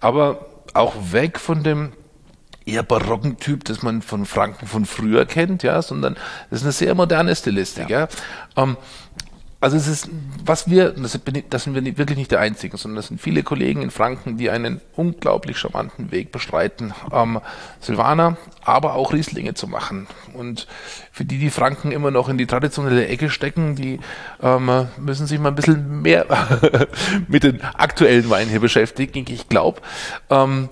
Aber 0.00 0.46
auch 0.74 0.94
weg 1.12 1.38
von 1.38 1.62
dem 1.62 1.92
eher 2.66 2.82
barocken 2.82 3.38
Typ, 3.38 3.64
das 3.64 3.82
man 3.82 4.02
von 4.02 4.26
Franken 4.26 4.66
von 4.66 4.84
früher 4.84 5.26
kennt, 5.26 5.62
ja, 5.62 5.80
sondern 5.82 6.14
das 6.50 6.60
ist 6.60 6.64
eine 6.64 6.72
sehr 6.72 6.94
moderne 6.94 7.34
Stilistik, 7.34 7.88
ja. 7.88 8.00
ja. 8.00 8.08
Ähm, 8.56 8.76
also 9.60 9.76
es 9.76 9.86
ist, 9.86 10.08
was 10.44 10.70
wir, 10.70 10.94
das 11.50 11.64
sind 11.64 11.74
wir 11.74 11.98
wirklich 11.98 12.16
nicht 12.16 12.30
der 12.30 12.40
Einzigen, 12.40 12.78
sondern 12.78 12.96
das 12.96 13.08
sind 13.08 13.20
viele 13.20 13.42
Kollegen 13.42 13.82
in 13.82 13.90
Franken, 13.90 14.38
die 14.38 14.48
einen 14.48 14.80
unglaublich 14.96 15.58
charmanten 15.58 16.10
Weg 16.10 16.32
bestreiten, 16.32 16.94
ähm, 17.12 17.40
Silvaner, 17.78 18.38
aber 18.64 18.94
auch 18.94 19.12
Rieslinge 19.12 19.52
zu 19.52 19.66
machen. 19.66 20.06
Und 20.32 20.66
für 21.12 21.26
die, 21.26 21.38
die 21.38 21.50
Franken 21.50 21.92
immer 21.92 22.10
noch 22.10 22.30
in 22.30 22.38
die 22.38 22.46
traditionelle 22.46 23.06
Ecke 23.06 23.28
stecken, 23.28 23.76
die 23.76 24.00
ähm, 24.42 24.88
müssen 24.96 25.26
sich 25.26 25.38
mal 25.38 25.50
ein 25.50 25.56
bisschen 25.56 26.00
mehr 26.00 26.26
mit 27.28 27.44
den 27.44 27.60
aktuellen 27.62 28.30
Weinen 28.30 28.48
hier 28.48 28.60
beschäftigen. 28.60 29.26
Ich 29.28 29.50
glaube, 29.50 29.82
ähm, 30.30 30.70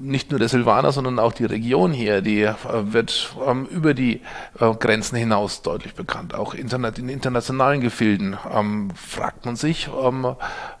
nicht 0.00 0.30
nur 0.30 0.40
der 0.40 0.48
Silvaner, 0.48 0.92
sondern 0.92 1.18
auch 1.18 1.32
die 1.32 1.44
Region 1.44 1.92
hier, 1.92 2.22
die 2.22 2.42
äh, 2.42 2.54
wird 2.64 3.34
ähm, 3.46 3.66
über 3.66 3.94
die 3.94 4.22
äh, 4.58 4.74
Grenzen 4.74 5.16
hinaus 5.16 5.62
deutlich 5.62 5.94
bekannt. 5.94 6.34
Auch 6.34 6.54
internet, 6.54 6.98
in 6.98 7.08
internationalen 7.08 7.80
Gefilden 7.80 8.36
ähm, 8.52 8.90
fragt 8.94 9.44
man 9.44 9.56
sich, 9.56 9.88
ähm, 10.02 10.34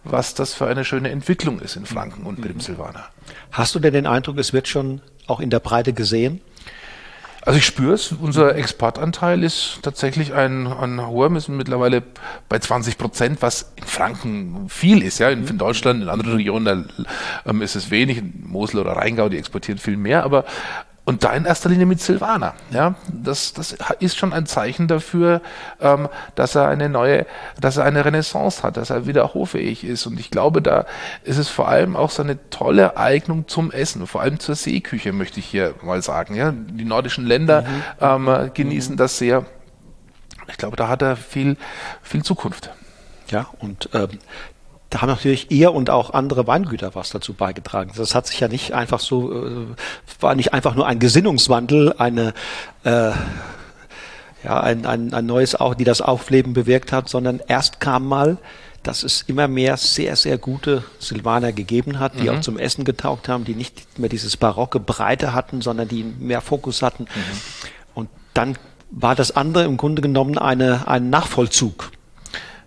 was 0.04 0.34
das 0.34 0.54
für 0.54 0.66
eine 0.66 0.84
schöne 0.84 1.10
Entwicklung 1.10 1.60
ist 1.60 1.76
in 1.76 1.86
Franken 1.86 2.24
und 2.24 2.38
mit 2.38 2.50
dem 2.50 2.60
Silvaner. 2.60 3.04
Hast 3.52 3.74
du 3.74 3.78
denn 3.78 3.92
den 3.92 4.06
Eindruck, 4.06 4.38
es 4.38 4.52
wird 4.52 4.68
schon 4.68 5.02
auch 5.26 5.40
in 5.40 5.50
der 5.50 5.60
Breite 5.60 5.92
gesehen? 5.92 6.40
Also 7.42 7.58
ich 7.58 7.64
spüre 7.64 7.94
es, 7.94 8.12
unser 8.12 8.54
Exportanteil 8.54 9.42
ist 9.42 9.78
tatsächlich 9.82 10.34
ein, 10.34 10.66
ein 10.66 11.06
hoher, 11.06 11.30
wir 11.30 11.40
sind 11.40 11.56
mittlerweile 11.56 12.02
bei 12.50 12.58
20 12.58 12.98
Prozent, 12.98 13.40
was 13.40 13.72
in 13.76 13.84
Franken 13.84 14.68
viel 14.68 15.02
ist. 15.02 15.18
Ja, 15.20 15.30
in, 15.30 15.46
in 15.46 15.56
Deutschland, 15.56 16.02
in 16.02 16.10
anderen 16.10 16.34
Regionen 16.34 16.64
da, 16.66 17.04
ähm, 17.50 17.62
ist 17.62 17.76
es 17.76 17.90
wenig, 17.90 18.18
in 18.18 18.44
Mosel 18.44 18.80
oder 18.80 18.92
Rheingau, 18.92 19.30
die 19.30 19.38
exportieren 19.38 19.78
viel 19.78 19.96
mehr, 19.96 20.22
aber 20.22 20.44
und 21.04 21.24
da 21.24 21.32
in 21.32 21.44
erster 21.44 21.68
Linie 21.68 21.86
mit 21.86 22.00
Silvana. 22.00 22.54
Ja, 22.70 22.94
das, 23.08 23.52
das 23.52 23.76
ist 23.98 24.16
schon 24.16 24.32
ein 24.32 24.46
Zeichen 24.46 24.86
dafür, 24.86 25.40
ähm, 25.80 26.08
dass 26.34 26.54
er 26.54 26.68
eine 26.68 26.88
neue, 26.88 27.26
dass 27.60 27.78
er 27.78 27.84
eine 27.84 28.04
Renaissance 28.04 28.62
hat, 28.62 28.76
dass 28.76 28.90
er 28.90 29.06
wieder 29.06 29.34
hochfähig 29.34 29.82
ist. 29.84 30.06
Und 30.06 30.20
ich 30.20 30.30
glaube, 30.30 30.62
da 30.62 30.86
ist 31.24 31.38
es 31.38 31.48
vor 31.48 31.68
allem 31.68 31.96
auch 31.96 32.10
so 32.10 32.22
eine 32.22 32.50
tolle 32.50 32.96
Eignung 32.96 33.48
zum 33.48 33.72
Essen, 33.72 34.06
vor 34.06 34.20
allem 34.20 34.38
zur 34.38 34.54
Seeküche, 34.54 35.12
möchte 35.12 35.40
ich 35.40 35.46
hier 35.46 35.74
mal 35.82 36.02
sagen. 36.02 36.34
Ja, 36.34 36.52
die 36.52 36.84
nordischen 36.84 37.26
Länder 37.26 37.62
mhm. 37.62 38.28
ähm, 38.28 38.50
genießen 38.54 38.94
mhm. 38.94 38.98
das 38.98 39.18
sehr. 39.18 39.46
Ich 40.48 40.58
glaube, 40.58 40.76
da 40.76 40.88
hat 40.88 41.02
er 41.02 41.16
viel, 41.16 41.56
viel 42.02 42.22
Zukunft. 42.22 42.70
Ja, 43.28 43.46
und 43.60 43.88
ähm, 43.94 44.10
da 44.90 45.00
haben 45.00 45.08
natürlich 45.08 45.50
ihr 45.50 45.72
und 45.72 45.88
auch 45.88 46.12
andere 46.12 46.46
Weingüter 46.46 46.94
was 46.94 47.10
dazu 47.10 47.32
beigetragen. 47.32 47.92
Das 47.96 48.14
hat 48.14 48.26
sich 48.26 48.40
ja 48.40 48.48
nicht 48.48 48.74
einfach 48.74 49.00
so, 49.00 49.32
äh, 49.32 49.66
war 50.20 50.34
nicht 50.34 50.52
einfach 50.52 50.74
nur 50.74 50.86
ein 50.86 50.98
Gesinnungswandel, 50.98 51.94
eine 51.96 52.34
äh, 52.82 53.12
ja, 54.42 54.60
ein, 54.60 54.86
ein, 54.86 55.14
ein 55.14 55.26
neues 55.26 55.54
auch, 55.54 55.74
die 55.74 55.84
das 55.84 56.00
Aufleben 56.00 56.54
bewirkt 56.54 56.92
hat, 56.92 57.08
sondern 57.08 57.40
erst 57.46 57.78
kam 57.80 58.06
mal, 58.06 58.38
dass 58.82 59.02
es 59.02 59.22
immer 59.22 59.46
mehr 59.46 59.76
sehr, 59.76 60.16
sehr 60.16 60.38
gute 60.38 60.82
Silvaner 60.98 61.52
gegeben 61.52 61.98
hat, 61.98 62.14
die 62.18 62.30
mhm. 62.30 62.30
auch 62.30 62.40
zum 62.40 62.58
Essen 62.58 62.84
getaugt 62.84 63.28
haben, 63.28 63.44
die 63.44 63.54
nicht 63.54 63.98
mehr 63.98 64.08
dieses 64.08 64.36
barocke 64.38 64.80
Breite 64.80 65.34
hatten, 65.34 65.60
sondern 65.60 65.86
die 65.88 66.02
mehr 66.02 66.40
Fokus 66.40 66.80
hatten. 66.80 67.04
Mhm. 67.04 67.40
Und 67.94 68.08
dann 68.32 68.56
war 68.90 69.14
das 69.14 69.36
andere 69.36 69.64
im 69.64 69.76
Grunde 69.76 70.00
genommen 70.00 70.38
eine, 70.38 70.88
ein 70.88 71.10
Nachvollzug. 71.10 71.92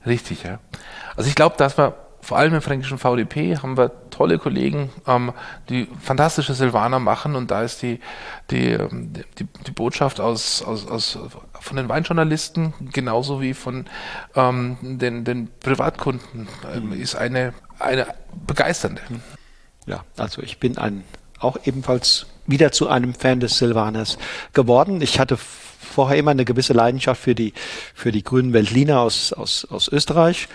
Richtig, 0.05 0.43
ja. 0.43 0.59
Also 1.15 1.27
ich 1.29 1.35
glaube, 1.35 1.55
dass 1.57 1.77
wir 1.77 1.95
vor 2.23 2.37
allem 2.37 2.53
im 2.53 2.61
fränkischen 2.61 2.97
VDP 2.97 3.57
haben 3.57 3.77
wir 3.77 3.91
tolle 4.09 4.39
Kollegen, 4.39 4.89
ähm, 5.05 5.33
die 5.69 5.87
fantastische 6.01 6.53
Silvaner 6.53 6.99
machen 6.99 7.35
und 7.35 7.51
da 7.51 7.63
ist 7.63 7.81
die, 7.81 7.99
die, 8.49 8.69
ähm, 8.69 9.11
die, 9.37 9.45
die 9.67 9.71
Botschaft 9.71 10.21
aus, 10.21 10.63
aus, 10.63 10.87
aus, 10.87 11.19
von 11.59 11.77
den 11.77 11.89
Weinjournalisten 11.89 12.73
genauso 12.91 13.41
wie 13.41 13.53
von 13.53 13.85
ähm, 14.35 14.77
den, 14.81 15.25
den 15.25 15.49
Privatkunden 15.59 16.47
ähm, 16.73 16.93
ist 16.93 17.15
eine, 17.15 17.53
eine 17.77 18.07
begeisternde. 18.47 19.01
Ja, 19.85 20.05
also 20.17 20.41
ich 20.41 20.59
bin 20.59 20.77
ein, 20.77 21.03
auch 21.39 21.57
ebenfalls 21.65 22.27
wieder 22.47 22.71
zu 22.71 22.87
einem 22.87 23.13
Fan 23.13 23.41
des 23.41 23.57
Silvaners 23.57 24.17
geworden. 24.53 25.01
Ich 25.01 25.19
hatte 25.19 25.37
vorher 25.37 26.17
immer 26.17 26.31
eine 26.31 26.45
gewisse 26.45 26.73
Leidenschaft 26.73 27.21
für 27.21 27.35
die, 27.35 27.53
für 27.93 28.13
die 28.13 28.23
grünen 28.23 28.53
Veltliner 28.53 29.01
aus, 29.01 29.33
aus, 29.33 29.67
aus 29.69 29.89
Österreich 29.89 30.47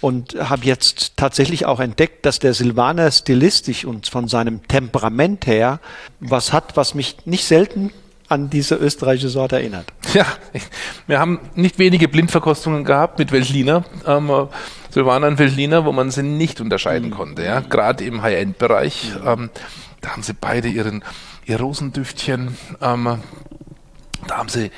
und 0.00 0.34
habe 0.34 0.64
jetzt 0.64 1.16
tatsächlich 1.16 1.66
auch 1.66 1.80
entdeckt, 1.80 2.24
dass 2.26 2.38
der 2.38 2.54
Silvaner 2.54 3.10
stilistisch 3.10 3.84
und 3.84 4.08
von 4.08 4.28
seinem 4.28 4.66
Temperament 4.66 5.46
her 5.46 5.80
was 6.20 6.52
hat, 6.52 6.76
was 6.76 6.94
mich 6.94 7.16
nicht 7.26 7.44
selten 7.44 7.92
an 8.28 8.48
diese 8.48 8.76
österreichische 8.76 9.28
Sorte 9.28 9.56
erinnert. 9.56 9.86
Ja, 10.14 10.26
wir 11.06 11.18
haben 11.18 11.40
nicht 11.54 11.78
wenige 11.78 12.08
Blindverkostungen 12.08 12.84
gehabt 12.84 13.18
mit 13.18 13.32
Veltliner, 13.32 13.84
ähm, 14.06 14.48
Silvaner 14.90 15.28
und 15.28 15.38
Veltliner, 15.38 15.84
wo 15.84 15.92
man 15.92 16.10
sie 16.10 16.22
nicht 16.22 16.60
unterscheiden 16.60 17.10
mhm. 17.10 17.14
konnte. 17.14 17.44
Ja, 17.44 17.60
gerade 17.60 18.04
im 18.04 18.22
High-End-Bereich. 18.22 19.12
Ähm, 19.24 19.50
da 20.00 20.10
haben 20.10 20.22
sie 20.22 20.32
beide 20.32 20.68
ihren 20.68 21.04
ihr 21.46 21.60
Rosendüftchen. 21.60 22.56
Ähm, 22.80 23.20
da 24.26 24.36
haben 24.36 24.48
sie 24.48 24.70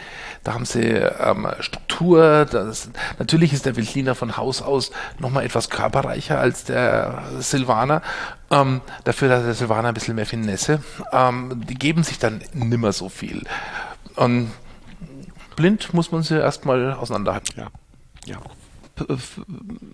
da 0.45 0.55
haben 0.55 0.64
sie 0.64 0.82
ähm, 0.82 1.47
Struktur. 1.61 2.47
Das, 2.47 2.90
natürlich 3.18 3.53
ist 3.53 3.66
der 3.66 3.76
Veltliner 3.76 4.14
von 4.14 4.36
Haus 4.36 4.62
aus 4.62 4.90
nochmal 5.18 5.45
etwas 5.45 5.70
körperreicher 5.70 6.38
als 6.38 6.64
der 6.64 7.22
Silvaner. 7.38 8.03
Ähm, 8.51 8.80
dafür 9.05 9.36
hat 9.36 9.45
der 9.45 9.55
Silvaner 9.55 9.88
ein 9.88 9.95
bisschen 9.95 10.16
mehr 10.16 10.26
Finesse. 10.26 10.82
Ähm, 11.12 11.62
die 11.68 11.74
geben 11.74 12.03
sich 12.03 12.18
dann 12.18 12.43
nimmer 12.53 12.93
so 12.93 13.09
viel. 13.09 13.45
Und 14.16 14.51
blind 15.57 15.95
muss 15.95 16.12
man 16.12 16.22
sie 16.22 16.38
erstmal 16.38 16.93
auseinanderhalten. 16.93 17.55
Ja. 17.57 17.68
ja 18.26 18.38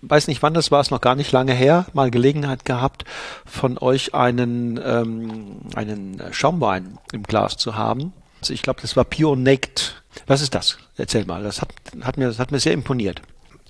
weiß 0.03 0.28
nicht 0.28 0.42
wann 0.42 0.55
das 0.55 0.70
war, 0.70 0.80
es 0.80 0.90
noch 0.90 1.01
gar 1.01 1.14
nicht 1.14 1.32
lange 1.32 1.53
her, 1.53 1.86
mal 1.92 2.11
Gelegenheit 2.11 2.64
gehabt, 2.64 3.05
von 3.46 3.78
euch 3.78 4.14
einen, 4.14 4.80
ähm, 4.84 5.61
einen 5.74 6.22
Schaumwein 6.32 6.99
im 7.12 7.22
Glas 7.22 7.57
zu 7.57 7.76
haben. 7.76 8.12
Also 8.40 8.55
ich 8.55 8.62
glaube, 8.62 8.80
das 8.80 8.96
war 8.96 9.05
Pure 9.05 9.36
Naked 9.36 10.03
was 10.29 10.43
ist 10.43 10.55
das? 10.55 10.79
Erzähl 10.97 11.24
mal. 11.24 11.43
Das 11.43 11.61
hat, 11.61 11.70
hat, 12.03 12.16
mir, 12.16 12.26
das 12.26 12.39
hat 12.39 12.53
mir 12.53 12.61
sehr 12.61 12.74
imponiert. 12.74 13.22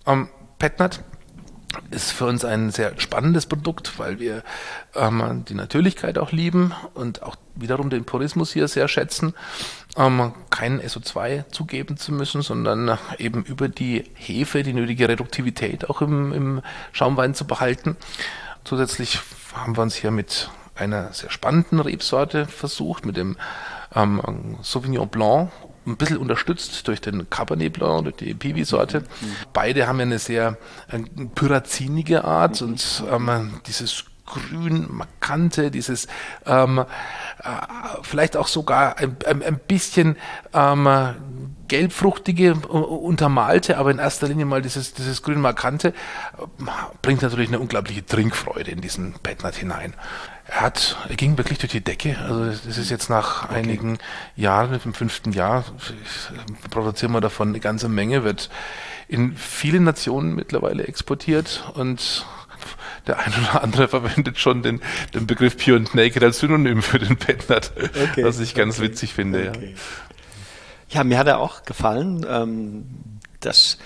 Um, 0.04 0.20
ähm, 0.20 0.28
Petnat 0.58 1.04
ist 1.90 2.10
für 2.10 2.26
uns 2.26 2.44
ein 2.44 2.70
sehr 2.70 2.98
spannendes 2.98 3.46
Produkt, 3.46 3.98
weil 3.98 4.18
wir 4.18 4.42
ähm, 4.94 5.44
die 5.48 5.54
Natürlichkeit 5.54 6.18
auch 6.18 6.32
lieben 6.32 6.72
und 6.94 7.22
auch 7.22 7.36
wiederum 7.54 7.90
den 7.90 8.04
Purismus 8.04 8.52
hier 8.52 8.68
sehr 8.68 8.88
schätzen, 8.88 9.34
ähm, 9.96 10.32
kein 10.50 10.80
SO2 10.80 11.48
zugeben 11.50 11.96
zu 11.96 12.12
müssen, 12.12 12.42
sondern 12.42 12.98
eben 13.18 13.44
über 13.44 13.68
die 13.68 14.04
Hefe 14.14 14.62
die 14.62 14.72
nötige 14.72 15.08
Reduktivität 15.08 15.88
auch 15.88 16.02
im, 16.02 16.32
im 16.32 16.62
Schaumwein 16.92 17.34
zu 17.34 17.46
behalten. 17.46 17.96
Zusätzlich 18.64 19.20
haben 19.54 19.76
wir 19.76 19.82
uns 19.82 19.94
hier 19.94 20.10
mit 20.10 20.50
einer 20.74 21.12
sehr 21.12 21.30
spannenden 21.30 21.80
Rebsorte 21.80 22.46
versucht, 22.46 23.04
mit 23.06 23.16
dem 23.16 23.36
ähm, 23.94 24.58
Sauvignon 24.62 25.08
Blanc 25.08 25.50
ein 25.88 25.96
bisschen 25.96 26.18
unterstützt 26.18 26.86
durch 26.86 27.00
den 27.00 27.28
Cabernet 27.30 27.72
Blanc, 27.72 28.04
durch 28.04 28.16
die 28.16 28.34
Piwi-Sorte. 28.34 29.00
Mhm. 29.00 29.04
Beide 29.52 29.86
haben 29.86 29.98
ja 29.98 30.06
eine 30.06 30.18
sehr 30.18 30.56
äh, 30.90 30.98
pyrazinige 31.34 32.24
Art 32.24 32.62
und 32.62 33.02
ähm, 33.10 33.60
dieses 33.66 34.04
grün 34.28 34.86
markante, 34.90 35.70
dieses 35.70 36.06
ähm, 36.46 36.78
äh, 36.78 36.84
vielleicht 38.02 38.36
auch 38.36 38.48
sogar 38.48 38.98
ein, 38.98 39.16
ein, 39.26 39.42
ein 39.42 39.58
bisschen 39.58 40.16
ähm, 40.52 40.88
gelbfruchtige, 41.68 42.48
äh, 42.48 42.66
untermalte, 42.66 43.78
aber 43.78 43.90
in 43.90 43.98
erster 43.98 44.28
Linie 44.28 44.44
mal 44.44 44.62
dieses, 44.62 44.94
dieses 44.94 45.22
grün 45.22 45.40
markante, 45.40 45.88
äh, 45.88 45.92
bringt 47.02 47.22
natürlich 47.22 47.48
eine 47.48 47.60
unglaubliche 47.60 48.04
Trinkfreude 48.04 48.70
in 48.70 48.80
diesen 48.80 49.14
Bettnat 49.22 49.56
hinein. 49.56 49.94
Er 50.50 50.62
hat, 50.62 50.96
er 51.08 51.16
ging 51.16 51.36
wirklich 51.36 51.58
durch 51.58 51.72
die 51.72 51.82
Decke. 51.84 52.16
Also 52.18 52.46
das 52.46 52.78
ist 52.78 52.90
jetzt 52.90 53.10
nach 53.10 53.44
okay. 53.44 53.56
einigen 53.56 53.98
Jahren, 54.34 54.80
im 54.82 54.94
fünften 54.94 55.32
Jahr, 55.32 55.64
produzieren 56.70 57.12
wir 57.12 57.20
davon 57.20 57.48
eine 57.48 57.60
ganze 57.60 57.90
Menge, 57.90 58.24
wird 58.24 58.48
in 59.08 59.36
vielen 59.36 59.84
Nationen 59.84 60.34
mittlerweile 60.34 60.86
exportiert 60.86 61.70
und 61.74 62.24
der 63.06 63.18
eine 63.18 63.34
oder 63.36 63.62
andere 63.62 63.88
verwendet 63.88 64.38
schon 64.38 64.62
den, 64.62 64.80
den 65.12 65.26
Begriff 65.26 65.56
Pure 65.56 65.76
and 65.76 65.94
Naked 65.94 66.22
als 66.22 66.38
Synonym 66.38 66.82
für 66.82 66.98
den 66.98 67.16
Petnat, 67.16 67.72
okay. 67.76 68.24
was 68.24 68.40
ich 68.40 68.54
ganz 68.54 68.78
okay. 68.78 68.88
witzig 68.88 69.12
finde. 69.12 69.44
Ja. 69.44 69.52
ja. 70.88 71.04
mir 71.04 71.18
hat 71.18 71.26
er 71.26 71.40
auch 71.40 71.64
gefallen. 71.64 72.24
Ähm, 72.28 72.86
das 73.40 73.78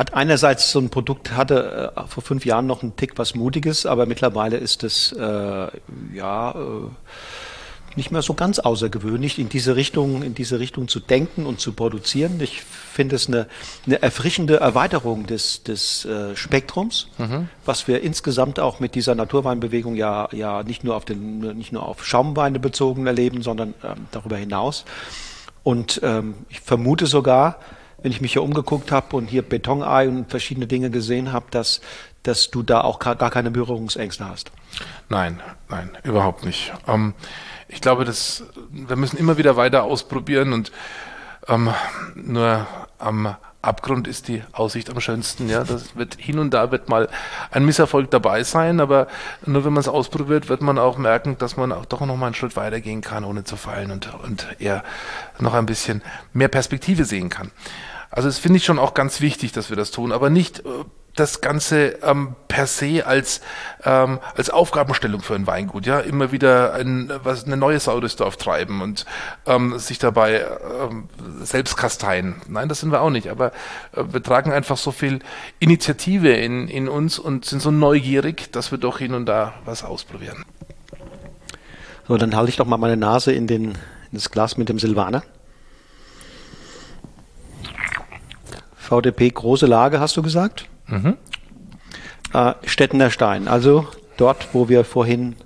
hat 0.00 0.14
einerseits 0.14 0.72
so 0.72 0.78
ein 0.78 0.88
Produkt, 0.88 1.32
hatte 1.36 1.92
äh, 1.94 2.06
vor 2.08 2.22
fünf 2.22 2.46
Jahren 2.46 2.66
noch 2.66 2.82
einen 2.82 2.96
Tick 2.96 3.18
was 3.18 3.34
Mutiges, 3.34 3.84
aber 3.84 4.06
mittlerweile 4.06 4.56
ist 4.56 4.82
es 4.82 5.12
äh, 5.12 5.68
ja 6.14 6.52
äh, 6.52 6.56
nicht 7.96 8.10
mehr 8.10 8.22
so 8.22 8.32
ganz 8.32 8.58
außergewöhnlich, 8.60 9.38
in 9.38 9.50
diese 9.50 9.76
Richtung, 9.76 10.22
in 10.22 10.34
diese 10.34 10.58
Richtung 10.58 10.88
zu 10.88 11.00
denken 11.00 11.44
und 11.44 11.60
zu 11.60 11.74
produzieren. 11.74 12.40
Ich 12.40 12.62
finde 12.62 13.16
es 13.16 13.28
eine, 13.28 13.46
eine 13.84 14.00
erfrischende 14.00 14.58
Erweiterung 14.58 15.26
des, 15.26 15.64
des 15.64 16.06
äh, 16.06 16.34
Spektrums, 16.34 17.08
mhm. 17.18 17.50
was 17.66 17.86
wir 17.86 18.00
insgesamt 18.00 18.58
auch 18.58 18.80
mit 18.80 18.94
dieser 18.94 19.14
Naturweinbewegung 19.14 19.96
ja, 19.96 20.30
ja 20.32 20.62
nicht 20.62 20.82
nur 20.82 20.96
auf 20.96 21.04
den, 21.04 21.40
nicht 21.58 21.72
nur 21.72 21.86
auf 21.86 22.06
Schaumweine 22.06 22.58
bezogen 22.58 23.06
erleben, 23.06 23.42
sondern 23.42 23.74
ähm, 23.84 24.06
darüber 24.12 24.38
hinaus. 24.38 24.86
Und 25.62 26.00
ähm, 26.02 26.36
ich 26.48 26.60
vermute 26.60 27.04
sogar, 27.04 27.58
wenn 28.02 28.12
ich 28.12 28.20
mich 28.20 28.32
hier 28.32 28.42
umgeguckt 28.42 28.92
habe 28.92 29.16
und 29.16 29.26
hier 29.26 29.42
Betonei 29.42 30.08
und 30.08 30.30
verschiedene 30.30 30.66
Dinge 30.66 30.90
gesehen 30.90 31.32
habe, 31.32 31.46
dass, 31.50 31.80
dass 32.22 32.50
du 32.50 32.62
da 32.62 32.80
auch 32.80 32.98
gar 32.98 33.16
keine 33.30 33.50
Berührungsängste 33.50 34.28
hast. 34.28 34.50
Nein, 35.08 35.40
nein, 35.68 35.90
überhaupt 36.02 36.44
nicht. 36.44 36.72
Ähm, 36.86 37.14
ich 37.68 37.80
glaube, 37.80 38.04
dass 38.04 38.44
wir 38.70 38.96
müssen 38.96 39.16
immer 39.16 39.38
wieder 39.38 39.56
weiter 39.56 39.84
ausprobieren 39.84 40.52
und 40.52 40.72
ähm, 41.48 41.70
nur 42.14 42.66
am 42.98 43.36
Abgrund 43.62 44.08
ist 44.08 44.28
die 44.28 44.42
Aussicht 44.52 44.88
am 44.88 45.00
schönsten. 45.00 45.48
Ja, 45.48 45.64
das 45.64 45.94
wird 45.94 46.16
hin 46.18 46.38
und 46.38 46.54
da 46.54 46.70
wird 46.70 46.88
mal 46.88 47.10
ein 47.50 47.66
Misserfolg 47.66 48.10
dabei 48.10 48.42
sein, 48.42 48.80
aber 48.80 49.06
nur 49.44 49.64
wenn 49.66 49.74
man 49.74 49.80
es 49.80 49.88
ausprobiert, 49.88 50.48
wird 50.48 50.62
man 50.62 50.78
auch 50.78 50.96
merken, 50.96 51.36
dass 51.36 51.58
man 51.58 51.70
auch 51.70 51.84
doch 51.84 52.00
noch 52.00 52.16
mal 52.16 52.26
einen 52.26 52.34
Schritt 52.34 52.56
weiter 52.56 52.80
gehen 52.80 53.02
kann, 53.02 53.22
ohne 53.22 53.44
zu 53.44 53.56
fallen 53.56 53.90
und, 53.90 54.12
und 54.24 54.46
eher 54.58 54.82
noch 55.38 55.52
ein 55.52 55.66
bisschen 55.66 56.00
mehr 56.32 56.48
Perspektive 56.48 57.04
sehen 57.04 57.28
kann. 57.28 57.50
Also 58.10 58.28
das 58.28 58.38
finde 58.38 58.56
ich 58.58 58.64
schon 58.64 58.78
auch 58.78 58.94
ganz 58.94 59.20
wichtig, 59.20 59.52
dass 59.52 59.70
wir 59.70 59.76
das 59.76 59.92
tun, 59.92 60.10
aber 60.10 60.30
nicht 60.30 60.60
äh, 60.60 60.84
das 61.14 61.40
Ganze 61.40 61.98
ähm, 62.02 62.34
per 62.48 62.66
se 62.66 63.06
als, 63.06 63.40
ähm, 63.84 64.20
als 64.36 64.50
Aufgabenstellung 64.50 65.22
für 65.22 65.34
ein 65.34 65.46
Weingut, 65.46 65.86
ja, 65.86 66.00
immer 66.00 66.32
wieder 66.32 66.74
ein, 66.74 67.10
was, 67.22 67.44
eine 67.44 67.56
neue 67.56 67.80
Sau 67.80 68.00
durchs 68.00 68.16
Dorf 68.16 68.36
treiben 68.36 68.80
und 68.80 69.06
ähm, 69.46 69.78
sich 69.78 69.98
dabei 69.98 70.44
ähm, 70.82 71.08
selbst 71.42 71.76
kasteien. 71.76 72.42
Nein, 72.48 72.68
das 72.68 72.80
sind 72.80 72.90
wir 72.92 73.00
auch 73.00 73.10
nicht, 73.10 73.28
aber 73.28 73.52
äh, 73.92 74.04
wir 74.10 74.22
tragen 74.22 74.52
einfach 74.52 74.76
so 74.76 74.92
viel 74.92 75.20
Initiative 75.58 76.32
in, 76.32 76.68
in 76.68 76.88
uns 76.88 77.18
und 77.18 77.44
sind 77.44 77.60
so 77.60 77.70
neugierig, 77.70 78.52
dass 78.52 78.70
wir 78.70 78.78
doch 78.78 78.98
hin 78.98 79.14
und 79.14 79.26
da 79.26 79.54
was 79.64 79.84
ausprobieren. 79.84 80.44
So, 82.08 82.16
dann 82.16 82.34
halte 82.34 82.50
ich 82.50 82.56
doch 82.56 82.66
mal 82.66 82.76
meine 82.76 82.96
Nase 82.96 83.32
in, 83.32 83.46
den, 83.46 83.66
in 83.66 83.76
das 84.12 84.30
Glas 84.30 84.56
mit 84.56 84.68
dem 84.68 84.78
Silvaner. 84.78 85.22
VDP 88.90 89.30
große 89.30 89.66
Lage, 89.66 90.00
hast 90.00 90.16
du 90.16 90.22
gesagt? 90.22 90.68
Mhm. 90.86 91.16
Äh, 92.32 92.54
Stettener 92.64 93.10
Stein, 93.10 93.46
also 93.46 93.86
dort, 94.16 94.48
wo 94.52 94.68
wir 94.68 94.84
vorhin 94.84 95.36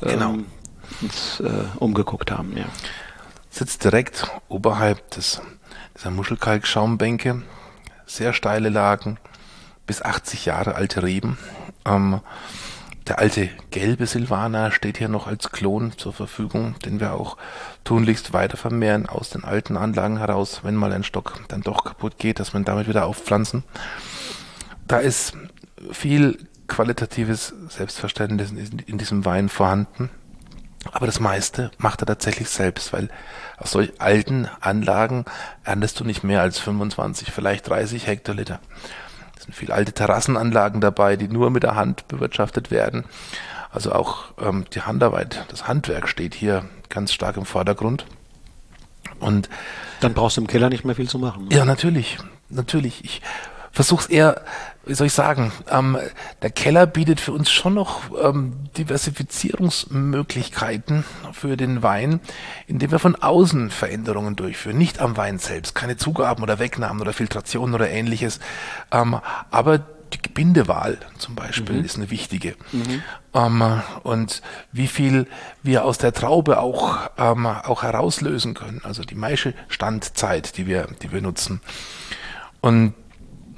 ähm, 0.00 0.08
genau. 0.08 0.38
uns 1.00 1.40
äh, 1.40 1.50
umgeguckt 1.80 2.30
haben. 2.30 2.56
Ja. 2.56 2.66
Sitzt 3.50 3.82
direkt 3.82 4.30
oberhalb 4.48 5.10
des, 5.10 5.42
dieser 5.96 6.12
Muschelkalkschaumbänke, 6.12 7.42
sehr 8.06 8.32
steile 8.32 8.68
Lagen, 8.68 9.18
bis 9.88 10.00
80 10.00 10.46
Jahre 10.46 10.76
alte 10.76 11.02
Reben. 11.02 11.38
Ähm, 11.84 12.20
der 13.08 13.18
alte 13.18 13.48
gelbe 13.70 14.06
Silvaner 14.06 14.70
steht 14.70 14.98
hier 14.98 15.08
noch 15.08 15.26
als 15.26 15.50
Klon 15.50 15.92
zur 15.96 16.12
Verfügung, 16.12 16.78
den 16.84 17.00
wir 17.00 17.14
auch 17.14 17.36
tunlichst 17.84 18.32
weiter 18.32 18.56
vermehren 18.56 19.08
aus 19.08 19.30
den 19.30 19.44
alten 19.44 19.76
Anlagen 19.76 20.18
heraus, 20.18 20.60
wenn 20.62 20.76
mal 20.76 20.92
ein 20.92 21.04
Stock 21.04 21.40
dann 21.48 21.62
doch 21.62 21.84
kaputt 21.84 22.18
geht, 22.18 22.38
dass 22.38 22.52
man 22.52 22.64
damit 22.64 22.88
wieder 22.88 23.06
aufpflanzen. 23.06 23.64
Da 24.86 24.98
ist 24.98 25.34
viel 25.90 26.38
qualitatives 26.68 27.54
Selbstverständnis 27.68 28.50
in 28.50 28.98
diesem 28.98 29.24
Wein 29.24 29.48
vorhanden. 29.48 30.10
Aber 30.90 31.06
das 31.06 31.20
meiste 31.20 31.70
macht 31.78 32.02
er 32.02 32.06
tatsächlich 32.06 32.48
selbst, 32.48 32.92
weil 32.92 33.08
aus 33.56 33.70
solch 33.70 34.00
alten 34.00 34.48
Anlagen 34.60 35.24
erntest 35.64 36.00
du 36.00 36.04
nicht 36.04 36.24
mehr 36.24 36.40
als 36.40 36.58
25, 36.58 37.30
vielleicht 37.30 37.68
30 37.68 38.06
Hektoliter. 38.06 38.60
Es 39.42 39.46
sind 39.46 39.56
viele 39.56 39.74
alte 39.74 39.92
Terrassenanlagen 39.92 40.80
dabei, 40.80 41.16
die 41.16 41.26
nur 41.26 41.50
mit 41.50 41.64
der 41.64 41.74
Hand 41.74 42.06
bewirtschaftet 42.06 42.70
werden. 42.70 43.02
Also 43.72 43.90
auch 43.90 44.26
ähm, 44.40 44.66
die 44.72 44.82
Handarbeit, 44.82 45.46
das 45.48 45.66
Handwerk 45.66 46.06
steht 46.06 46.32
hier 46.32 46.64
ganz 46.88 47.12
stark 47.12 47.36
im 47.36 47.44
Vordergrund. 47.44 48.06
Und 49.18 49.48
dann 49.98 50.14
brauchst 50.14 50.36
du 50.36 50.42
im 50.42 50.46
Keller 50.46 50.68
nicht 50.68 50.84
mehr 50.84 50.94
viel 50.94 51.08
zu 51.08 51.18
machen. 51.18 51.48
Ne? 51.48 51.56
Ja, 51.56 51.64
natürlich, 51.64 52.18
natürlich. 52.50 53.04
Ich 53.04 53.20
versuche 53.72 54.04
es 54.04 54.10
eher, 54.10 54.42
wie 54.84 54.94
soll 54.94 55.06
ich 55.06 55.12
sagen, 55.12 55.52
ähm, 55.70 55.96
der 56.42 56.50
Keller 56.50 56.86
bietet 56.86 57.20
für 57.20 57.32
uns 57.32 57.50
schon 57.50 57.74
noch 57.74 58.02
ähm, 58.20 58.54
Diversifizierungsmöglichkeiten 58.76 61.04
für 61.32 61.56
den 61.56 61.82
Wein, 61.82 62.20
indem 62.66 62.90
wir 62.90 62.98
von 62.98 63.16
außen 63.16 63.70
Veränderungen 63.70 64.36
durchführen, 64.36 64.78
nicht 64.78 64.98
am 64.98 65.16
Wein 65.16 65.38
selbst, 65.38 65.74
keine 65.74 65.96
Zugaben 65.96 66.42
oder 66.42 66.58
Wegnahmen 66.58 67.00
oder 67.00 67.12
Filtrationen 67.12 67.74
oder 67.74 67.90
ähnliches, 67.90 68.40
ähm, 68.90 69.20
aber 69.50 69.86
die 70.12 70.20
Gebindewahl 70.20 70.98
zum 71.18 71.34
Beispiel 71.34 71.76
mhm. 71.76 71.84
ist 71.84 71.96
eine 71.96 72.10
wichtige. 72.10 72.54
Mhm. 72.72 73.02
Ähm, 73.34 73.82
und 74.02 74.42
wie 74.70 74.86
viel 74.86 75.26
wir 75.62 75.84
aus 75.84 75.98
der 75.98 76.12
Traube 76.12 76.58
auch, 76.58 77.10
ähm, 77.18 77.46
auch 77.46 77.82
herauslösen 77.82 78.54
können, 78.54 78.80
also 78.84 79.02
die 79.02 79.14
Maische 79.14 79.54
Standzeit, 79.68 80.56
die 80.58 80.66
wir, 80.66 80.88
die 81.02 81.12
wir 81.12 81.22
nutzen. 81.22 81.60
Und 82.60 82.94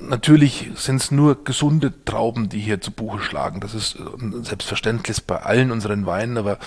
Natürlich 0.08 0.70
sind 0.76 1.00
es 1.00 1.10
nur 1.10 1.44
gesunde 1.44 1.92
Trauben, 2.04 2.48
die 2.48 2.60
hier 2.60 2.80
zu 2.80 2.90
Buche 2.90 3.20
schlagen. 3.20 3.60
Das 3.60 3.74
ist 3.74 3.96
äh, 3.96 4.42
selbstverständlich 4.42 5.24
bei 5.24 5.42
allen 5.42 5.70
unseren 5.70 6.06
Weinen, 6.06 6.36
aber 6.38 6.58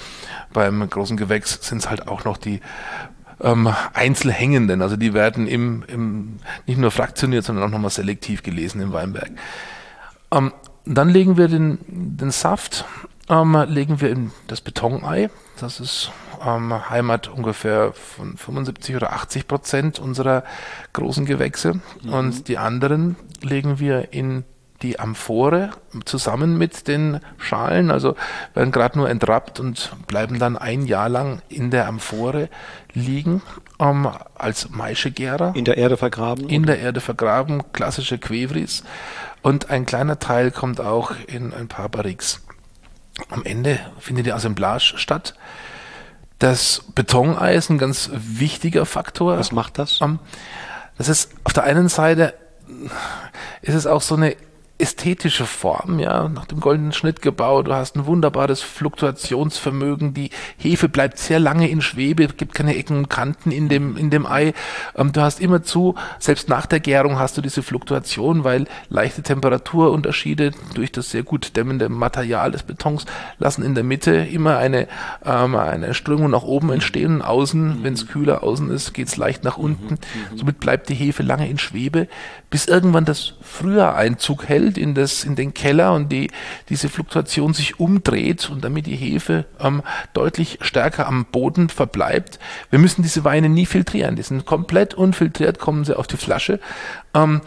beim 0.54 0.90
großen 0.90 1.18
Gewächs 1.18 1.60
sind 1.62 1.80
es 1.80 1.90
halt 1.90 2.08
auch 2.08 2.24
noch 2.24 2.38
die 2.38 2.62
ähm, 3.42 3.74
Einzelhängenden. 3.94 4.82
Also 4.82 4.98
die 4.98 5.14
werden 5.14 5.48
im, 5.48 5.84
im 5.88 6.40
nicht 6.66 6.80
nur 6.80 6.92
fraktioniert, 6.92 7.46
sondern 7.46 7.66
auch 7.66 7.72
nochmal 7.72 7.92
selektiv 7.92 8.44
gelesen 8.44 8.82
im 8.82 8.94
Weinberg. 8.94 9.32
Ähm, 10.32 10.54
dann 10.86 11.10
legen 11.10 11.38
wir 11.38 11.48
den, 11.48 11.80
den 11.88 12.32
Saft, 12.32 12.86
ähm, 13.30 13.56
legen 13.68 14.02
wir 14.02 14.10
in 14.10 14.32
das 14.48 14.62
Betonei. 14.62 15.30
Das 15.60 15.80
ist 15.80 16.12
ähm, 16.46 16.90
Heimat 16.90 17.28
ungefähr 17.28 17.94
von 17.94 18.38
75 18.38 18.96
oder 18.96 19.14
80 19.14 19.48
Prozent 19.48 20.00
unserer 20.00 20.44
großen 20.94 21.26
Gewächse. 21.26 21.80
Mhm. 22.04 22.14
Und 22.14 22.48
die 22.48 22.58
anderen 22.58 23.16
legen 23.42 23.80
wir 23.80 24.14
in 24.14 24.44
die 24.82 25.00
Amphore 25.00 25.72
zusammen 26.06 26.58
mit 26.58 26.88
den 26.88 27.20
Schalen, 27.38 27.90
also 27.90 28.16
werden 28.54 28.72
gerade 28.72 28.98
nur 28.98 29.10
entrappt 29.10 29.60
und 29.60 29.92
bleiben 30.08 30.38
dann 30.38 30.56
ein 30.56 30.86
Jahr 30.86 31.10
lang 31.10 31.42
in 31.50 31.72
der 31.72 31.88
Amphore 31.88 32.50
liegen 32.94 33.42
ähm, 33.80 34.08
als 34.36 34.70
Maischegärer. 34.70 35.56
In 35.56 35.66
der 35.66 35.78
Erde 35.78 35.98
vergraben? 35.98 36.48
In 36.50 36.66
der 36.66 36.80
Erde 36.80 37.02
vergraben, 37.02 37.64
klassische 37.74 38.18
Quevris. 38.18 38.84
Und 39.42 39.70
ein 39.70 39.86
kleiner 39.86 40.20
Teil 40.20 40.52
kommt 40.52 40.80
auch 40.80 41.12
in 41.28 41.54
ein 41.54 41.68
paar 41.68 41.90
Barriques. 41.90 42.42
Am 43.30 43.44
Ende 43.44 43.80
findet 44.00 44.28
die 44.28 44.34
Assemblage 44.34 44.94
statt. 44.98 45.36
Das 46.40 46.84
Betonei 46.94 47.56
ist 47.56 47.70
ein 47.70 47.78
ganz 47.78 48.12
wichtiger 48.14 48.86
Faktor. 48.86 49.38
Was 49.38 49.52
macht 49.52 49.80
das? 49.80 50.00
Das 50.98 51.10
ist 51.10 51.32
auf 51.44 51.54
der 51.54 51.64
einen 51.64 51.90
Seite 51.90 52.34
ist 53.62 53.76
es 53.76 53.88
auch 53.88 54.02
so 54.02 54.16
eine 54.16 54.36
ästhetische 54.80 55.45
Form, 55.45 55.97
ja, 55.97 56.30
nach 56.30 56.45
dem 56.45 56.59
goldenen 56.59 56.91
Schnitt 56.91 57.21
gebaut. 57.23 57.67
Du 57.67 57.73
hast 57.73 57.95
ein 57.95 58.05
wunderbares 58.05 58.61
Fluktuationsvermögen. 58.61 60.13
Die 60.13 60.30
Hefe 60.57 60.88
bleibt 60.88 61.17
sehr 61.17 61.39
lange 61.39 61.67
in 61.67 61.82
Schwebe, 61.82 62.28
gibt 62.28 62.53
keine 62.53 62.75
Ecken 62.75 62.97
und 62.97 63.09
Kanten 63.09 63.49
in 63.49 63.69
dem, 63.69 63.97
in 63.97 64.11
dem 64.11 64.28
Ei. 64.28 64.53
Ähm, 64.95 65.11
du 65.13 65.21
hast 65.21 65.39
immer 65.39 65.63
zu, 65.63 65.95
selbst 66.19 66.47
nach 66.47 66.67
der 66.67 66.80
Gärung 66.80 67.17
hast 67.17 67.38
du 67.38 67.41
diese 67.41 67.63
Fluktuation, 67.63 68.43
weil 68.43 68.67
leichte 68.89 69.23
Temperaturunterschiede 69.23 70.51
durch 70.75 70.91
das 70.91 71.09
sehr 71.09 71.23
gut 71.23 71.57
dämmende 71.57 71.89
Material 71.89 72.51
des 72.51 72.61
Betons 72.61 73.05
lassen 73.39 73.63
in 73.63 73.73
der 73.73 73.84
Mitte 73.84 74.11
immer 74.11 74.57
eine, 74.57 74.88
ähm, 75.25 75.55
eine 75.55 75.95
Strömung 75.95 76.30
nach 76.30 76.43
oben 76.43 76.71
entstehen. 76.71 77.23
Außen, 77.23 77.80
mhm. 77.80 77.84
wenn 77.84 77.93
es 77.93 78.07
kühler 78.07 78.43
außen 78.43 78.69
ist, 78.69 78.93
geht 78.93 79.07
es 79.07 79.17
leicht 79.17 79.43
nach 79.43 79.57
unten. 79.57 79.95
Mhm. 79.95 80.34
mhm. 80.34 80.38
Somit 80.38 80.59
bleibt 80.59 80.89
die 80.89 80.95
Hefe 80.95 81.23
lange 81.23 81.49
in 81.49 81.57
Schwebe, 81.57 82.07
bis 82.50 82.66
irgendwann 82.66 83.06
das 83.06 83.34
früher 83.41 83.95
Einzug 83.95 84.48
hält 84.48 84.78
in, 84.78 84.95
das, 84.95 85.24
in 85.24 85.36
den 85.36 85.54
Keller 85.54 85.93
und 85.93 86.12
die, 86.12 86.32
diese 86.70 86.88
Fluktuation 86.88 87.54
sich 87.54 87.80
umdreht 87.80 88.50
und 88.50 88.64
damit 88.64 88.86
die 88.86 88.95
Hefe 88.95 89.45
ähm, 89.60 89.84
deutlich 90.14 90.60
stärker 90.62 91.08
am 91.08 91.26
Boden 91.26 91.70
verbleibt. 91.70 92.39
Wir 92.70 92.80
müssen 92.80 93.02
diese 93.02 93.26
Weine 93.26 93.50
nie 93.50 93.66
filtrieren. 93.66 94.16
Die 94.16 94.24
sind 94.24 94.45
komplett 94.45 94.93
unfiltriert, 94.93 95.60
kommen 95.60 95.84
sie 95.84 95.98
auf 95.98 96.08
die 96.08 96.18
Flasche. 96.18 96.60
Ähm, 97.14 97.41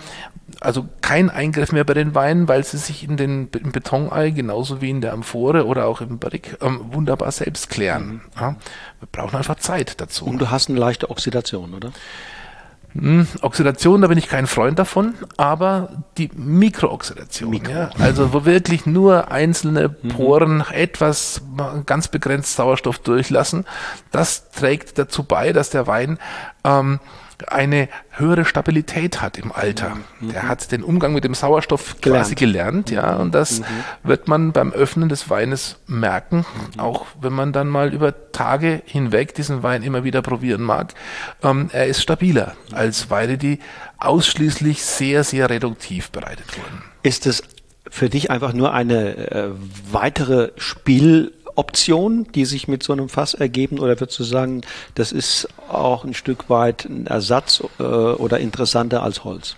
also 0.61 0.89
kein 1.01 1.31
Eingriff 1.31 1.73
mehr 1.73 1.85
bei 1.85 1.95
den 1.95 2.15
Weinen, 2.15 2.49
weil 2.49 2.65
sie 2.65 2.77
sich 2.77 3.05
in 3.05 3.17
den 3.17 3.49
im 3.53 3.73
Betonei 3.73 4.31
genauso 4.31 4.81
wie 4.81 4.91
in 4.91 5.01
der 5.01 5.13
Amphore 5.13 5.65
oder 5.67 5.87
auch 5.87 6.01
im 6.01 6.19
Barrique 6.19 6.59
ähm, 6.61 6.81
wunderbar 6.93 7.31
selbst 7.31 7.71
klären. 7.71 8.23
Ja? 8.39 8.57
Wir 8.99 9.09
brauchen 9.11 9.37
einfach 9.37 9.57
Zeit 9.57 10.01
dazu. 10.01 10.27
Und 10.27 10.39
du 10.39 10.51
hast 10.51 10.69
eine 10.69 10.79
leichte 10.79 11.11
Oxidation, 11.11 11.73
oder? 11.73 11.93
Hm, 12.93 13.29
Oxidation, 13.43 14.01
da 14.01 14.09
bin 14.09 14.19
ich 14.19 14.27
kein 14.27 14.47
Freund 14.49 14.79
davon, 14.79 15.15
aber 15.37 15.91
die 16.19 16.29
Mikrooxidation, 16.35 17.51
Mikro. 17.51 17.71
ja, 17.71 17.91
also 17.99 18.33
wo 18.33 18.45
wirklich 18.45 18.85
nur 18.85 19.31
einzelne 19.31 19.95
mhm. 20.03 20.09
Poren 20.09 20.57
mhm. 20.57 20.65
etwas 20.73 21.43
ganz 21.87 22.09
begrenzt 22.09 22.57
Sauerstoff 22.57 22.99
durchlassen, 22.99 23.65
das 24.11 24.51
trägt 24.51 24.99
dazu 24.99 25.23
bei, 25.23 25.53
dass 25.53 25.71
der 25.71 25.87
Wein 25.87 26.19
ähm, 26.65 26.99
eine 27.49 27.89
höhere 28.11 28.45
Stabilität 28.45 29.21
hat 29.21 29.39
im 29.39 29.53
Alter. 29.53 29.97
Mhm. 30.21 30.33
Der 30.33 30.49
hat 30.49 30.73
den 30.73 30.83
Umgang 30.83 31.13
mit 31.13 31.25
dem 31.25 31.35
Sauerstoff 31.35 32.01
gelernt. 32.01 32.25
quasi 32.25 32.35
gelernt, 32.35 32.91
ja, 32.91 33.17
und 33.17 33.35
das 33.35 33.61
mhm. 33.61 33.65
wird 34.03 34.29
man 34.29 34.53
beim 34.53 34.73
Öffnen 34.73 35.09
des 35.09 35.31
Weines 35.31 35.77
merken, 35.87 36.45
mhm. 36.75 36.81
auch 36.81 37.07
wenn 37.21 37.33
man 37.33 37.53
dann 37.53 37.69
mal 37.69 37.93
über 37.93 38.33
Tage 38.33 38.83
hinweg 38.85 39.35
diesen 39.35 39.63
Wein 39.63 39.83
immer 39.83 40.05
wieder 40.05 40.23
probieren 40.23 40.63
mag. 40.63 40.95
Ähm, 41.43 41.71
er 41.73 41.87
ist 41.87 42.03
stabiler 42.03 42.55
als 42.73 43.11
Weine, 43.11 43.39
die 43.39 43.59
ausschließlich 43.99 44.83
sehr, 44.83 45.25
sehr 45.25 45.51
reduktiv 45.51 46.11
bereitet 46.11 46.57
wurden. 46.57 46.83
Ist 47.03 47.27
es 47.27 47.43
für 47.91 48.09
dich 48.09 48.31
einfach 48.31 48.53
nur 48.53 48.73
eine 48.73 49.31
äh, 49.31 49.49
weitere 49.91 50.53
Spiel 50.57 51.33
Optionen, 51.57 52.31
die 52.33 52.45
sich 52.45 52.69
mit 52.69 52.83
so 52.83 52.93
einem 52.93 53.09
Fass 53.09 53.35
ergeben, 53.35 53.79
oder 53.79 53.99
würdest 54.01 54.19
du 54.19 54.25
sagen, 54.25 54.63
das 54.95 55.13
ist 55.13 55.49
auch 55.69 56.05
ein 56.05 56.15
Stück 56.15 56.49
weit 56.49 56.85
ein 56.85 57.07
Ersatz 57.07 57.63
äh, 57.79 57.83
oder 57.83 58.39
interessanter 58.39 59.03
als 59.03 59.25
Holz? 59.25 59.57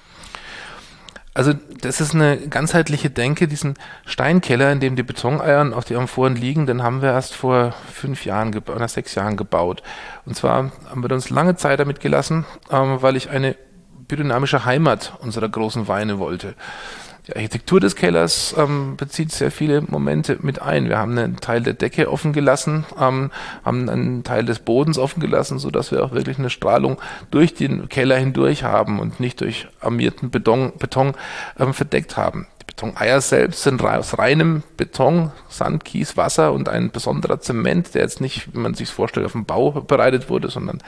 Also 1.34 1.54
das 1.80 2.02
ist 2.02 2.14
eine 2.14 2.36
ganzheitliche 2.36 3.08
Denke, 3.08 3.48
diesen 3.48 3.74
Steinkeller, 4.04 4.70
in 4.70 4.80
dem 4.80 4.96
die 4.96 5.02
Betoneiern 5.02 5.72
auf 5.72 5.86
die 5.86 5.96
Amphoren 5.96 6.36
liegen, 6.36 6.66
den 6.66 6.82
haben 6.82 7.00
wir 7.00 7.10
erst 7.10 7.34
vor 7.34 7.74
fünf 7.90 8.26
Jahren 8.26 8.54
oder 8.54 8.88
sechs 8.88 9.14
Jahren 9.14 9.38
gebaut. 9.38 9.82
Und 10.26 10.36
zwar 10.36 10.72
haben 10.90 11.02
wir 11.02 11.10
uns 11.10 11.30
lange 11.30 11.56
Zeit 11.56 11.80
damit 11.80 12.00
gelassen, 12.00 12.44
ähm, 12.70 13.00
weil 13.00 13.16
ich 13.16 13.30
eine 13.30 13.56
biodynamische 14.08 14.66
Heimat 14.66 15.14
unserer 15.20 15.48
großen 15.48 15.88
Weine 15.88 16.18
wollte. 16.18 16.54
Die 17.28 17.36
Architektur 17.36 17.78
des 17.78 17.94
Kellers 17.94 18.52
ähm, 18.58 18.96
bezieht 18.96 19.30
sehr 19.30 19.52
viele 19.52 19.80
Momente 19.82 20.38
mit 20.40 20.60
ein. 20.60 20.88
Wir 20.88 20.98
haben 20.98 21.16
einen 21.16 21.36
Teil 21.36 21.62
der 21.62 21.74
Decke 21.74 22.10
offen 22.10 22.32
gelassen, 22.32 22.84
ähm, 23.00 23.30
haben 23.64 23.88
einen 23.88 24.24
Teil 24.24 24.44
des 24.44 24.58
Bodens 24.58 24.98
offen 24.98 25.20
gelassen, 25.20 25.60
so 25.60 25.70
dass 25.70 25.92
wir 25.92 26.04
auch 26.04 26.10
wirklich 26.10 26.40
eine 26.40 26.50
Strahlung 26.50 27.00
durch 27.30 27.54
den 27.54 27.88
Keller 27.88 28.16
hindurch 28.16 28.64
haben 28.64 28.98
und 28.98 29.20
nicht 29.20 29.40
durch 29.40 29.68
armierten 29.80 30.30
Beton, 30.30 30.72
Beton 30.76 31.14
ähm, 31.60 31.74
verdeckt 31.74 32.16
haben. 32.16 32.48
Die 32.62 32.66
Betoneier 32.66 33.20
selbst 33.20 33.64
sind 33.64 33.82
aus 33.82 34.18
reinem 34.18 34.62
Beton, 34.76 35.32
Sand, 35.48 35.84
Kies, 35.84 36.16
Wasser 36.16 36.52
und 36.52 36.68
ein 36.68 36.92
besonderer 36.92 37.40
Zement, 37.40 37.92
der 37.94 38.02
jetzt 38.02 38.20
nicht, 38.20 38.54
wie 38.54 38.58
man 38.58 38.74
sich 38.74 38.88
vorstellt, 38.88 39.26
auf 39.26 39.32
dem 39.32 39.46
Bau 39.46 39.72
bereitet 39.72 40.30
wurde, 40.30 40.48
sondern 40.48 40.78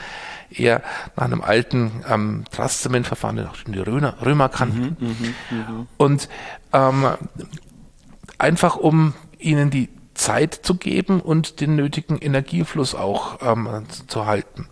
eher 0.51 0.83
nach 1.17 1.25
einem 1.25 1.41
alten 1.41 2.05
ähm, 2.09 2.45
Trasszementverfahren, 2.53 3.37
der 3.37 3.51
die 3.67 3.81
Römer, 3.81 4.15
Römer 4.25 4.49
kannten. 4.49 4.97
Mhm, 5.01 5.35
mh, 5.51 5.57
mh. 5.57 5.87
Und 5.97 6.29
ähm, 6.73 7.09
einfach 8.39 8.77
um 8.77 9.15
ihnen 9.39 9.71
die 9.71 9.89
Zeit 10.15 10.55
zu 10.55 10.77
geben 10.77 11.21
und 11.21 11.61
den 11.61 11.75
nötigen 11.75 12.19
Energiefluss 12.19 12.95
auch 12.95 13.39
ähm, 13.43 13.85
zu 14.07 14.27
halten. 14.27 14.69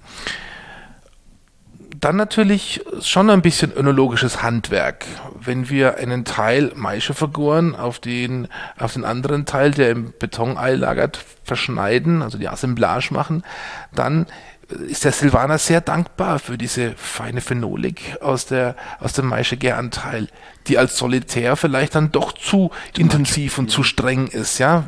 Dann 2.03 2.17
natürlich 2.17 2.85
schon 3.01 3.31
ein 3.31 3.43
bisschen 3.43 3.73
önologisches 3.73 4.43
Handwerk. 4.43 5.07
Wenn 5.41 5.71
wir 5.71 5.99
einen 5.99 6.25
Teil 6.25 6.73
Maischefiguren 6.75 7.77
auf 7.77 8.01
den, 8.01 8.49
auf 8.77 8.95
den 8.95 9.05
anderen 9.05 9.47
Teil, 9.47 9.71
der 9.71 9.91
im 9.91 10.13
Betonei 10.19 10.75
lagert, 10.75 11.25
verschneiden, 11.45 12.23
also 12.23 12.39
die 12.39 12.49
Assemblage 12.49 13.11
machen, 13.13 13.45
dann 13.95 14.27
ist 14.89 15.05
der 15.05 15.13
Silvaner 15.13 15.59
sehr 15.59 15.81
dankbar 15.81 16.41
für 16.41 16.59
diese 16.59 16.91
feine 16.97 17.41
Phenolik 17.41 18.17
aus 18.21 18.47
der 18.47 18.75
aus 18.99 19.13
dem 19.13 19.29
Maischeger-Anteil, 19.29 20.27
die 20.67 20.79
als 20.79 20.97
Solitär 20.97 21.55
vielleicht 21.55 21.95
dann 21.95 22.11
doch 22.11 22.33
zu, 22.33 22.73
zu 22.95 23.01
intensiv 23.01 23.59
und 23.59 23.71
ja. 23.71 23.77
zu 23.77 23.85
streng 23.85 24.27
ist, 24.27 24.59
ja 24.59 24.85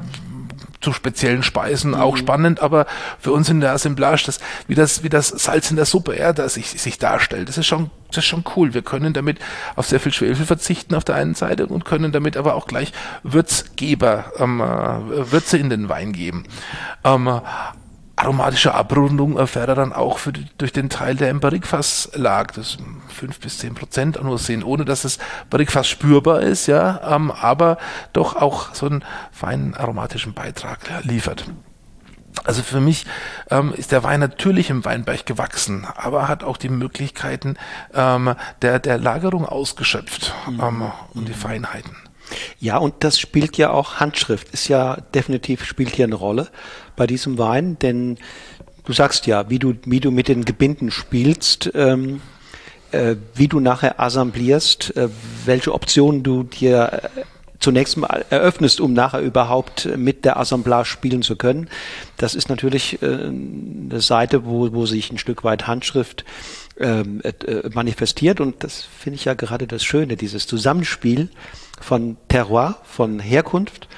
zu 0.84 0.92
speziellen 0.92 1.42
Speisen 1.42 1.92
mhm. 1.92 1.96
auch 1.96 2.16
spannend, 2.16 2.60
aber 2.60 2.86
für 3.18 3.32
uns 3.32 3.48
in 3.48 3.60
der 3.60 3.72
Assemblage, 3.72 4.24
das, 4.26 4.38
wie 4.68 4.74
das, 4.74 5.02
wie 5.02 5.08
das 5.08 5.28
Salz 5.28 5.70
in 5.70 5.76
der 5.76 5.86
Suppe, 5.86 6.16
ja, 6.16 6.32
das 6.32 6.54
sich, 6.54 6.68
sich 6.68 6.98
darstellt, 6.98 7.48
das 7.48 7.58
ist 7.58 7.66
schon, 7.66 7.90
das 8.08 8.18
ist 8.18 8.26
schon 8.26 8.44
cool. 8.54 8.74
Wir 8.74 8.82
können 8.82 9.12
damit 9.12 9.38
auf 9.74 9.86
sehr 9.86 9.98
viel 9.98 10.12
Schwefel 10.12 10.46
verzichten 10.46 10.94
auf 10.94 11.04
der 11.04 11.16
einen 11.16 11.34
Seite 11.34 11.66
und 11.66 11.84
können 11.84 12.12
damit 12.12 12.36
aber 12.36 12.54
auch 12.54 12.66
gleich 12.66 12.92
Würzgeber, 13.22 14.32
ähm, 14.38 14.60
äh, 14.60 15.32
Würze 15.32 15.58
in 15.58 15.70
den 15.70 15.88
Wein 15.88 16.12
geben. 16.12 16.44
Ähm, 17.02 17.40
aromatische 18.24 18.74
Abrundung 18.74 19.36
erfährt 19.36 19.68
er 19.68 19.74
dann 19.74 19.92
auch 19.92 20.18
für 20.18 20.32
durch 20.32 20.72
den 20.72 20.88
Teil, 20.88 21.16
der 21.16 21.30
im 21.30 21.40
Barrikfass 21.40 22.10
lag. 22.14 22.52
Das 22.52 22.78
fünf 23.08 23.40
bis 23.40 23.58
zehn 23.58 23.74
Prozent 23.74 24.22
nur 24.22 24.38
sehen, 24.38 24.62
ohne 24.62 24.84
dass 24.84 25.02
das 25.02 25.18
Barrikfass 25.50 25.88
spürbar 25.88 26.40
ist, 26.40 26.66
ja, 26.66 27.14
ähm, 27.14 27.30
aber 27.30 27.78
doch 28.12 28.36
auch 28.36 28.74
so 28.74 28.86
einen 28.86 29.04
feinen 29.32 29.74
aromatischen 29.74 30.34
Beitrag 30.34 30.78
liefert. 31.02 31.46
Also 32.42 32.62
für 32.62 32.80
mich 32.80 33.06
ähm, 33.50 33.72
ist 33.74 33.92
der 33.92 34.02
Wein 34.02 34.20
natürlich 34.20 34.68
im 34.68 34.84
Weinberg 34.84 35.24
gewachsen, 35.24 35.86
aber 35.94 36.26
hat 36.26 36.42
auch 36.42 36.56
die 36.56 36.68
Möglichkeiten 36.68 37.56
ähm, 37.94 38.34
der, 38.60 38.80
der 38.80 38.98
Lagerung 38.98 39.46
ausgeschöpft 39.46 40.34
mhm. 40.48 40.60
ähm, 40.60 40.92
und 41.14 41.28
die 41.28 41.34
Feinheiten. 41.34 41.96
Ja, 42.60 42.78
und 42.78 42.94
das 43.00 43.18
spielt 43.18 43.56
ja 43.56 43.70
auch 43.70 43.96
Handschrift, 43.96 44.48
ist 44.50 44.68
ja 44.68 44.96
definitiv 45.14 45.64
spielt 45.64 45.94
hier 45.94 46.06
eine 46.06 46.14
Rolle 46.14 46.48
bei 46.96 47.06
diesem 47.06 47.38
Wein, 47.38 47.78
denn 47.80 48.18
du 48.84 48.92
sagst 48.92 49.26
ja, 49.26 49.50
wie 49.50 49.58
du, 49.58 49.74
wie 49.84 50.00
du 50.00 50.10
mit 50.10 50.28
den 50.28 50.44
Gebinden 50.44 50.90
spielst, 50.90 51.70
ähm, 51.74 52.20
äh, 52.92 53.16
wie 53.34 53.48
du 53.48 53.60
nachher 53.60 54.00
assemblierst, 54.00 54.96
äh, 54.96 55.08
welche 55.44 55.72
Optionen 55.74 56.22
du 56.22 56.44
dir 56.44 57.02
äh, 57.16 57.22
zunächst 57.58 57.96
mal 57.96 58.24
eröffnest, 58.30 58.80
um 58.80 58.92
nachher 58.92 59.20
überhaupt 59.20 59.88
mit 59.96 60.24
der 60.24 60.38
Assemblage 60.38 60.86
spielen 60.86 61.22
zu 61.22 61.34
können. 61.36 61.68
Das 62.18 62.34
ist 62.34 62.48
natürlich 62.48 63.02
äh, 63.02 63.06
eine 63.06 64.00
Seite, 64.00 64.44
wo, 64.44 64.72
wo 64.72 64.86
sich 64.86 65.10
ein 65.10 65.18
Stück 65.18 65.44
weit 65.44 65.66
Handschrift 65.66 66.24
ähm, 66.78 67.20
äh, 67.22 67.68
manifestiert 67.72 68.40
und 68.40 68.64
das 68.64 68.82
finde 68.82 69.16
ich 69.16 69.24
ja 69.24 69.34
gerade 69.34 69.66
das 69.66 69.84
Schöne, 69.84 70.16
dieses 70.16 70.46
Zusammenspiel 70.46 71.30
von 71.80 72.16
Terroir, 72.28 72.76
von 72.84 73.20
Herkunft 73.20 73.88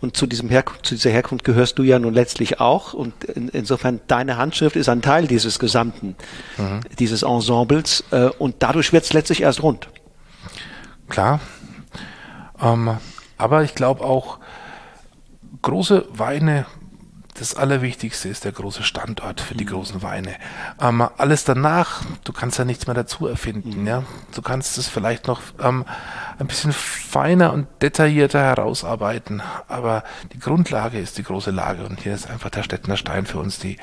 und 0.00 0.16
zu, 0.16 0.26
diesem 0.26 0.50
Herkunft, 0.50 0.86
zu 0.86 0.94
dieser 0.94 1.10
Herkunft 1.10 1.44
gehörst 1.44 1.78
du 1.78 1.82
ja 1.82 1.98
nun 1.98 2.12
letztlich 2.12 2.60
auch. 2.60 2.92
Und 2.92 3.24
in, 3.24 3.48
insofern 3.48 4.00
deine 4.06 4.36
Handschrift 4.36 4.76
ist 4.76 4.88
ein 4.88 5.00
Teil 5.00 5.26
dieses 5.26 5.58
Gesamten, 5.58 6.16
mhm. 6.58 6.80
dieses 6.98 7.22
Ensembles. 7.22 8.04
Äh, 8.10 8.28
und 8.38 8.56
dadurch 8.60 8.92
wird 8.92 9.04
es 9.04 9.12
letztlich 9.12 9.42
erst 9.42 9.62
rund. 9.62 9.88
Klar. 11.08 11.40
Ähm, 12.60 12.98
aber 13.38 13.64
ich 13.64 13.74
glaube 13.74 14.04
auch, 14.04 14.38
große 15.62 16.06
Weine 16.10 16.66
das 17.38 17.54
Allerwichtigste 17.54 18.28
ist 18.28 18.44
der 18.44 18.52
große 18.52 18.82
Standort 18.82 19.40
für 19.40 19.54
die 19.54 19.64
mhm. 19.64 19.70
großen 19.70 20.02
Weine. 20.02 20.36
Ähm, 20.80 21.06
alles 21.16 21.44
danach, 21.44 22.02
du 22.24 22.32
kannst 22.32 22.58
ja 22.58 22.64
nichts 22.64 22.86
mehr 22.86 22.94
dazu 22.94 23.26
erfinden. 23.26 23.82
Mhm. 23.82 23.86
Ja? 23.86 24.02
Du 24.34 24.42
kannst 24.42 24.78
es 24.78 24.88
vielleicht 24.88 25.26
noch 25.26 25.40
ähm, 25.62 25.84
ein 26.38 26.46
bisschen 26.46 26.72
feiner 26.72 27.52
und 27.52 27.66
detaillierter 27.80 28.40
herausarbeiten, 28.40 29.42
aber 29.68 30.04
die 30.32 30.38
Grundlage 30.38 30.98
ist 30.98 31.18
die 31.18 31.22
große 31.22 31.50
Lage 31.50 31.84
und 31.84 32.00
hier 32.00 32.14
ist 32.14 32.28
einfach 32.28 32.50
der 32.50 32.62
Stettner 32.62 32.96
Stein 32.96 33.26
für 33.26 33.38
uns 33.38 33.58
die 33.58 33.78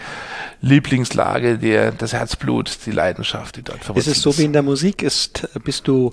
Lieblingslage, 0.62 1.58
der, 1.58 1.92
das 1.92 2.14
Herzblut, 2.14 2.80
die 2.86 2.92
Leidenschaft, 2.92 3.58
die 3.58 3.64
dort 3.64 3.84
verwurzelt 3.84 4.08
ist. 4.08 4.18
Ist 4.20 4.26
es 4.26 4.36
so 4.36 4.38
wie 4.38 4.46
in 4.46 4.54
der 4.54 4.64
Musik 4.64 5.02
ist? 5.02 5.48
Bist 5.64 5.88
du 5.88 6.12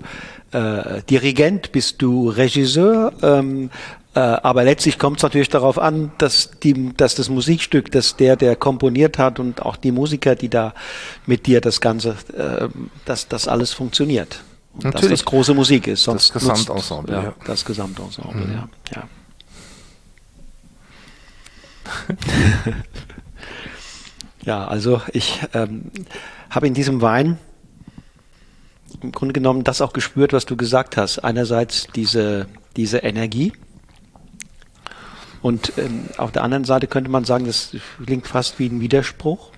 äh, 0.51 1.01
Dirigent, 1.09 1.71
bist 1.71 2.01
du 2.01 2.29
Regisseur? 2.29 3.13
Ähm, 3.21 3.69
äh, 3.69 4.00
aber 4.19 4.63
letztlich 4.63 4.99
kommt 4.99 5.17
es 5.17 5.23
natürlich 5.23 5.49
darauf 5.49 5.79
an, 5.79 6.11
dass, 6.17 6.51
die, 6.63 6.93
dass 6.95 7.15
das 7.15 7.29
Musikstück, 7.29 7.91
dass 7.91 8.17
der, 8.17 8.35
der 8.35 8.57
komponiert 8.57 9.17
hat 9.17 9.39
und 9.39 9.61
auch 9.61 9.77
die 9.77 9.91
Musiker, 9.91 10.35
die 10.35 10.49
da 10.49 10.73
mit 11.25 11.45
dir 11.45 11.61
das 11.61 11.79
Ganze, 11.79 12.17
äh, 12.35 12.67
dass 13.05 13.29
das 13.29 13.47
alles 13.47 13.71
funktioniert. 13.71 14.43
Und 14.73 14.85
natürlich. 14.85 15.09
dass 15.11 15.19
das 15.19 15.25
große 15.25 15.53
Musik 15.53 15.87
ist. 15.87 16.03
Sonst 16.03 16.35
das 16.35 16.43
Gesamtensemble. 16.43 17.15
Ja, 17.15 17.23
ja. 17.23 17.33
Das 17.45 17.63
Gesamtensemble, 17.63 18.45
mhm. 18.45 18.53
ja. 18.53 18.67
ja. 18.95 19.07
ja, 24.45 24.67
also 24.67 25.01
ich 25.13 25.39
ähm, 25.53 25.91
habe 26.49 26.67
in 26.67 26.73
diesem 26.73 27.01
Wein 27.01 27.37
im 29.01 29.11
Grunde 29.11 29.33
genommen 29.33 29.63
das 29.63 29.81
auch 29.81 29.93
gespürt, 29.93 30.33
was 30.33 30.45
du 30.45 30.55
gesagt 30.57 30.97
hast. 30.97 31.19
Einerseits 31.19 31.87
diese, 31.95 32.47
diese 32.75 32.99
Energie, 32.99 33.53
und 35.41 35.73
ähm, 35.77 36.05
auf 36.17 36.31
der 36.31 36.43
anderen 36.43 36.65
Seite 36.65 36.87
könnte 36.87 37.09
man 37.09 37.25
sagen, 37.25 37.45
das 37.45 37.75
klingt 38.05 38.27
fast 38.27 38.59
wie 38.59 38.67
ein 38.67 38.81
Widerspruch. 38.81 39.51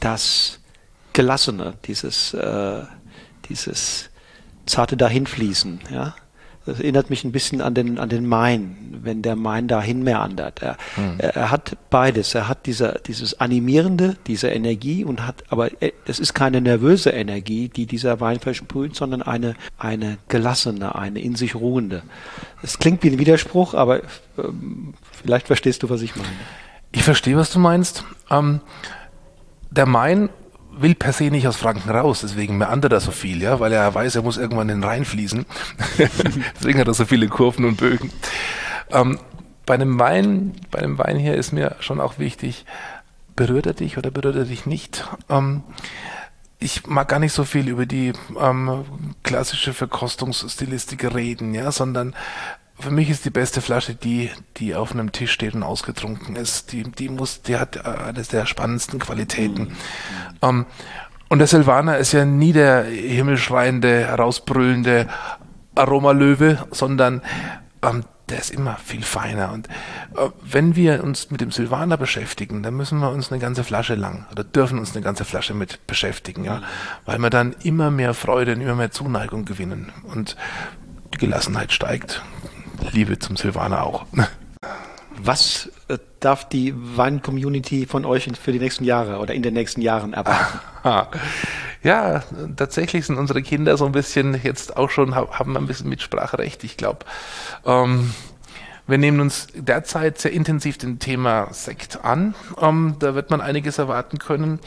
Das 0.00 0.60
Gelassene, 1.12 1.74
dieses, 1.84 2.34
äh, 2.34 2.82
dieses 3.48 4.10
zarte 4.66 4.96
Dahinfließen, 4.96 5.80
ja. 5.90 6.14
Das 6.66 6.80
erinnert 6.80 7.10
mich 7.10 7.22
ein 7.22 7.30
bisschen 7.30 7.60
an 7.60 7.74
den, 7.74 7.98
an 7.98 8.08
den 8.08 8.26
Main, 8.26 8.76
wenn 9.02 9.22
der 9.22 9.36
Main 9.36 9.68
dahin 9.68 10.02
meandert. 10.02 10.62
Er, 10.62 10.76
mhm. 10.96 11.14
er, 11.18 11.36
er, 11.36 11.50
hat 11.52 11.76
beides. 11.90 12.34
Er 12.34 12.48
hat 12.48 12.66
dieser, 12.66 12.98
dieses 13.06 13.40
Animierende, 13.40 14.16
diese 14.26 14.48
Energie 14.48 15.04
und 15.04 15.24
hat, 15.24 15.44
aber 15.48 15.70
es 16.06 16.18
ist 16.18 16.34
keine 16.34 16.60
nervöse 16.60 17.10
Energie, 17.10 17.68
die 17.68 17.86
dieser 17.86 18.20
Wein 18.20 18.40
versprüht, 18.40 18.96
sondern 18.96 19.22
eine, 19.22 19.54
eine 19.78 20.18
gelassene, 20.28 20.96
eine 20.96 21.20
in 21.20 21.36
sich 21.36 21.54
ruhende. 21.54 22.02
Es 22.62 22.80
klingt 22.80 23.04
wie 23.04 23.10
ein 23.10 23.18
Widerspruch, 23.20 23.74
aber 23.74 24.02
ähm, 24.36 24.94
vielleicht 25.12 25.46
verstehst 25.46 25.84
du, 25.84 25.88
was 25.88 26.02
ich 26.02 26.16
meine. 26.16 26.28
Ich 26.90 27.04
verstehe, 27.04 27.36
was 27.36 27.52
du 27.52 27.60
meinst. 27.60 28.04
Ähm, 28.28 28.60
der 29.70 29.86
Main 29.86 30.30
will 30.76 30.94
per 30.94 31.12
se 31.12 31.24
nicht 31.24 31.48
aus 31.48 31.56
Franken 31.56 31.90
raus, 31.90 32.20
deswegen 32.20 32.58
meandert 32.58 32.92
er 32.92 33.00
so 33.00 33.10
viel, 33.10 33.42
ja, 33.42 33.60
weil 33.60 33.72
er 33.72 33.94
weiß, 33.94 34.16
er 34.16 34.22
muss 34.22 34.36
irgendwann 34.36 34.68
in 34.68 34.80
den 34.80 34.88
Rhein 34.88 35.04
fließen. 35.04 35.46
deswegen 35.98 36.78
hat 36.78 36.88
er 36.88 36.94
so 36.94 37.04
viele 37.04 37.28
Kurven 37.28 37.64
und 37.64 37.76
Bögen. 37.76 38.10
Ähm, 38.90 39.18
bei 39.64 39.74
einem 39.74 39.98
Wein, 39.98 40.54
bei 40.70 40.78
einem 40.78 40.98
Wein 40.98 41.18
hier 41.18 41.34
ist 41.34 41.52
mir 41.52 41.76
schon 41.80 42.00
auch 42.00 42.18
wichtig, 42.18 42.64
berührt 43.34 43.66
er 43.66 43.74
dich 43.74 43.98
oder 43.98 44.10
berührt 44.10 44.36
er 44.36 44.44
dich 44.44 44.66
nicht? 44.66 45.08
Ähm, 45.28 45.62
ich 46.58 46.86
mag 46.86 47.08
gar 47.08 47.18
nicht 47.18 47.32
so 47.32 47.44
viel 47.44 47.68
über 47.68 47.84
die 47.84 48.12
ähm, 48.40 48.84
klassische 49.22 49.74
Verkostungsstilistik 49.74 51.14
reden, 51.14 51.54
ja, 51.54 51.70
sondern 51.70 52.14
für 52.78 52.90
mich 52.90 53.08
ist 53.10 53.24
die 53.24 53.30
beste 53.30 53.60
Flasche 53.60 53.94
die, 53.94 54.30
die 54.58 54.74
auf 54.74 54.92
einem 54.92 55.12
Tisch 55.12 55.32
steht 55.32 55.54
und 55.54 55.62
ausgetrunken 55.62 56.36
ist. 56.36 56.72
Die, 56.72 56.82
die 56.82 57.08
muss, 57.08 57.42
die 57.42 57.56
hat 57.56 57.76
äh, 57.76 57.80
eines 57.80 58.28
der 58.28 58.46
spannendsten 58.46 58.98
Qualitäten. 58.98 59.62
Mhm. 59.62 59.76
Ähm, 60.42 60.66
und 61.28 61.38
der 61.38 61.48
Silvaner 61.48 61.98
ist 61.98 62.12
ja 62.12 62.24
nie 62.24 62.52
der 62.52 62.84
himmelschreiende, 62.84 64.06
herausbrüllende 64.06 65.08
Aromalöwe, 65.74 66.66
sondern 66.70 67.22
ähm, 67.82 68.04
der 68.28 68.38
ist 68.38 68.50
immer 68.50 68.76
viel 68.76 69.02
feiner. 69.02 69.52
Und 69.52 69.68
äh, 70.16 70.28
wenn 70.42 70.76
wir 70.76 71.02
uns 71.02 71.30
mit 71.30 71.40
dem 71.40 71.50
Silvaner 71.50 71.96
beschäftigen, 71.96 72.62
dann 72.62 72.74
müssen 72.74 72.98
wir 72.98 73.10
uns 73.10 73.30
eine 73.30 73.40
ganze 73.40 73.64
Flasche 73.64 73.94
lang 73.94 74.26
oder 74.30 74.44
dürfen 74.44 74.78
uns 74.78 74.94
eine 74.94 75.02
ganze 75.02 75.24
Flasche 75.24 75.54
mit 75.54 75.86
beschäftigen, 75.86 76.44
ja, 76.44 76.62
weil 77.04 77.18
wir 77.18 77.30
dann 77.30 77.54
immer 77.62 77.90
mehr 77.90 78.14
Freude 78.14 78.54
und 78.54 78.60
immer 78.60 78.74
mehr 78.74 78.90
Zuneigung 78.90 79.44
gewinnen. 79.44 79.92
Und 80.04 80.36
die 81.14 81.18
Gelassenheit 81.18 81.72
steigt. 81.72 82.22
Liebe 82.92 83.18
zum 83.18 83.36
Silvaner 83.36 83.84
auch. 83.84 84.06
Was 85.18 85.70
äh, 85.88 85.98
darf 86.20 86.48
die 86.48 86.74
Wein-Community 86.76 87.86
von 87.86 88.04
euch 88.04 88.28
für 88.40 88.52
die 88.52 88.58
nächsten 88.58 88.84
Jahre 88.84 89.18
oder 89.18 89.34
in 89.34 89.42
den 89.42 89.54
nächsten 89.54 89.80
Jahren 89.80 90.12
erwarten? 90.12 90.60
ja, 91.82 92.22
tatsächlich 92.56 93.06
sind 93.06 93.16
unsere 93.16 93.42
Kinder 93.42 93.76
so 93.76 93.86
ein 93.86 93.92
bisschen 93.92 94.38
jetzt 94.42 94.76
auch 94.76 94.90
schon, 94.90 95.14
haben 95.14 95.56
ein 95.56 95.66
bisschen 95.66 95.88
Mitspracherecht. 95.88 96.64
Ich 96.64 96.76
glaube, 96.76 97.06
ähm, 97.64 98.12
wir 98.86 98.98
nehmen 98.98 99.20
uns 99.20 99.48
derzeit 99.54 100.18
sehr 100.18 100.32
intensiv 100.32 100.78
dem 100.78 100.98
Thema 100.98 101.52
Sekt 101.52 102.04
an. 102.04 102.34
Ähm, 102.60 102.96
da 102.98 103.14
wird 103.14 103.30
man 103.30 103.40
einiges 103.40 103.78
erwarten 103.78 104.18
können. 104.18 104.60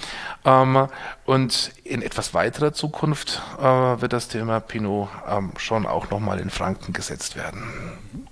Ähm, 0.46 0.88
und 1.26 1.72
in 1.84 2.02
etwas 2.02 2.34
weiterer 2.34 2.74
Zukunft 2.74 3.42
äh, 3.60 3.64
wird 3.64 4.14
das 4.14 4.28
Thema 4.28 4.60
Pinot 4.60 5.10
ähm, 5.28 5.52
schon 5.58 5.86
auch 5.86 6.10
nochmal 6.10 6.40
in 6.40 6.50
Franken 6.50 6.92
gesetzt 6.94 7.36
werden 7.36 7.64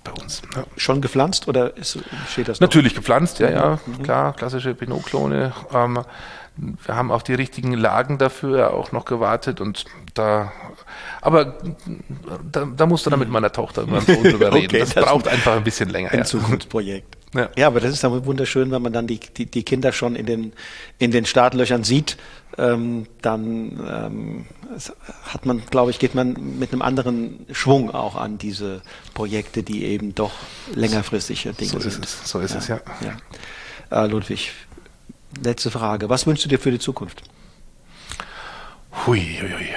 bei 0.04 0.12
uns. 0.12 0.42
Ja. 0.54 0.64
Schon 0.76 1.00
gepflanzt 1.00 1.48
oder 1.48 1.76
ist, 1.76 1.98
steht 2.30 2.48
das? 2.48 2.60
Noch? 2.60 2.68
Natürlich 2.68 2.94
gepflanzt, 2.94 3.38
ja, 3.38 3.50
ja, 3.50 3.78
mhm. 3.86 4.02
klar, 4.02 4.34
klassische 4.34 4.74
Pinot-Klone. 4.74 5.52
Ähm, 5.72 6.04
wir 6.58 6.96
haben 6.96 7.12
auf 7.12 7.22
die 7.22 7.34
richtigen 7.34 7.72
Lagen 7.72 8.18
dafür 8.18 8.74
auch 8.74 8.92
noch 8.92 9.04
gewartet 9.04 9.60
und 9.60 9.84
da, 10.18 10.52
aber 11.20 11.56
da, 12.50 12.64
da 12.64 12.86
musst 12.86 13.06
du 13.06 13.10
dann 13.10 13.18
mit 13.18 13.28
meiner 13.28 13.52
Tochter 13.52 13.82
und 13.82 13.90
meinem 13.90 14.04
Sohn 14.04 14.22
drüber 14.22 14.52
reden. 14.52 14.66
okay, 14.66 14.78
das, 14.80 14.94
das, 14.94 15.04
braucht 15.04 15.28
einfach 15.28 15.56
ein 15.56 15.64
bisschen 15.64 15.88
länger. 15.88 16.10
Ein 16.10 16.18
ja. 16.18 16.24
Zukunftsprojekt. 16.24 17.16
Ja. 17.34 17.50
ja, 17.58 17.66
aber 17.66 17.80
das 17.80 17.92
ist 17.92 18.02
dann 18.02 18.24
wunderschön, 18.24 18.70
wenn 18.70 18.80
man 18.80 18.94
dann 18.94 19.06
die, 19.06 19.20
die, 19.20 19.44
die 19.44 19.62
Kinder 19.62 19.92
schon 19.92 20.16
in 20.16 20.24
den, 20.24 20.54
in 20.98 21.10
den 21.10 21.26
Startlöchern 21.26 21.84
sieht. 21.84 22.16
Ähm, 22.56 23.06
dann 23.20 23.78
ähm, 23.86 24.46
hat 25.24 25.44
man, 25.44 25.62
glaube 25.66 25.90
ich, 25.90 25.98
geht 25.98 26.14
man 26.14 26.58
mit 26.58 26.72
einem 26.72 26.80
anderen 26.80 27.44
Schwung 27.52 27.90
auch 27.90 28.16
an 28.16 28.38
diese 28.38 28.80
Projekte, 29.12 29.62
die 29.62 29.84
eben 29.84 30.14
doch 30.14 30.32
längerfristige 30.74 31.52
Dinge 31.52 31.70
so 31.70 31.80
sind. 31.80 32.02
Es, 32.02 32.30
so 32.30 32.40
ist 32.40 32.52
ja, 32.52 32.58
es, 32.58 32.68
ja. 32.68 32.80
ja. 33.90 34.04
Äh, 34.04 34.06
Ludwig, 34.06 34.52
letzte 35.42 35.70
Frage. 35.70 36.08
Was 36.08 36.26
wünschst 36.26 36.46
du 36.46 36.48
dir 36.48 36.58
für 36.58 36.70
die 36.70 36.78
Zukunft? 36.78 37.22
Hui, 38.92 39.38
hui, 39.40 39.50
hui. 39.50 39.68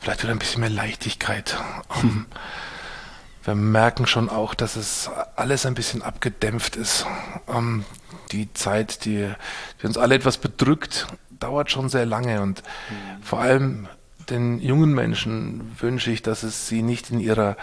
Vielleicht 0.00 0.22
wieder 0.22 0.32
ein 0.32 0.38
bisschen 0.38 0.60
mehr 0.60 0.70
Leichtigkeit. 0.70 1.56
Wir 3.44 3.54
merken 3.54 4.06
schon 4.06 4.28
auch, 4.28 4.54
dass 4.54 4.74
es 4.74 5.08
alles 5.36 5.66
ein 5.66 5.74
bisschen 5.74 6.02
abgedämpft 6.02 6.74
ist. 6.74 7.06
Ähm, 7.48 7.84
die 8.32 8.52
Zeit, 8.54 9.04
die, 9.04 9.32
die, 9.80 9.86
uns 9.86 9.98
alle 9.98 10.16
etwas 10.16 10.38
bedrückt, 10.38 11.06
dauert 11.30 11.70
schon 11.70 11.88
sehr 11.88 12.06
lange 12.06 12.42
und 12.42 12.62
mhm. 12.90 13.22
vor 13.22 13.40
allem 13.40 13.88
den 14.30 14.60
jungen 14.60 14.92
Menschen 14.92 15.76
wünsche 15.78 16.10
ich, 16.10 16.22
dass 16.22 16.42
es 16.42 16.66
sie 16.66 16.82
nicht 16.82 17.10
in 17.10 17.20
ihrer 17.20 17.56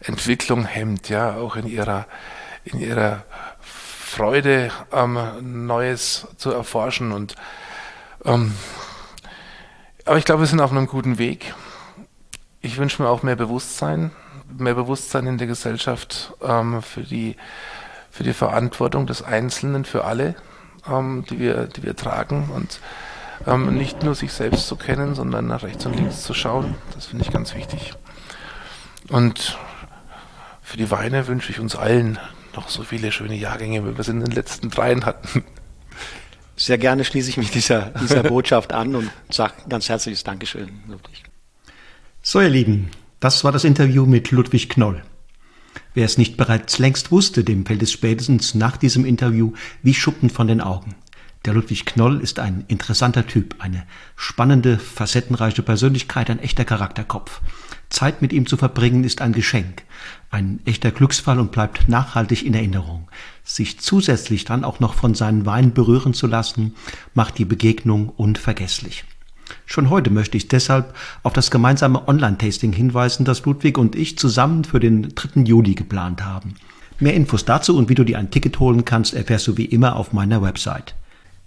Entwicklung 0.00 0.64
hemmt, 0.64 1.10
ja, 1.10 1.34
auch 1.34 1.56
in 1.56 1.66
ihrer, 1.66 2.06
in 2.64 2.80
ihrer 2.80 3.24
Freude, 3.60 4.70
ähm, 4.92 5.66
Neues 5.66 6.26
zu 6.38 6.50
erforschen 6.50 7.12
und 7.12 7.34
ähm, 8.24 8.54
aber 10.06 10.18
ich 10.18 10.24
glaube, 10.24 10.40
wir 10.42 10.46
sind 10.46 10.60
auf 10.60 10.70
einem 10.70 10.86
guten 10.86 11.18
Weg. 11.18 11.54
Ich 12.60 12.78
wünsche 12.78 13.02
mir 13.02 13.08
auch 13.08 13.22
mehr 13.22 13.36
Bewusstsein 13.36 14.10
mehr 14.58 14.74
Bewusstsein 14.74 15.26
in 15.26 15.38
der 15.38 15.46
Gesellschaft 15.46 16.34
ähm, 16.42 16.82
für, 16.82 17.02
die, 17.02 17.36
für 18.10 18.24
die 18.24 18.32
Verantwortung 18.32 19.06
des 19.06 19.22
Einzelnen, 19.22 19.84
für 19.84 20.04
alle, 20.04 20.34
ähm, 20.88 21.24
die, 21.28 21.38
wir, 21.38 21.66
die 21.66 21.82
wir 21.82 21.96
tragen 21.96 22.50
und 22.54 22.80
ähm, 23.46 23.74
nicht 23.74 24.02
nur 24.02 24.14
sich 24.14 24.32
selbst 24.32 24.66
zu 24.66 24.76
kennen, 24.76 25.14
sondern 25.14 25.46
nach 25.46 25.62
rechts 25.62 25.84
und 25.86 25.96
links 25.96 26.22
zu 26.22 26.34
schauen. 26.34 26.74
Das 26.94 27.06
finde 27.06 27.24
ich 27.24 27.32
ganz 27.32 27.54
wichtig. 27.54 27.94
Und 29.08 29.58
für 30.62 30.76
die 30.76 30.90
Weine 30.90 31.26
wünsche 31.26 31.52
ich 31.52 31.60
uns 31.60 31.76
allen 31.76 32.18
noch 32.54 32.68
so 32.68 32.82
viele 32.82 33.12
schöne 33.12 33.34
Jahrgänge, 33.34 33.84
wie 33.84 33.92
wir 33.92 34.00
es 34.00 34.08
in 34.08 34.20
den 34.20 34.32
letzten 34.32 34.70
dreien 34.70 35.04
hatten. 35.04 35.44
Sehr 36.56 36.78
gerne 36.78 37.04
schließe 37.04 37.28
ich 37.28 37.36
mich 37.36 37.50
dieser, 37.50 37.92
dieser 38.00 38.22
Botschaft 38.24 38.72
an 38.72 38.94
und 38.96 39.10
sage 39.30 39.54
ganz 39.68 39.88
herzliches 39.88 40.24
Dankeschön, 40.24 40.70
Ludwig. 40.88 41.24
So, 42.22 42.40
ihr 42.40 42.48
Lieben, 42.48 42.90
das 43.20 43.44
war 43.44 43.52
das 43.52 43.64
Interview 43.64 44.06
mit 44.06 44.30
Ludwig 44.30 44.70
Knoll. 44.70 45.02
Wer 45.94 46.06
es 46.06 46.18
nicht 46.18 46.36
bereits 46.36 46.78
längst 46.78 47.12
wusste, 47.12 47.44
dem 47.44 47.66
fällt 47.66 47.82
es 47.82 47.92
spätestens 47.92 48.54
nach 48.54 48.76
diesem 48.76 49.04
Interview 49.04 49.52
wie 49.82 49.94
Schuppen 49.94 50.30
von 50.30 50.46
den 50.46 50.60
Augen. 50.60 50.94
Der 51.44 51.54
Ludwig 51.54 51.86
Knoll 51.86 52.20
ist 52.20 52.40
ein 52.40 52.64
interessanter 52.68 53.26
Typ, 53.26 53.56
eine 53.60 53.86
spannende, 54.16 54.78
facettenreiche 54.78 55.62
Persönlichkeit, 55.62 56.28
ein 56.28 56.40
echter 56.40 56.64
Charakterkopf. 56.64 57.40
Zeit 57.88 58.20
mit 58.20 58.32
ihm 58.32 58.46
zu 58.46 58.56
verbringen 58.56 59.04
ist 59.04 59.22
ein 59.22 59.32
Geschenk, 59.32 59.84
ein 60.30 60.60
echter 60.64 60.90
Glücksfall 60.90 61.38
und 61.38 61.52
bleibt 61.52 61.88
nachhaltig 61.88 62.44
in 62.44 62.54
Erinnerung. 62.54 63.08
Sich 63.48 63.78
zusätzlich 63.78 64.44
dann 64.44 64.64
auch 64.64 64.80
noch 64.80 64.94
von 64.94 65.14
seinen 65.14 65.46
Weinen 65.46 65.72
berühren 65.72 66.14
zu 66.14 66.26
lassen, 66.26 66.74
macht 67.14 67.38
die 67.38 67.44
Begegnung 67.44 68.08
unvergesslich. 68.08 69.04
Schon 69.66 69.88
heute 69.88 70.10
möchte 70.10 70.36
ich 70.36 70.48
deshalb 70.48 70.96
auf 71.22 71.32
das 71.32 71.52
gemeinsame 71.52 72.08
Online-Tasting 72.08 72.72
hinweisen, 72.72 73.24
das 73.24 73.44
Ludwig 73.44 73.78
und 73.78 73.94
ich 73.94 74.18
zusammen 74.18 74.64
für 74.64 74.80
den 74.80 75.14
3. 75.14 75.42
Juli 75.42 75.76
geplant 75.76 76.24
haben. 76.24 76.56
Mehr 76.98 77.14
Infos 77.14 77.44
dazu 77.44 77.76
und 77.76 77.88
wie 77.88 77.94
du 77.94 78.02
dir 78.02 78.18
ein 78.18 78.32
Ticket 78.32 78.58
holen 78.58 78.84
kannst, 78.84 79.14
erfährst 79.14 79.46
du 79.46 79.56
wie 79.56 79.66
immer 79.66 79.94
auf 79.94 80.12
meiner 80.12 80.42
Website. 80.42 80.96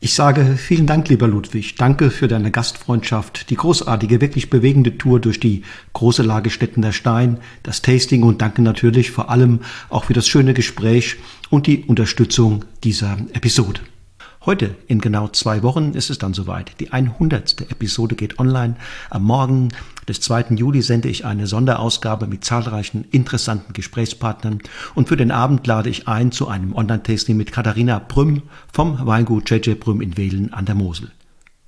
Ich 0.02 0.14
sage 0.14 0.56
vielen 0.56 0.88
Dank, 0.88 1.10
lieber 1.10 1.28
Ludwig. 1.28 1.76
Danke 1.76 2.10
für 2.10 2.30
deine 2.30 2.52
Gastfreundschaft, 2.52 3.50
die 3.50 3.56
großartige, 3.56 4.22
wirklich 4.22 4.50
bewegende 4.50 4.98
Tour 4.98 5.20
durch 5.20 5.42
die 5.42 5.64
große 5.92 6.24
Lage 6.24 6.50
Stettener 6.50 6.94
Stein, 6.94 7.40
das 7.64 7.82
Tasting 7.82 8.24
und 8.24 8.42
danke 8.42 8.62
natürlich 8.62 9.12
vor 9.12 9.30
allem 9.30 9.60
auch 9.90 10.06
für 10.06 10.14
das 10.14 10.26
schöne 10.26 10.54
Gespräch 10.54 11.18
und 11.50 11.68
die 11.68 11.84
Unterstützung 11.84 12.64
dieser 12.86 13.18
Episode. 13.34 13.82
Heute, 14.46 14.74
in 14.88 15.02
genau 15.02 15.28
zwei 15.28 15.64
Wochen, 15.64 15.92
ist 15.92 16.10
es 16.10 16.18
dann 16.18 16.34
soweit. 16.34 16.80
Die 16.80 16.94
100. 16.94 17.70
Episode 17.70 18.16
geht 18.16 18.40
online. 18.40 18.78
Am 19.10 19.24
Morgen 19.24 19.68
des 20.10 20.20
2. 20.22 20.56
Juli 20.56 20.82
sende 20.82 21.08
ich 21.08 21.26
eine 21.26 21.48
Sonderausgabe 21.48 22.28
mit 22.28 22.44
zahlreichen 22.44 23.06
interessanten 23.12 23.74
Gesprächspartnern 23.74 24.60
und 24.96 25.08
für 25.08 25.16
den 25.16 25.32
Abend 25.32 25.66
lade 25.68 25.90
ich 25.90 26.08
ein 26.08 26.32
zu 26.32 26.48
einem 26.48 26.76
Online-Tasting 26.76 27.38
mit 27.38 27.52
Katharina 27.52 28.00
Brüm 28.00 28.42
vom 28.74 29.06
Weingut 29.06 29.50
JJ 29.50 29.76
Brüm 29.76 30.02
in 30.02 30.18
Wehlen 30.18 30.52
an 30.52 30.66
der 30.66 30.76
Mosel. 30.76 31.12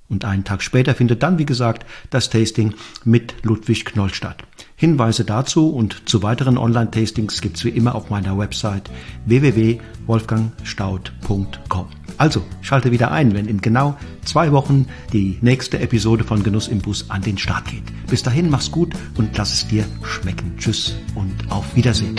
Und 0.08 0.26
einen 0.26 0.44
Tag 0.44 0.62
später 0.62 0.94
findet 0.94 1.22
dann, 1.22 1.38
wie 1.38 1.46
gesagt, 1.46 1.86
das 2.10 2.28
Tasting 2.28 2.74
mit 3.04 3.34
Ludwig 3.44 3.86
Knoll 3.86 4.12
statt. 4.12 4.42
Hinweise 4.82 5.24
dazu 5.24 5.70
und 5.70 6.08
zu 6.08 6.24
weiteren 6.24 6.58
Online-Tastings 6.58 7.40
gibt's 7.40 7.64
wie 7.64 7.68
immer 7.68 7.94
auf 7.94 8.10
meiner 8.10 8.36
Website 8.36 8.90
www.wolfgangstaud.com. 9.26 11.86
Also 12.18 12.42
schalte 12.62 12.90
wieder 12.90 13.12
ein, 13.12 13.32
wenn 13.32 13.46
in 13.46 13.60
genau 13.60 13.96
zwei 14.24 14.50
Wochen 14.50 14.88
die 15.12 15.38
nächste 15.40 15.78
Episode 15.78 16.24
von 16.24 16.42
Genuss 16.42 16.66
im 16.66 16.80
Bus 16.80 17.10
an 17.10 17.22
den 17.22 17.38
Start 17.38 17.66
geht. 17.66 17.84
Bis 18.08 18.24
dahin 18.24 18.50
mach's 18.50 18.72
gut 18.72 18.92
und 19.16 19.38
lass 19.38 19.52
es 19.52 19.68
dir 19.68 19.84
schmecken. 20.02 20.54
Tschüss 20.58 20.96
und 21.14 21.48
auf 21.48 21.76
Wiedersehen. 21.76 22.16